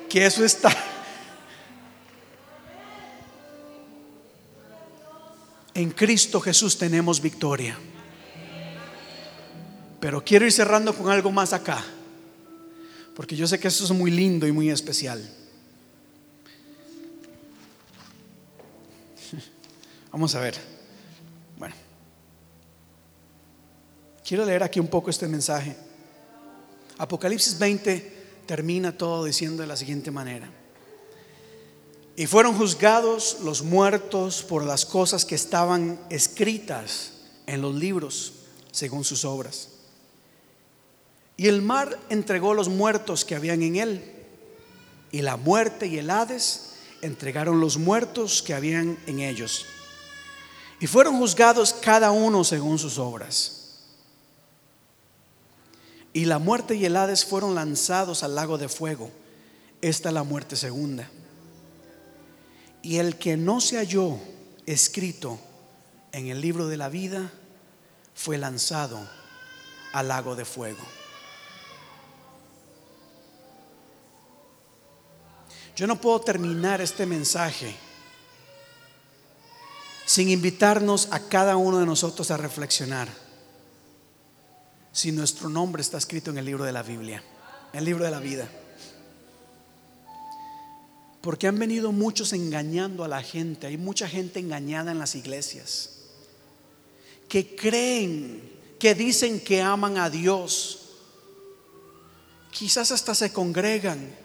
que 0.09 0.25
eso 0.25 0.43
está. 0.43 0.75
En 5.73 5.91
Cristo 5.91 6.41
Jesús 6.41 6.77
tenemos 6.77 7.21
victoria. 7.21 7.77
Pero 10.01 10.23
quiero 10.23 10.45
ir 10.45 10.51
cerrando 10.51 10.93
con 10.93 11.09
algo 11.09 11.31
más 11.31 11.53
acá, 11.53 11.81
porque 13.15 13.37
yo 13.37 13.47
sé 13.47 13.57
que 13.57 13.69
esto 13.69 13.85
es 13.85 13.91
muy 13.91 14.11
lindo 14.11 14.45
y 14.47 14.51
muy 14.51 14.69
especial. 14.69 15.33
Vamos 20.11 20.35
a 20.35 20.41
ver. 20.41 20.74
Quiero 24.25 24.43
leer 24.43 24.63
aquí 24.63 24.79
un 24.79 24.87
poco 24.87 25.11
este 25.11 25.27
mensaje. 25.27 25.75
Apocalipsis 26.97 27.59
20 27.59 28.41
termina 28.47 28.97
todo 28.97 29.23
diciendo 29.23 29.61
de 29.61 29.67
la 29.67 29.77
siguiente 29.77 30.09
manera. 30.09 30.49
Y 32.15 32.25
fueron 32.25 32.57
juzgados 32.57 33.37
los 33.43 33.61
muertos 33.61 34.41
por 34.41 34.63
las 34.63 34.83
cosas 34.83 35.25
que 35.25 35.35
estaban 35.35 35.99
escritas 36.09 37.11
en 37.45 37.61
los 37.61 37.75
libros, 37.75 38.33
según 38.71 39.03
sus 39.03 39.25
obras. 39.25 39.69
Y 41.37 41.47
el 41.47 41.61
mar 41.61 41.99
entregó 42.09 42.55
los 42.55 42.67
muertos 42.67 43.25
que 43.25 43.35
habían 43.35 43.61
en 43.61 43.75
él. 43.75 44.11
Y 45.11 45.21
la 45.21 45.37
muerte 45.37 45.85
y 45.85 45.99
el 45.99 46.09
Hades 46.09 46.71
entregaron 47.03 47.59
los 47.59 47.77
muertos 47.77 48.41
que 48.41 48.55
habían 48.55 48.97
en 49.05 49.19
ellos. 49.19 49.67
Y 50.79 50.87
fueron 50.87 51.19
juzgados 51.19 51.73
cada 51.73 52.09
uno 52.09 52.43
según 52.43 52.79
sus 52.79 52.97
obras. 52.97 53.54
Y 56.15 56.23
la 56.23 56.39
muerte 56.39 56.75
y 56.75 56.85
el 56.85 56.95
Hades 56.95 57.25
fueron 57.25 57.55
lanzados 57.55 58.23
al 58.23 58.35
lago 58.35 58.57
de 58.57 58.69
fuego. 58.69 59.11
Esta 59.81 60.07
es 60.07 60.13
la 60.13 60.23
muerte 60.23 60.55
segunda. 60.55 61.09
Y 62.81 62.99
el 62.99 63.17
que 63.17 63.35
no 63.35 63.59
se 63.59 63.75
halló 63.75 64.17
escrito 64.65 65.37
en 66.13 66.27
el 66.27 66.39
libro 66.39 66.67
de 66.69 66.77
la 66.77 66.87
vida 66.87 67.33
fue 68.13 68.37
lanzado 68.37 68.97
al 69.91 70.07
lago 70.07 70.37
de 70.37 70.45
fuego. 70.45 70.85
Yo 75.75 75.85
no 75.85 75.99
puedo 75.99 76.21
terminar 76.21 76.79
este 76.79 77.05
mensaje 77.05 77.75
sin 80.05 80.29
invitarnos 80.29 81.09
a 81.11 81.19
cada 81.19 81.57
uno 81.57 81.79
de 81.79 81.85
nosotros 81.85 82.31
a 82.31 82.37
reflexionar 82.37 83.24
si 84.95 85.11
nuestro 85.11 85.49
nombre 85.49 85.81
está 85.81 85.97
escrito 85.97 86.31
en 86.31 86.37
el 86.37 86.45
libro 86.45 86.63
de 86.63 86.71
la 86.71 86.81
Biblia, 86.81 87.21
el 87.73 87.83
libro 87.83 88.05
de 88.05 88.11
la 88.11 88.21
vida. 88.21 88.47
Porque 91.19 91.47
han 91.47 91.59
venido 91.59 91.91
muchos 91.91 92.31
engañando 92.31 93.03
a 93.03 93.09
la 93.09 93.21
gente, 93.21 93.67
hay 93.67 93.77
mucha 93.77 94.07
gente 94.07 94.39
engañada 94.39 94.93
en 94.93 94.99
las 94.99 95.15
iglesias, 95.15 95.97
que 97.27 97.57
creen, 97.57 98.41
que 98.79 98.95
dicen 98.95 99.41
que 99.41 99.61
aman 99.61 99.97
a 99.97 100.09
Dios, 100.09 100.91
quizás 102.51 102.91
hasta 102.91 103.13
se 103.13 103.33
congregan, 103.33 104.15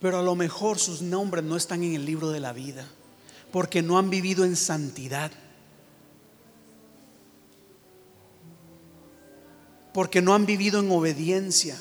pero 0.00 0.20
a 0.20 0.22
lo 0.22 0.36
mejor 0.36 0.78
sus 0.78 1.02
nombres 1.02 1.42
no 1.42 1.56
están 1.56 1.82
en 1.82 1.94
el 1.94 2.06
libro 2.06 2.30
de 2.30 2.38
la 2.38 2.52
vida, 2.52 2.86
porque 3.50 3.82
no 3.82 3.98
han 3.98 4.08
vivido 4.08 4.44
en 4.44 4.54
santidad. 4.54 5.32
Porque 9.92 10.22
no 10.22 10.34
han 10.34 10.46
vivido 10.46 10.80
en 10.80 10.90
obediencia. 10.90 11.78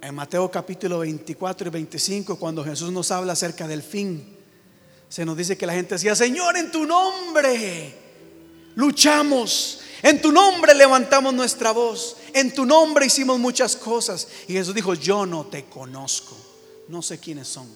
En 0.00 0.14
Mateo 0.14 0.50
capítulo 0.50 1.00
24 1.00 1.68
y 1.68 1.70
25, 1.70 2.36
cuando 2.36 2.64
Jesús 2.64 2.92
nos 2.92 3.10
habla 3.10 3.32
acerca 3.32 3.66
del 3.66 3.82
fin, 3.82 4.36
se 5.08 5.24
nos 5.24 5.36
dice 5.36 5.56
que 5.56 5.66
la 5.66 5.72
gente 5.72 5.94
decía, 5.94 6.14
Señor, 6.14 6.56
en 6.56 6.70
tu 6.70 6.84
nombre 6.84 7.94
luchamos, 8.76 9.80
en 10.02 10.20
tu 10.20 10.30
nombre 10.30 10.74
levantamos 10.74 11.34
nuestra 11.34 11.72
voz, 11.72 12.16
en 12.32 12.52
tu 12.52 12.64
nombre 12.64 13.06
hicimos 13.06 13.38
muchas 13.38 13.74
cosas. 13.74 14.28
Y 14.46 14.52
Jesús 14.52 14.74
dijo, 14.74 14.94
yo 14.94 15.26
no 15.26 15.46
te 15.46 15.64
conozco, 15.64 16.36
no 16.88 17.02
sé 17.02 17.18
quiénes 17.18 17.48
son. 17.48 17.68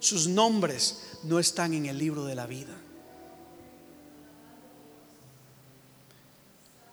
sus 0.00 0.28
nombres 0.28 1.02
no 1.24 1.38
están 1.38 1.74
en 1.74 1.86
el 1.86 1.98
libro 1.98 2.24
de 2.24 2.34
la 2.34 2.46
vida. 2.46 2.77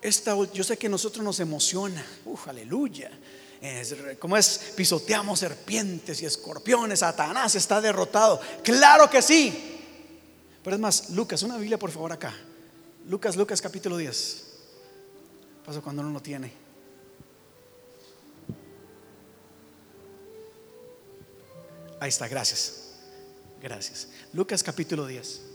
Esta, 0.06 0.36
yo 0.54 0.64
sé 0.64 0.78
que 0.78 0.88
nosotros 0.88 1.26
nos 1.26 1.40
emociona, 1.40 2.06
uf, 2.26 2.48
aleluya. 2.48 3.10
Es, 3.60 3.96
¿Cómo 4.20 4.38
es? 4.38 4.74
Pisoteamos 4.76 5.40
serpientes 5.40 6.22
y 6.22 6.28
escorpiones, 6.28 7.00
Satanás 7.00 7.56
está 7.56 7.82
derrotado. 7.82 8.40
Claro 8.64 9.10
que 9.10 9.24
sí. 9.24 9.82
Pero 10.64 10.76
es 10.76 10.80
más, 10.80 11.10
Lucas, 11.10 11.42
una 11.42 11.58
Biblia 11.58 11.80
por 11.80 11.90
favor 11.90 12.12
acá. 12.12 12.36
Lucas, 13.08 13.36
Lucas 13.36 13.60
capítulo 13.60 13.98
10. 13.98 14.44
Pasa 15.66 15.82
cuando 15.82 16.04
uno 16.04 16.12
lo 16.12 16.22
tiene. 16.22 16.54
Ahí 22.00 22.10
está, 22.10 22.28
gracias. 22.28 22.92
Gracias. 23.60 24.10
Lucas 24.34 24.62
capítulo 24.62 25.08
10. 25.08 25.55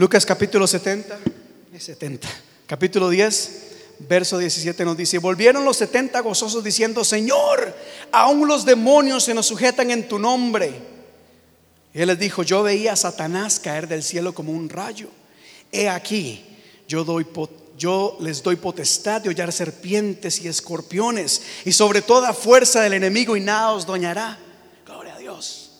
Lucas 0.00 0.24
capítulo 0.24 0.66
70, 0.66 1.18
70, 1.78 2.26
capítulo 2.66 3.10
10, 3.10 3.62
verso 4.08 4.38
17 4.38 4.82
nos 4.86 4.96
dice, 4.96 5.18
volvieron 5.18 5.62
los 5.62 5.76
70 5.76 6.18
gozosos 6.20 6.64
diciendo, 6.64 7.04
Señor, 7.04 7.76
aún 8.10 8.48
los 8.48 8.64
demonios 8.64 9.24
se 9.24 9.34
nos 9.34 9.44
sujetan 9.44 9.90
en 9.90 10.08
tu 10.08 10.18
nombre. 10.18 10.72
Y 11.92 12.00
él 12.00 12.08
les 12.08 12.18
dijo, 12.18 12.42
yo 12.42 12.62
veía 12.62 12.94
a 12.94 12.96
Satanás 12.96 13.60
caer 13.60 13.88
del 13.88 14.02
cielo 14.02 14.32
como 14.32 14.52
un 14.52 14.70
rayo. 14.70 15.10
He 15.70 15.86
aquí, 15.90 16.46
yo, 16.88 17.04
doy, 17.04 17.26
yo 17.76 18.16
les 18.20 18.42
doy 18.42 18.56
potestad 18.56 19.20
de 19.20 19.28
hollar 19.28 19.52
serpientes 19.52 20.40
y 20.40 20.48
escorpiones 20.48 21.42
y 21.66 21.72
sobre 21.72 22.00
toda 22.00 22.32
fuerza 22.32 22.80
del 22.80 22.94
enemigo 22.94 23.36
y 23.36 23.40
nada 23.40 23.72
os 23.72 23.84
doñará. 23.84 24.38
Gloria 24.86 25.16
a 25.16 25.18
Dios. 25.18 25.72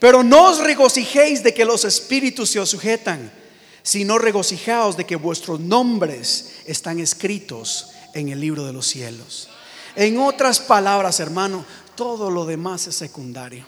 Pero 0.00 0.24
no 0.24 0.48
os 0.48 0.58
regocijéis 0.58 1.44
de 1.44 1.54
que 1.54 1.64
los 1.64 1.84
espíritus 1.84 2.50
se 2.50 2.58
os 2.58 2.70
sujetan 2.70 3.43
sino 3.84 4.18
regocijaos 4.18 4.96
de 4.96 5.04
que 5.04 5.14
vuestros 5.14 5.60
nombres 5.60 6.62
están 6.64 6.98
escritos 6.98 7.90
en 8.14 8.30
el 8.30 8.40
libro 8.40 8.64
de 8.64 8.72
los 8.72 8.86
cielos. 8.86 9.50
En 9.94 10.18
otras 10.18 10.58
palabras, 10.58 11.20
hermano, 11.20 11.66
todo 11.94 12.30
lo 12.30 12.46
demás 12.46 12.86
es 12.86 12.96
secundario. 12.96 13.66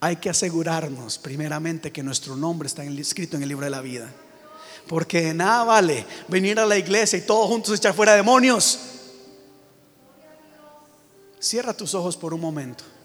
Hay 0.00 0.16
que 0.16 0.28
asegurarnos 0.28 1.16
primeramente 1.16 1.92
que 1.92 2.02
nuestro 2.02 2.34
nombre 2.34 2.66
está 2.66 2.82
escrito 2.82 3.36
en 3.36 3.44
el 3.44 3.48
libro 3.48 3.64
de 3.64 3.70
la 3.70 3.80
vida. 3.80 4.12
Porque 4.88 5.32
nada 5.32 5.62
vale 5.62 6.04
venir 6.26 6.58
a 6.58 6.66
la 6.66 6.76
iglesia 6.76 7.20
y 7.20 7.22
todos 7.22 7.46
juntos 7.46 7.78
echar 7.78 7.94
fuera 7.94 8.16
demonios. 8.16 8.80
Cierra 11.38 11.72
tus 11.72 11.94
ojos 11.94 12.16
por 12.16 12.34
un 12.34 12.40
momento. 12.40 12.95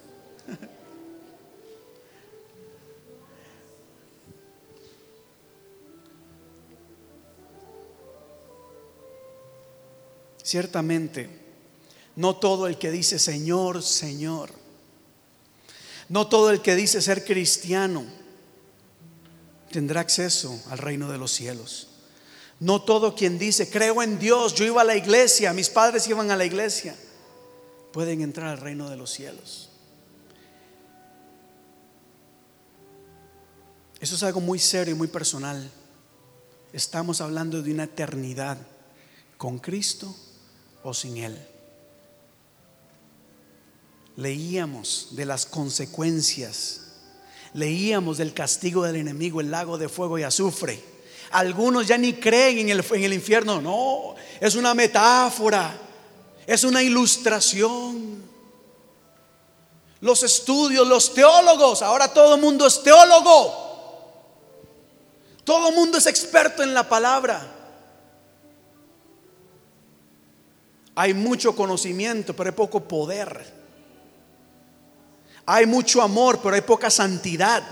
Ciertamente, 10.52 11.30
no 12.14 12.36
todo 12.36 12.66
el 12.66 12.76
que 12.76 12.90
dice 12.90 13.18
Señor, 13.18 13.82
Señor, 13.82 14.50
no 16.10 16.28
todo 16.28 16.50
el 16.50 16.60
que 16.60 16.76
dice 16.76 17.00
ser 17.00 17.24
cristiano 17.24 18.04
tendrá 19.70 20.02
acceso 20.02 20.62
al 20.68 20.76
reino 20.76 21.10
de 21.10 21.16
los 21.16 21.32
cielos. 21.32 21.88
No 22.60 22.82
todo 22.82 23.14
quien 23.14 23.38
dice, 23.38 23.70
creo 23.70 24.02
en 24.02 24.18
Dios, 24.18 24.54
yo 24.54 24.66
iba 24.66 24.82
a 24.82 24.84
la 24.84 24.94
iglesia, 24.94 25.54
mis 25.54 25.70
padres 25.70 26.06
iban 26.06 26.30
a 26.30 26.36
la 26.36 26.44
iglesia, 26.44 26.94
pueden 27.90 28.20
entrar 28.20 28.48
al 28.48 28.58
reino 28.58 28.90
de 28.90 28.98
los 28.98 29.10
cielos. 29.10 29.70
Eso 34.00 34.16
es 34.16 34.22
algo 34.22 34.42
muy 34.42 34.58
serio 34.58 34.94
y 34.94 34.98
muy 34.98 35.08
personal. 35.08 35.70
Estamos 36.74 37.22
hablando 37.22 37.62
de 37.62 37.72
una 37.72 37.84
eternidad 37.84 38.58
con 39.38 39.58
Cristo 39.58 40.14
o 40.84 40.94
sin 40.94 41.16
Él. 41.18 41.38
Leíamos 44.16 45.08
de 45.12 45.24
las 45.24 45.46
consecuencias, 45.46 46.80
leíamos 47.54 48.18
del 48.18 48.34
castigo 48.34 48.84
del 48.84 48.96
enemigo, 48.96 49.40
el 49.40 49.50
lago 49.50 49.78
de 49.78 49.88
fuego 49.88 50.18
y 50.18 50.22
azufre. 50.22 50.82
Algunos 51.30 51.86
ya 51.86 51.96
ni 51.96 52.12
creen 52.12 52.58
en 52.58 52.68
el, 52.70 52.84
en 52.92 53.04
el 53.04 53.12
infierno, 53.14 53.60
no, 53.60 54.14
es 54.38 54.54
una 54.54 54.74
metáfora, 54.74 55.74
es 56.46 56.64
una 56.64 56.82
ilustración. 56.82 58.22
Los 60.00 60.22
estudios, 60.24 60.86
los 60.86 61.14
teólogos, 61.14 61.80
ahora 61.80 62.12
todo 62.12 62.34
el 62.34 62.40
mundo 62.40 62.66
es 62.66 62.82
teólogo. 62.82 63.62
Todo 65.44 65.68
el 65.68 65.74
mundo 65.74 65.98
es 65.98 66.06
experto 66.06 66.62
en 66.62 66.74
la 66.74 66.88
palabra. 66.88 67.51
Hay 70.94 71.14
mucho 71.14 71.56
conocimiento, 71.56 72.34
pero 72.34 72.50
hay 72.50 72.56
poco 72.56 72.80
poder. 72.80 73.62
Hay 75.46 75.66
mucho 75.66 76.02
amor, 76.02 76.40
pero 76.42 76.54
hay 76.54 76.60
poca 76.60 76.90
santidad. 76.90 77.62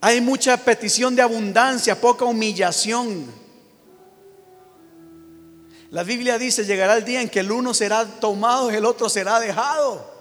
Hay 0.00 0.20
mucha 0.20 0.56
petición 0.56 1.16
de 1.16 1.22
abundancia, 1.22 2.00
poca 2.00 2.24
humillación. 2.24 3.26
La 5.90 6.02
Biblia 6.02 6.38
dice, 6.38 6.64
llegará 6.64 6.96
el 6.96 7.04
día 7.04 7.22
en 7.22 7.28
que 7.28 7.40
el 7.40 7.50
uno 7.50 7.72
será 7.72 8.04
tomado 8.04 8.70
y 8.70 8.74
el 8.74 8.84
otro 8.84 9.08
será 9.08 9.40
dejado. 9.40 10.18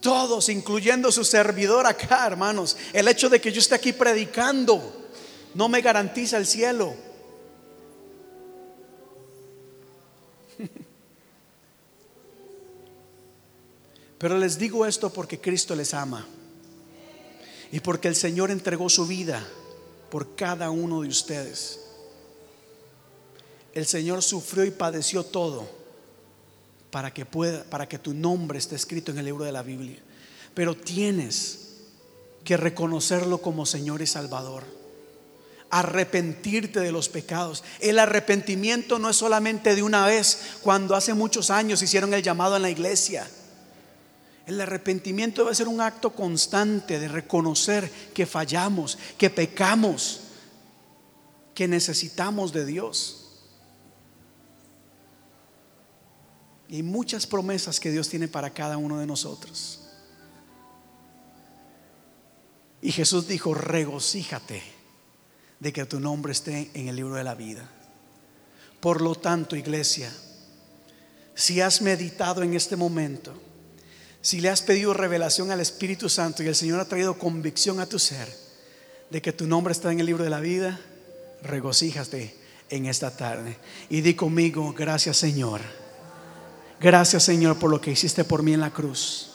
Todos, 0.00 0.50
incluyendo 0.50 1.10
su 1.10 1.24
servidor 1.24 1.86
acá, 1.86 2.26
hermanos. 2.26 2.76
El 2.92 3.08
hecho 3.08 3.30
de 3.30 3.40
que 3.40 3.50
yo 3.50 3.60
esté 3.60 3.74
aquí 3.74 3.92
predicando 3.94 5.03
no 5.54 5.68
me 5.68 5.80
garantiza 5.80 6.36
el 6.36 6.46
cielo. 6.46 6.94
Pero 14.18 14.36
les 14.38 14.58
digo 14.58 14.84
esto 14.86 15.12
porque 15.12 15.40
Cristo 15.40 15.76
les 15.76 15.94
ama 15.94 16.26
y 17.70 17.80
porque 17.80 18.08
el 18.08 18.16
Señor 18.16 18.50
entregó 18.50 18.88
su 18.88 19.06
vida 19.06 19.46
por 20.10 20.34
cada 20.34 20.70
uno 20.70 21.02
de 21.02 21.08
ustedes. 21.08 21.80
El 23.72 23.86
Señor 23.86 24.22
sufrió 24.22 24.64
y 24.64 24.70
padeció 24.70 25.24
todo 25.24 25.68
para 26.90 27.12
que 27.12 27.26
pueda 27.26 27.64
para 27.64 27.88
que 27.88 27.98
tu 27.98 28.14
nombre 28.14 28.58
esté 28.58 28.76
escrito 28.76 29.10
en 29.12 29.18
el 29.18 29.24
libro 29.24 29.44
de 29.44 29.52
la 29.52 29.62
Biblia. 29.62 29.98
Pero 30.54 30.76
tienes 30.76 31.60
que 32.44 32.56
reconocerlo 32.56 33.38
como 33.38 33.66
Señor 33.66 34.02
y 34.02 34.06
Salvador 34.06 34.83
arrepentirte 35.74 36.78
de 36.78 36.92
los 36.92 37.08
pecados. 37.08 37.64
El 37.80 37.98
arrepentimiento 37.98 39.00
no 39.00 39.10
es 39.10 39.16
solamente 39.16 39.74
de 39.74 39.82
una 39.82 40.06
vez, 40.06 40.58
cuando 40.62 40.94
hace 40.94 41.14
muchos 41.14 41.50
años 41.50 41.82
hicieron 41.82 42.14
el 42.14 42.22
llamado 42.22 42.54
en 42.54 42.62
la 42.62 42.70
iglesia. 42.70 43.28
El 44.46 44.60
arrepentimiento 44.60 45.42
debe 45.42 45.54
ser 45.56 45.66
un 45.66 45.80
acto 45.80 46.10
constante 46.10 47.00
de 47.00 47.08
reconocer 47.08 47.90
que 48.14 48.24
fallamos, 48.24 48.96
que 49.18 49.30
pecamos, 49.30 50.20
que 51.54 51.66
necesitamos 51.66 52.52
de 52.52 52.66
Dios. 52.66 53.40
Y 56.68 56.84
muchas 56.84 57.26
promesas 57.26 57.80
que 57.80 57.90
Dios 57.90 58.08
tiene 58.08 58.28
para 58.28 58.50
cada 58.50 58.76
uno 58.76 59.00
de 59.00 59.06
nosotros. 59.06 59.80
Y 62.80 62.92
Jesús 62.92 63.26
dijo, 63.26 63.54
regocíjate 63.54 64.73
de 65.64 65.72
que 65.72 65.86
tu 65.86 65.98
nombre 65.98 66.32
esté 66.32 66.70
en 66.74 66.88
el 66.88 66.96
libro 66.96 67.14
de 67.14 67.24
la 67.24 67.34
vida. 67.34 67.66
Por 68.80 69.00
lo 69.00 69.14
tanto, 69.14 69.56
iglesia, 69.56 70.12
si 71.34 71.62
has 71.62 71.80
meditado 71.80 72.42
en 72.42 72.52
este 72.52 72.76
momento, 72.76 73.32
si 74.20 74.42
le 74.42 74.50
has 74.50 74.60
pedido 74.60 74.92
revelación 74.92 75.50
al 75.50 75.60
Espíritu 75.60 76.10
Santo 76.10 76.42
y 76.42 76.48
el 76.48 76.54
Señor 76.54 76.80
ha 76.80 76.84
traído 76.84 77.18
convicción 77.18 77.80
a 77.80 77.86
tu 77.86 77.98
ser 77.98 78.28
de 79.08 79.22
que 79.22 79.32
tu 79.32 79.46
nombre 79.46 79.72
está 79.72 79.90
en 79.90 80.00
el 80.00 80.06
libro 80.06 80.22
de 80.22 80.28
la 80.28 80.40
vida, 80.40 80.78
regocíjate 81.40 82.36
en 82.68 82.84
esta 82.84 83.16
tarde 83.16 83.56
y 83.88 84.02
di 84.02 84.12
conmigo, 84.12 84.74
gracias 84.74 85.16
Señor. 85.16 85.62
Gracias 86.78 87.22
Señor 87.22 87.58
por 87.58 87.70
lo 87.70 87.80
que 87.80 87.92
hiciste 87.92 88.22
por 88.24 88.42
mí 88.42 88.52
en 88.52 88.60
la 88.60 88.70
cruz. 88.70 89.30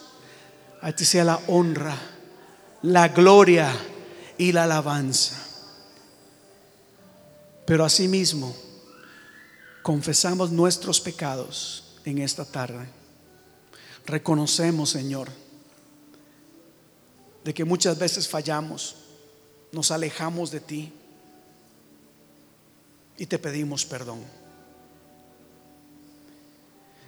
A 0.82 0.92
ti 0.92 1.06
sea 1.06 1.24
la 1.24 1.40
honra, 1.48 1.98
la 2.84 3.08
gloria 3.08 3.76
y 4.38 4.52
la 4.52 4.66
alabanza. 4.66 5.49
Pero 7.70 7.86
asimismo, 7.86 8.56
confesamos 9.84 10.50
nuestros 10.50 11.00
pecados 11.00 12.00
en 12.04 12.18
esta 12.18 12.44
tarde. 12.44 12.90
Reconocemos, 14.08 14.90
Señor, 14.90 15.30
de 17.44 17.54
que 17.54 17.66
muchas 17.66 18.00
veces 18.00 18.28
fallamos, 18.28 18.96
nos 19.72 19.92
alejamos 19.92 20.50
de 20.50 20.62
ti 20.62 20.92
y 23.20 23.28
te 23.28 23.38
pedimos 23.38 23.86
perdón. 23.86 24.24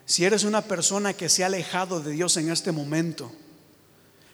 Si 0.05 0.25
eres 0.25 0.43
una 0.43 0.61
persona 0.61 1.15
que 1.15 1.27
se 1.27 1.41
ha 1.41 1.47
alejado 1.47 2.01
de 2.01 2.11
Dios 2.11 2.37
en 2.37 2.51
este 2.51 2.71
momento, 2.71 3.31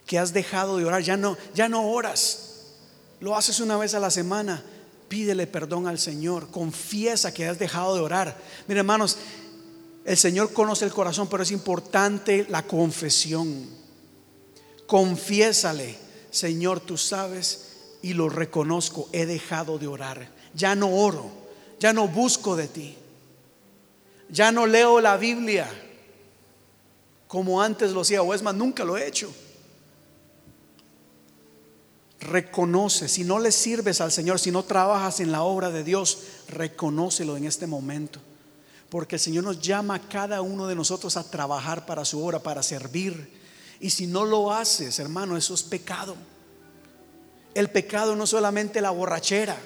que 0.06 0.20
has 0.20 0.34
dejado 0.34 0.76
de 0.76 0.84
orar, 0.84 1.04
ya 1.04 1.16
no, 1.16 1.38
ya 1.56 1.70
no 1.70 1.90
oras, 1.90 2.66
lo 3.22 3.34
haces 3.38 3.62
una 3.62 3.78
vez 3.78 3.94
a 3.94 4.02
la 4.02 4.12
semana, 4.12 4.62
pídele 5.08 5.48
perdón 5.48 5.88
al 5.88 6.00
Señor, 6.00 6.50
confiesa 6.50 7.34
que 7.34 7.48
has 7.48 7.60
dejado 7.60 7.96
de 7.96 8.02
orar. 8.02 8.38
Mire, 8.68 8.80
hermanos, 8.80 9.18
el 10.06 10.18
Señor 10.18 10.54
conoce 10.54 10.86
el 10.86 10.94
corazón, 10.94 11.28
pero 11.30 11.44
es 11.44 11.52
importante 11.52 12.46
la 12.50 12.64
confesión. 12.64 13.70
Confiésale, 14.86 15.98
Señor, 16.32 16.80
tú 16.80 16.98
sabes 16.98 17.98
y 18.02 18.14
lo 18.14 18.30
reconozco, 18.30 19.10
he 19.12 19.26
dejado 19.26 19.78
de 19.80 19.88
orar, 19.88 20.30
ya 20.54 20.76
no 20.76 20.96
oro, 20.96 21.30
ya 21.80 21.94
no 21.94 22.08
busco 22.08 22.56
de 22.56 22.68
ti. 22.68 22.98
Ya 24.30 24.52
no 24.52 24.66
leo 24.66 25.00
la 25.00 25.16
Biblia 25.18 25.70
como 27.28 27.62
antes 27.62 27.92
lo 27.92 28.02
hacía, 28.02 28.22
o 28.22 28.34
es 28.34 28.42
más, 28.42 28.56
nunca 28.56 28.84
lo 28.84 28.98
he 28.98 29.08
hecho. 29.08 29.34
Reconoce, 32.20 33.08
si 33.08 33.24
no 33.24 33.40
le 33.40 33.52
sirves 33.52 34.02
al 34.02 34.12
Señor, 34.12 34.40
si 34.40 34.52
no 34.52 34.64
trabajas 34.64 35.20
en 35.20 35.32
la 35.32 35.44
obra 35.44 35.70
de 35.70 35.84
Dios, 35.84 36.20
reconócelo 36.48 37.38
en 37.38 37.46
este 37.46 37.68
momento. 37.68 38.20
Porque 38.90 39.18
el 39.18 39.20
Señor 39.20 39.44
nos 39.44 39.62
llama 39.62 39.96
a 39.96 40.10
cada 40.10 40.42
uno 40.42 40.68
de 40.68 40.76
nosotros 40.76 41.16
a 41.18 41.30
trabajar 41.30 41.86
para 41.86 42.06
su 42.06 42.24
obra, 42.24 42.40
para 42.40 42.64
servir. 42.64 43.38
Y 43.80 43.92
si 43.92 44.08
no 44.08 44.26
lo 44.26 44.52
haces, 44.52 44.98
hermano, 44.98 45.38
eso 45.38 45.54
es 45.54 45.62
pecado. 45.62 46.16
El 47.54 47.70
pecado 47.70 48.16
no 48.16 48.26
solamente 48.26 48.82
la 48.82 48.92
borrachera, 48.92 49.58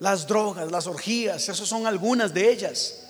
las 0.00 0.26
drogas, 0.26 0.70
las 0.70 0.86
orgías, 0.86 1.48
esas 1.48 1.68
son 1.68 1.86
algunas 1.86 2.34
de 2.34 2.50
ellas. 2.50 3.04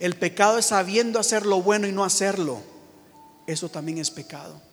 El 0.00 0.16
pecado 0.16 0.58
es 0.58 0.66
sabiendo 0.66 1.18
hacer 1.18 1.44
lo 1.44 1.60
bueno 1.60 1.86
y 1.86 1.92
no 1.92 2.04
hacerlo. 2.04 2.60
Eso 3.46 3.68
también 3.68 3.98
es 3.98 4.10
pecado. 4.10 4.67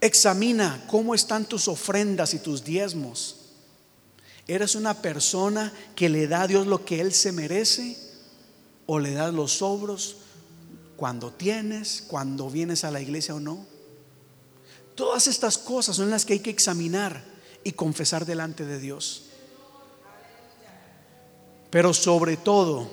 Examina 0.00 0.84
cómo 0.86 1.14
están 1.14 1.44
tus 1.44 1.66
ofrendas 1.66 2.34
y 2.34 2.38
tus 2.38 2.64
diezmos. 2.64 3.36
¿Eres 4.46 4.74
una 4.74 4.94
persona 4.94 5.72
que 5.94 6.08
le 6.08 6.26
da 6.26 6.42
a 6.42 6.46
Dios 6.46 6.66
lo 6.66 6.84
que 6.84 7.00
Él 7.00 7.12
se 7.12 7.32
merece? 7.32 7.96
¿O 8.86 8.98
le 8.98 9.12
das 9.12 9.34
los 9.34 9.58
sobros 9.58 10.16
cuando 10.96 11.32
tienes, 11.32 12.04
cuando 12.06 12.48
vienes 12.48 12.84
a 12.84 12.90
la 12.90 13.00
iglesia 13.00 13.34
o 13.34 13.40
no? 13.40 13.66
Todas 14.94 15.26
estas 15.26 15.58
cosas 15.58 15.96
son 15.96 16.10
las 16.10 16.24
que 16.24 16.34
hay 16.34 16.40
que 16.40 16.50
examinar 16.50 17.22
y 17.62 17.72
confesar 17.72 18.24
delante 18.24 18.64
de 18.64 18.80
Dios. 18.80 19.24
Pero 21.70 21.92
sobre 21.92 22.36
todo, 22.36 22.88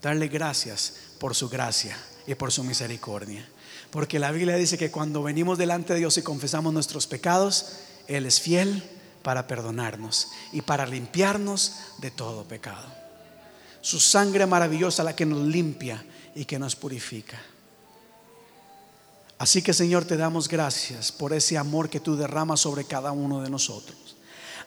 darle 0.00 0.28
gracias 0.28 0.94
por 1.18 1.34
su 1.34 1.48
gracia 1.48 1.98
y 2.26 2.34
por 2.34 2.52
su 2.52 2.62
misericordia. 2.62 3.48
Porque 3.90 4.18
la 4.18 4.30
Biblia 4.30 4.56
dice 4.56 4.78
que 4.78 4.90
cuando 4.90 5.22
venimos 5.22 5.58
delante 5.58 5.92
de 5.92 6.00
Dios 6.00 6.16
y 6.16 6.22
confesamos 6.22 6.72
nuestros 6.72 7.06
pecados, 7.06 7.78
Él 8.06 8.26
es 8.26 8.40
fiel 8.40 8.82
para 9.22 9.46
perdonarnos 9.46 10.28
y 10.52 10.62
para 10.62 10.86
limpiarnos 10.86 11.74
de 11.98 12.10
todo 12.10 12.44
pecado. 12.44 12.86
Su 13.80 13.98
sangre 13.98 14.46
maravillosa 14.46 15.02
la 15.02 15.16
que 15.16 15.26
nos 15.26 15.46
limpia 15.46 16.04
y 16.34 16.44
que 16.44 16.58
nos 16.58 16.76
purifica. 16.76 17.40
Así 19.38 19.62
que 19.62 19.72
Señor, 19.72 20.04
te 20.04 20.16
damos 20.18 20.48
gracias 20.48 21.10
por 21.10 21.32
ese 21.32 21.56
amor 21.56 21.88
que 21.88 21.98
tú 21.98 22.14
derramas 22.14 22.60
sobre 22.60 22.84
cada 22.84 23.10
uno 23.10 23.40
de 23.40 23.50
nosotros. 23.50 23.96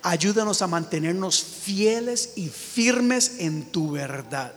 Ayúdanos 0.02 0.62
a 0.62 0.68
mantenernos 0.68 1.42
fieles 1.44 2.34
y 2.36 2.50
firmes 2.50 3.40
en 3.40 3.72
tu 3.72 3.92
verdad. 3.92 4.54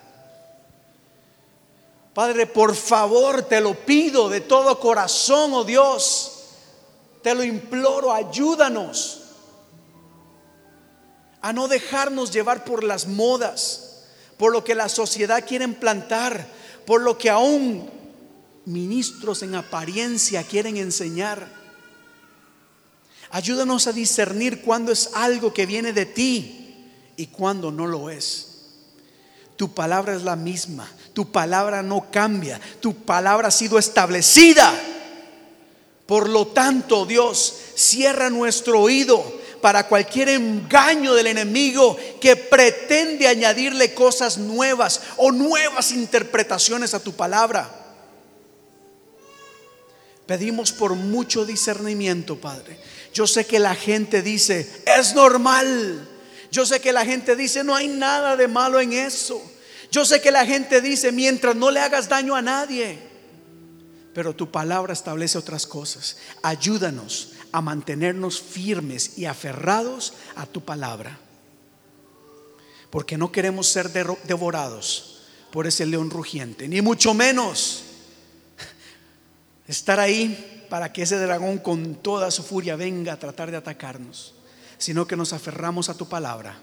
Padre, 2.17 2.47
por 2.47 2.75
favor, 2.75 3.43
te 3.43 3.61
lo 3.61 3.75
pido 3.75 4.31
de 4.31 4.41
todo 4.41 4.81
corazón, 4.81 5.53
oh 5.53 5.65
Dios. 5.65 6.33
Te 7.23 7.35
lo 7.35 7.45
imploro, 7.45 8.11
ayúdanos 8.11 9.21
a 11.43 11.53
no 11.53 11.69
dejarnos 11.69 12.31
llevar 12.31 12.65
por 12.65 12.85
las 12.85 13.07
modas, 13.07 14.05
por 14.39 14.51
lo 14.51 14.65
que 14.65 14.75
la 14.75 14.89
sociedad 14.89 15.45
quiere 15.47 15.67
implantar, 15.67 16.49
por 16.87 17.03
lo 17.03 17.19
que 17.19 17.29
aún 17.29 17.91
ministros 18.65 19.43
en 19.43 19.55
apariencia 19.55 20.43
quieren 20.43 20.79
enseñar. 20.79 21.47
Ayúdanos 23.29 23.89
a 23.89 23.93
discernir 23.93 24.63
cuándo 24.63 24.91
es 24.91 25.11
algo 25.13 25.53
que 25.53 25.67
viene 25.67 25.93
de 25.93 26.07
ti 26.07 27.13
y 27.19 27.27
cuándo 27.27 27.71
no 27.71 27.87
lo 27.87 28.09
es. 28.09 28.55
Tu 29.57 29.75
palabra 29.75 30.17
es 30.17 30.23
la 30.23 30.37
misma, 30.37 30.91
tu 31.17 31.33
palabra 31.33 31.83
no 31.83 32.11
cambia, 32.11 32.61
tu 32.79 32.93
palabra 32.93 33.49
ha 33.49 33.51
sido 33.51 33.79
establecida. 33.79 34.71
Por 36.05 36.29
lo 36.29 36.49
tanto, 36.49 37.07
Dios, 37.07 37.57
cierra 37.75 38.29
nuestro 38.29 38.83
oído 38.83 39.25
para 39.63 39.89
cualquier 39.89 40.29
engaño 40.29 41.15
del 41.15 41.29
enemigo 41.29 41.97
que 42.21 42.37
pretende 42.37 43.27
añadirle 43.29 43.95
cosas 43.95 44.37
nuevas 44.37 45.01
o 45.17 45.33
nuevas 45.33 45.91
interpretaciones 45.93 46.93
a 46.93 47.01
tu 47.01 47.15
palabra. 47.15 47.67
Pedimos 50.27 50.71
por 50.71 50.97
mucho 50.97 51.47
discernimiento, 51.47 52.37
Padre. 52.37 52.79
Yo 53.15 53.27
sé 53.27 53.47
que 53.47 53.59
la 53.59 53.75
gente 53.75 54.21
dice, 54.21 54.71
es 54.85 55.15
normal. 55.15 56.07
Yo 56.53 56.67
sé 56.67 56.83
que 56.83 56.93
la 56.93 57.07
gente 57.07 57.37
dice, 57.37 57.65
no 57.65 57.75
hay 57.75 57.89
nada 57.89 58.37
de 58.37 58.49
malo 58.49 58.79
en 58.81 58.93
eso. 58.93 59.56
Yo 59.91 60.05
sé 60.05 60.21
que 60.21 60.31
la 60.31 60.47
gente 60.47 60.81
dice, 60.81 61.13
mientras 61.13 61.57
no 61.57 61.71
le 61.71 61.81
hagas 61.81 62.09
daño 62.09 62.35
a 62.35 62.43
nadie. 62.43 62.99
Pero 64.15 64.35
tu 64.35 64.51
palabra 64.51 64.93
establece 64.93 65.39
otras 65.39 65.67
cosas. 65.67 66.17
Ayúdanos 66.43 67.33
a 67.53 67.61
mantenernos 67.61 68.41
firmes 68.41 69.19
y 69.19 69.27
aferrados 69.27 70.15
a 70.35 70.47
tu 70.47 70.65
palabra. 70.65 71.19
Porque 72.91 73.19
no 73.19 73.31
queremos 73.31 73.67
ser 73.67 73.91
devorados 73.91 75.23
por 75.51 75.67
ese 75.67 75.87
león 75.87 76.11
rugiente, 76.11 76.69
ni 76.69 76.83
mucho 76.83 77.15
menos 77.15 77.83
estar 79.69 80.01
ahí 80.01 80.67
para 80.69 80.93
que 80.93 81.03
ese 81.03 81.19
dragón 81.19 81.59
con 81.59 81.97
toda 81.97 82.31
su 82.31 82.43
furia 82.43 82.77
venga 82.77 83.15
a 83.15 83.19
tratar 83.19 83.51
de 83.51 83.57
atacarnos, 83.57 84.35
sino 84.79 85.07
que 85.07 85.17
nos 85.17 85.33
aferramos 85.33 85.89
a 85.89 85.95
tu 85.95 86.09
palabra 86.09 86.59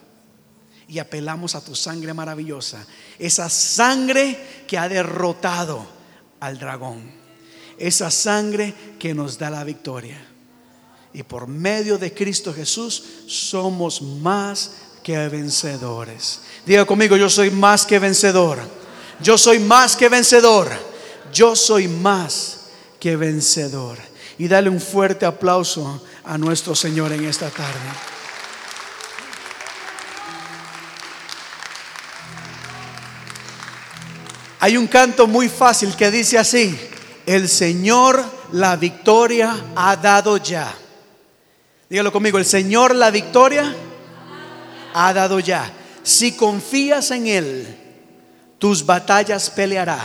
y 0.93 0.99
apelamos 0.99 1.55
a 1.55 1.61
tu 1.65 1.73
sangre 1.73 2.13
maravillosa, 2.13 2.85
esa 3.17 3.49
sangre 3.49 4.63
que 4.67 4.77
ha 4.77 4.87
derrotado 4.87 5.83
al 6.39 6.59
dragón, 6.59 7.11
esa 7.79 8.11
sangre 8.11 8.75
que 8.99 9.15
nos 9.15 9.39
da 9.39 9.49
la 9.49 9.63
victoria. 9.63 10.23
Y 11.11 11.23
por 11.23 11.47
medio 11.47 11.97
de 11.97 12.13
Cristo 12.13 12.53
Jesús 12.53 13.03
somos 13.25 14.03
más 14.03 14.69
que 15.01 15.17
vencedores. 15.29 16.41
Diga 16.63 16.85
conmigo, 16.85 17.17
yo 17.17 17.27
soy 17.27 17.49
más 17.49 17.87
que 17.87 17.97
vencedor. 17.97 18.59
Yo 19.19 19.35
soy 19.39 19.57
más 19.57 19.95
que 19.95 20.09
vencedor. 20.09 20.69
Yo 21.33 21.55
soy 21.55 21.87
más 21.87 22.59
que 22.99 23.15
vencedor. 23.15 23.97
Y 24.37 24.47
dale 24.47 24.69
un 24.69 24.79
fuerte 24.79 25.25
aplauso 25.25 26.03
a 26.23 26.37
nuestro 26.37 26.75
Señor 26.75 27.11
en 27.13 27.25
esta 27.25 27.49
tarde. 27.49 27.79
Hay 34.63 34.77
un 34.77 34.87
canto 34.87 35.27
muy 35.27 35.49
fácil 35.49 35.93
que 35.93 36.09
dice 36.09 36.39
así, 36.39 36.73
el 37.25 37.49
Señor 37.49 38.23
la 38.53 38.77
victoria 38.77 39.53
ha 39.75 39.97
dado 39.97 40.37
ya. 40.37 40.73
Dígalo 41.89 42.13
conmigo, 42.13 42.37
el 42.37 42.45
Señor 42.45 42.95
la 42.95 43.11
victoria 43.11 43.75
ha 44.93 45.11
dado 45.11 45.41
ya. 45.41 45.69
Si 46.01 46.31
confías 46.31 47.11
en 47.11 47.27
Él, 47.27 47.77
tus 48.57 48.85
batallas 48.85 49.49
peleará. 49.49 49.99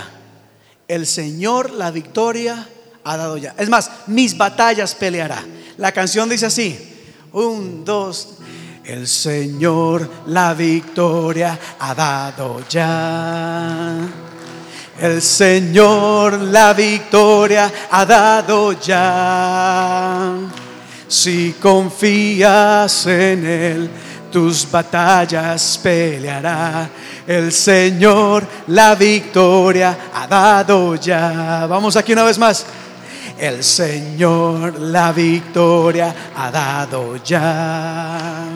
El 0.89 1.07
Señor 1.07 1.71
la 1.71 1.93
victoria 1.93 2.69
ha 3.05 3.17
dado 3.17 3.37
ya. 3.37 3.55
Es 3.59 3.69
más, 3.69 3.93
mis 4.09 4.37
batallas 4.37 4.93
peleará. 4.97 5.41
La 5.77 5.93
canción 5.93 6.29
dice 6.29 6.47
así: 6.47 6.77
un, 7.33 7.85
dos. 7.85 8.31
El 8.83 9.07
Señor 9.07 10.11
la 10.27 10.53
victoria 10.53 11.57
ha 11.79 11.95
dado 11.95 12.69
ya. 12.69 14.27
El 15.01 15.23
Señor 15.23 16.41
la 16.41 16.73
victoria 16.75 17.71
ha 17.91 18.05
dado 18.05 18.73
ya. 18.73 20.35
Si 21.07 21.53
confías 21.61 23.07
en 23.07 23.47
Él, 23.47 23.91
tus 24.33 24.69
batallas 24.69 25.79
peleará. 25.81 26.91
El 27.27 27.53
Señor 27.53 28.47
la 28.69 28.97
victoria 28.97 30.11
ha 30.13 30.27
dado 30.27 30.97
ya. 30.97 31.67
Vamos 31.67 31.95
aquí 31.97 32.13
una 32.13 32.25
vez 32.25 32.39
más. 32.39 32.67
El 33.39 33.63
Señor 33.63 34.81
la 34.81 35.13
victoria 35.13 36.33
ha 36.37 36.51
dado 36.51 37.17
ya. 37.23 38.47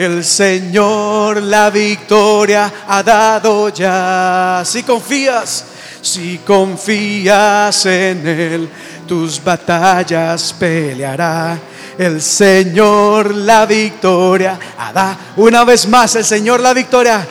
El 0.00 0.24
Señor 0.24 1.42
la 1.42 1.68
victoria 1.68 2.72
ha 2.88 3.02
dado 3.02 3.68
ya. 3.68 4.62
Si 4.64 4.82
confías, 4.82 5.66
si 6.00 6.38
confías 6.38 7.84
en 7.84 8.26
Él, 8.26 8.68
tus 9.06 9.44
batallas 9.44 10.54
peleará. 10.58 11.58
El 11.98 12.22
Señor 12.22 13.34
la 13.34 13.66
victoria 13.66 14.58
ha 14.78 14.90
dado. 14.90 15.16
Una 15.36 15.64
vez 15.64 15.86
más, 15.86 16.16
el 16.16 16.24
Señor 16.24 16.60
la 16.60 16.72
victoria. 16.72 17.28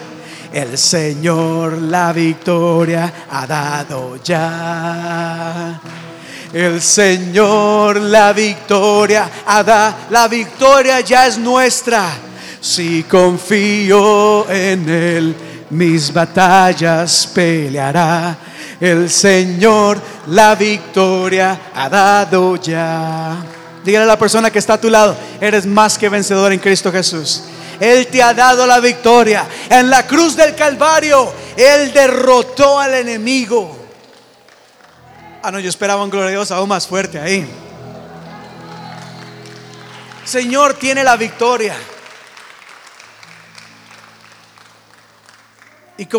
El 0.53 0.77
Señor 0.77 1.75
la 1.81 2.13
victoria 2.13 3.11
ha 3.31 3.47
dado 3.47 4.17
ya. 4.23 5.81
El 6.53 6.79
Señor 6.79 7.99
la 7.99 8.31
victoria 8.31 9.27
ha 9.47 9.63
dado. 9.63 9.95
La 10.11 10.27
victoria 10.27 10.99
ya 10.99 11.25
es 11.25 11.39
nuestra. 11.39 12.28
Si 12.61 13.03
confío 13.03 14.49
en 14.49 14.89
Él, 14.89 15.35
mis 15.69 16.11
batallas 16.11 17.29
peleará. 17.33 18.37
El 18.79 19.09
Señor 19.09 19.99
la 20.27 20.55
victoria 20.55 21.71
ha 21.73 21.89
dado 21.89 22.55
ya. 22.57 23.37
Dígale 23.83 24.03
a 24.03 24.07
la 24.07 24.19
persona 24.19 24.51
que 24.51 24.59
está 24.59 24.73
a 24.73 24.81
tu 24.81 24.89
lado, 24.89 25.15
eres 25.39 25.65
más 25.65 25.97
que 25.97 26.09
vencedor 26.09 26.51
en 26.51 26.59
Cristo 26.59 26.91
Jesús. 26.91 27.43
Él 27.79 28.07
te 28.07 28.21
ha 28.21 28.33
dado 28.33 28.67
la 28.67 28.79
victoria. 28.79 29.47
En 29.69 29.89
la 29.89 30.05
cruz 30.05 30.35
del 30.35 30.53
Calvario, 30.53 31.31
Él 31.55 31.93
derrotó 31.93 32.77
al 32.77 32.93
enemigo. 32.93 33.77
Ah, 35.41 35.51
no, 35.51 35.59
yo 35.59 35.69
esperaba 35.69 36.03
un 36.03 36.09
glorioso 36.09 36.53
aún 36.55 36.67
más 36.67 36.85
fuerte 36.85 37.17
ahí. 37.17 37.47
Señor 40.25 40.73
tiene 40.73 41.03
la 41.03 41.15
victoria. 41.15 41.75
Y 45.99 46.05
como 46.05 46.17